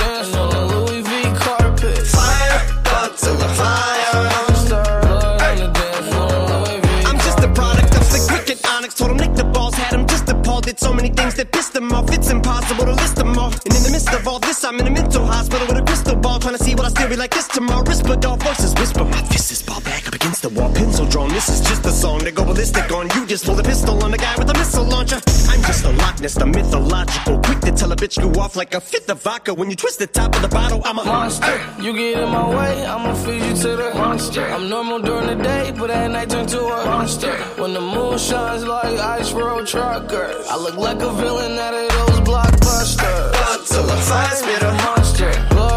So 10.77 10.93
many 10.93 11.09
things 11.09 11.35
that 11.35 11.51
pissed 11.51 11.73
them 11.73 11.91
off. 11.91 12.09
It's 12.11 12.31
impossible 12.31 12.85
to 12.85 12.93
list 12.93 13.15
them 13.17 13.37
all. 13.37 13.51
And 13.51 13.75
in 13.75 13.83
the 13.83 13.89
midst 13.91 14.11
of 14.13 14.27
all 14.27 14.39
this, 14.39 14.63
I'm 14.63 14.79
in 14.79 14.87
a 14.87 14.89
mental 14.89 15.25
hospital 15.25 15.67
with 15.67 15.77
a 15.77 15.83
crystal 15.83 16.15
ball. 16.15 16.39
Trying 16.39 16.57
to 16.57 16.63
see 16.63 16.73
what 16.75 16.85
I 16.85 16.89
still 16.89 17.09
be 17.09 17.17
like 17.17 17.31
this 17.31 17.47
tomorrow. 17.47 17.83
Whisper 17.83 18.15
dog 18.15 18.41
voices 18.41 18.73
whisper. 18.75 19.03
My 19.03 19.21
fist 19.23 19.51
is 19.51 19.61
ball 19.61 19.81
back 19.81 20.20
against 20.41 20.55
the 20.55 20.61
wall. 20.61 20.73
Pencil 20.73 21.05
drawn. 21.05 21.29
This 21.29 21.49
is 21.49 21.61
just 21.61 21.85
a 21.85 21.91
song 21.91 22.19
to 22.19 22.31
go 22.31 22.43
ballistic 22.43 22.91
on. 22.91 23.09
You 23.15 23.25
just 23.25 23.45
pull 23.45 23.55
the 23.55 23.63
pistol 23.63 24.03
on 24.03 24.11
the 24.11 24.17
guy 24.17 24.35
with 24.37 24.49
a 24.49 24.53
missile 24.53 24.85
launcher. 24.85 25.19
I'm 25.49 25.61
just 25.63 25.85
a 25.85 25.91
Loch 25.91 26.19
Ness, 26.21 26.35
the 26.35 26.45
mythological. 26.45 27.39
Quick 27.39 27.59
to 27.61 27.71
tell 27.71 27.91
a 27.91 27.95
bitch 27.95 28.17
you 28.21 28.29
off 28.39 28.55
like 28.55 28.73
a 28.73 28.81
fifth 28.81 29.09
of 29.09 29.21
vodka. 29.21 29.53
When 29.53 29.69
you 29.69 29.75
twist 29.75 29.99
the 29.99 30.07
top 30.07 30.35
of 30.35 30.41
the 30.41 30.47
bottle, 30.47 30.81
I'm 30.85 30.99
a 30.99 31.03
monster. 31.03 31.59
You 31.79 31.93
get 31.93 32.19
in 32.19 32.29
my 32.29 32.47
way, 32.49 32.85
I'ma 32.85 33.13
feed 33.13 33.43
you 33.43 33.55
to 33.63 33.75
the 33.75 33.91
monster. 33.93 34.45
I'm 34.45 34.69
normal 34.69 34.99
during 35.01 35.27
the 35.27 35.43
day, 35.43 35.73
but 35.77 35.89
at 35.89 36.11
night 36.11 36.29
turn 36.29 36.47
to 36.47 36.59
a 36.59 36.85
monster. 36.85 37.33
When 37.61 37.73
the 37.73 37.81
moon 37.81 38.17
shines 38.17 38.63
like 38.63 38.97
ice 38.99 39.31
road 39.33 39.67
truckers, 39.67 40.47
I 40.47 40.57
look 40.57 40.77
like 40.77 41.01
a 41.01 41.11
villain 41.13 41.59
out 41.59 41.73
of 41.73 41.89
those 41.89 42.19
blockbusters. 42.21 43.33
Gun 43.33 43.59
to 43.59 43.81
the 43.89 43.97
fire, 44.07 44.35
spit 44.35 44.61
a 44.61 44.71
monster. 44.85 45.70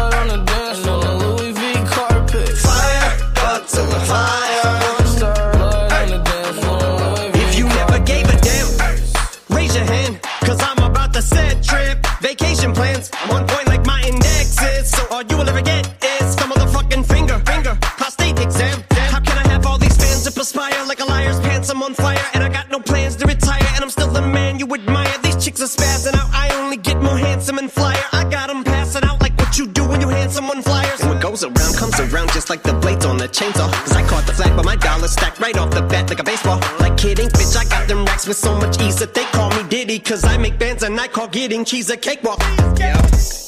Cause 40.05 40.23
I 40.23 40.37
make 40.37 40.59
bands 40.59 40.83
and 40.83 40.99
I 40.99 41.07
call 41.07 41.27
getting 41.27 41.65
cheese 41.65 41.89
a 41.89 41.97
cakewalk. 41.97 42.39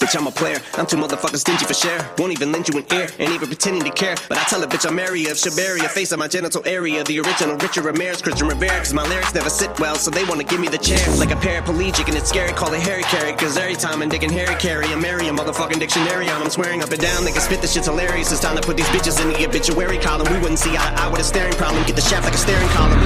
Bitch, 0.07 0.17
I'm 0.17 0.27
a 0.27 0.31
player. 0.31 0.57
I'm 0.75 0.85
too 0.85 0.95
motherfucking 0.95 1.35
stingy 1.35 1.65
for 1.65 1.73
share. 1.73 1.99
Won't 2.17 2.31
even 2.31 2.53
lend 2.53 2.69
you 2.69 2.79
an 2.79 2.85
ear, 2.93 3.09
ain't 3.19 3.33
even 3.33 3.49
pretending 3.49 3.83
to 3.83 3.91
care. 3.91 4.15
But 4.29 4.37
I 4.37 4.43
tell 4.43 4.63
a 4.63 4.67
bitch 4.67 4.87
I'm 4.87 4.97
area 4.99 5.31
of 5.31 5.35
Shabaria, 5.35 5.89
face 5.89 6.13
of 6.13 6.19
my 6.19 6.29
genital 6.29 6.63
area. 6.65 7.03
The 7.03 7.19
original 7.19 7.57
Richard 7.57 7.83
Ramirez, 7.83 8.21
Christian 8.21 8.47
Rivera. 8.47 8.77
Cause 8.77 8.93
my 8.93 9.05
lyrics 9.05 9.33
never 9.33 9.49
sit 9.49 9.77
well, 9.81 9.95
so 9.95 10.09
they 10.09 10.23
wanna 10.23 10.45
give 10.45 10.61
me 10.61 10.69
the 10.69 10.77
chair. 10.77 11.03
Like 11.17 11.31
a 11.31 11.35
paraplegic, 11.35 12.07
and 12.07 12.15
it's 12.15 12.29
scary, 12.29 12.53
call 12.53 12.71
it 12.71 12.79
Harry 12.83 13.03
Carry. 13.03 13.33
Cause 13.33 13.57
every 13.57 13.75
time 13.75 14.01
I'm 14.01 14.07
digging 14.07 14.29
Harry 14.29 14.55
Carry, 14.55 14.87
I'm 14.87 15.01
marry 15.01 15.27
a 15.27 15.33
motherfucking 15.33 15.77
dictionary 15.77 16.29
on. 16.29 16.41
I'm 16.41 16.49
swearing 16.49 16.81
up 16.81 16.89
and 16.89 17.01
down, 17.01 17.25
they 17.25 17.33
can 17.33 17.41
spit 17.41 17.61
this 17.61 17.73
shit's 17.73 17.87
hilarious. 17.87 18.31
It's 18.31 18.39
time 18.39 18.55
to 18.55 18.61
put 18.61 18.77
these 18.77 18.87
bitches 18.95 19.21
in 19.21 19.27
the 19.33 19.45
obituary 19.45 19.97
column. 19.97 20.31
We 20.31 20.39
wouldn't 20.39 20.59
see 20.59 20.71
eye 20.71 20.87
to 20.95 21.01
eye 21.01 21.09
with 21.09 21.19
a 21.19 21.25
staring 21.25 21.55
problem. 21.55 21.83
Get 21.83 21.97
the 21.97 22.01
shaft 22.01 22.23
like 22.23 22.33
a 22.33 22.37
staring 22.37 22.69
column. 22.69 22.97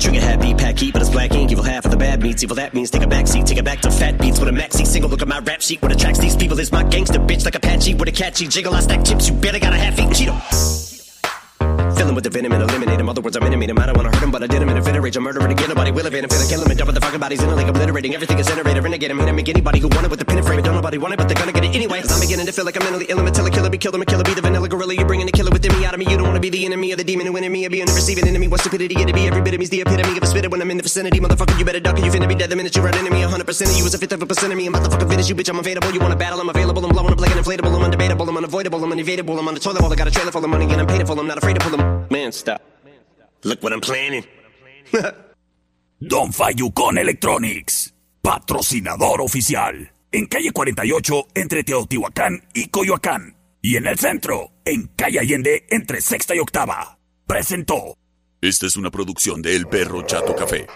Trigger 0.00 0.20
happy, 0.20 0.54
pack 0.54 0.78
heat, 0.78 0.94
but 0.94 1.02
it's 1.02 1.10
black 1.10 1.32
ink. 1.34 1.52
Evil 1.52 1.64
half 1.64 1.84
of 1.84 1.90
the 1.90 1.98
bad 1.98 2.22
meats. 2.22 2.42
Evil 2.42 2.56
that 2.56 2.72
means 2.72 2.90
take 2.90 3.02
a 3.02 3.06
back 3.06 3.26
seat, 3.26 3.44
take 3.44 3.58
it 3.58 3.64
back 3.64 3.80
to 3.82 3.90
fat 3.90 4.18
beats 4.18 4.40
with 4.40 4.48
a 4.48 4.52
maxi 4.52 4.86
single. 4.86 5.10
Look 5.10 5.20
at 5.20 5.28
my 5.28 5.40
rap 5.40 5.60
sheet. 5.60 5.82
with 5.82 5.92
a 5.92 5.94
attracts 5.94 6.13
these 6.18 6.36
people 6.36 6.58
is 6.60 6.72
my 6.72 6.82
gangster 6.84 7.18
bitch 7.18 7.44
like 7.44 7.54
Apache 7.54 7.94
with 7.94 8.08
a 8.08 8.12
catchy 8.12 8.48
jiggle. 8.48 8.74
I 8.74 8.80
stack 8.80 9.04
chips, 9.04 9.28
you 9.28 9.34
better 9.34 9.58
got 9.58 9.72
a 9.72 9.76
half 9.76 9.98
eaten 9.98 10.10
Cheeto. 10.10 10.93
Filling 11.96 12.14
with 12.14 12.24
the 12.24 12.30
venom 12.30 12.52
and 12.52 12.62
eliminate 12.62 13.00
him. 13.00 13.08
Other 13.08 13.20
words, 13.20 13.36
I'm 13.36 13.44
intimate 13.44 13.70
him. 13.70 13.78
I 13.78 13.86
don't 13.86 13.96
wanna 13.96 14.10
hurt 14.10 14.22
him, 14.22 14.30
but 14.30 14.42
I 14.42 14.46
did 14.46 14.60
him 14.60 14.68
in 14.68 14.76
a 14.76 14.82
fit 14.82 14.96
of 14.96 15.02
rage. 15.02 15.16
I'm 15.16 15.22
murdering 15.22 15.52
again. 15.52 15.68
Nobody 15.68 15.92
will 15.92 16.06
evade 16.06 16.24
him. 16.24 16.30
Finna 16.30 16.48
kill 16.48 16.62
him 16.62 16.70
and 16.70 16.78
dump 16.78 16.88
with 16.88 16.96
the 16.96 17.00
fucking 17.00 17.20
bodies 17.20 17.42
in 17.42 17.48
a 17.48 17.54
lake, 17.54 17.68
obliterating. 17.68 18.14
Everything 18.14 18.38
is 18.38 18.46
generated. 18.46 18.82
Renegade 18.82 19.10
him. 19.10 19.18
Hit 19.18 19.28
him. 19.28 19.36
Make 19.36 19.48
anybody 19.48 19.78
who 19.78 19.88
want 19.88 20.04
it 20.04 20.10
with 20.10 20.18
the 20.18 20.24
pin 20.24 20.38
and 20.38 20.46
frame. 20.46 20.62
Don't 20.62 20.74
nobody 20.74 20.98
want 20.98 21.14
it, 21.14 21.18
but 21.18 21.28
they're 21.28 21.38
gonna 21.38 21.52
get 21.52 21.64
it 21.64 21.74
anyway. 21.74 22.02
I'm 22.08 22.20
beginning 22.20 22.46
to 22.46 22.52
feel 22.52 22.64
like 22.64 22.76
I'm 22.76 22.84
mentally 22.84 23.06
ill. 23.08 23.20
I'm 23.20 23.26
a 23.26 23.30
killer 23.30 23.70
be 23.70 23.78
killed. 23.78 23.94
I'm 23.94 24.02
a 24.02 24.06
killer. 24.06 24.24
Be 24.24 24.34
the 24.34 24.42
vanilla 24.42 24.68
gorilla. 24.68 24.94
You're 24.94 25.06
bringing 25.06 25.26
the 25.26 25.32
killer 25.32 25.50
within 25.50 25.72
me 25.78 25.86
out 25.86 25.94
of 25.94 26.00
me. 26.00 26.06
You 26.10 26.16
don't 26.16 26.26
wanna 26.26 26.40
be 26.40 26.50
the 26.50 26.64
enemy 26.66 26.92
of 26.92 26.98
the 26.98 27.04
demon 27.04 27.26
who 27.26 27.36
in 27.36 27.52
me. 27.52 27.66
Or 27.66 27.70
be 27.70 27.80
the 27.80 27.92
receiving 27.92 28.26
enemy. 28.26 28.48
What 28.48 28.60
stupidity 28.60 28.94
it'd 29.00 29.14
be. 29.14 29.26
Every 29.26 29.42
bit 29.42 29.54
of 29.54 29.60
me's 29.60 29.70
the 29.70 29.80
epitome 29.82 30.16
of 30.16 30.22
a 30.22 30.26
spitter 30.26 30.48
when 30.48 30.60
I'm 30.62 30.70
in 30.70 30.78
the 30.78 30.82
vicinity. 30.82 31.20
Motherfucker, 31.20 31.58
you 31.58 31.64
better 31.64 31.80
duck 31.80 31.96
or 31.96 32.04
you 32.04 32.10
finna 32.10 32.28
be 32.28 32.34
dead 32.34 32.50
the 32.50 32.56
minute 32.56 32.74
you 32.74 32.82
run 32.82 32.96
into 32.98 33.10
me. 33.10 33.22
100% 33.22 33.70
of 33.70 33.76
you 33.76 33.84
is 33.84 33.94
a 33.94 33.98
fifth 33.98 34.12
of 34.12 34.22
a 34.22 34.26
percent 34.26 34.52
of 34.52 34.58
me. 34.58 34.66
I'm 34.66 34.74
about 34.74 34.84
to 34.84 34.90
fucking 34.90 35.08
finish 35.08 35.28
you, 35.28 35.34
bitch. 35.34 35.48
I'm 35.48 35.58
available. 35.58 35.92
You 35.92 36.00
wanna 36.00 36.16
battle? 36.16 36.40
I'm 36.40 36.48
available. 36.48 36.84
I'm 36.84 36.90
blowing 36.90 37.12
up 37.12 37.20
like 37.20 37.30
an 37.30 37.38
inflatable. 37.42 37.72
I'm 37.74 37.90
undebatable. 37.90 38.28
I'm 38.28 38.36
unavoidable. 38.36 38.82
I'm 38.82 38.90
unevadable. 38.90 39.38
I'm 39.38 39.46
on 39.46 39.54
the 39.54 39.60
toilet 39.60 39.80
bowl. 39.80 39.92
I 39.92 39.96
got 39.96 40.08
a 40.08 40.10
trailer 40.10 40.32
full 40.32 40.44
of 40.44 40.50
money 40.50 40.64
and 40.64 40.80
I'm 40.80 40.86
paid 40.86 41.06
for. 41.06 41.18
I'm 41.18 41.26
not 41.26 41.38
afraid 41.38 41.54
to 41.54 41.60
pull 41.60 41.76
them. 41.76 41.83
Man, 42.10 42.32
stop. 42.32 42.60
Look 43.42 43.62
what 43.62 43.72
I'm 43.72 43.80
planning. 43.80 44.24
Don 46.00 46.32
Fayucon 46.32 46.98
Electronics, 46.98 47.94
patrocinador 48.22 49.20
oficial. 49.20 49.90
En 50.12 50.26
calle 50.26 50.52
48, 50.52 51.26
entre 51.34 51.64
Teotihuacán 51.64 52.48
y 52.54 52.68
Coyoacán. 52.68 53.36
Y 53.60 53.76
en 53.76 53.86
el 53.86 53.98
centro, 53.98 54.52
en 54.64 54.88
calle 54.96 55.18
Allende, 55.20 55.66
entre 55.70 56.00
sexta 56.00 56.34
y 56.34 56.38
octava. 56.38 56.98
Presentó. 57.26 57.96
Esta 58.40 58.66
es 58.66 58.76
una 58.76 58.90
producción 58.90 59.40
de 59.40 59.56
El 59.56 59.66
Perro 59.66 60.02
Chato 60.02 60.34
Café. 60.36 60.66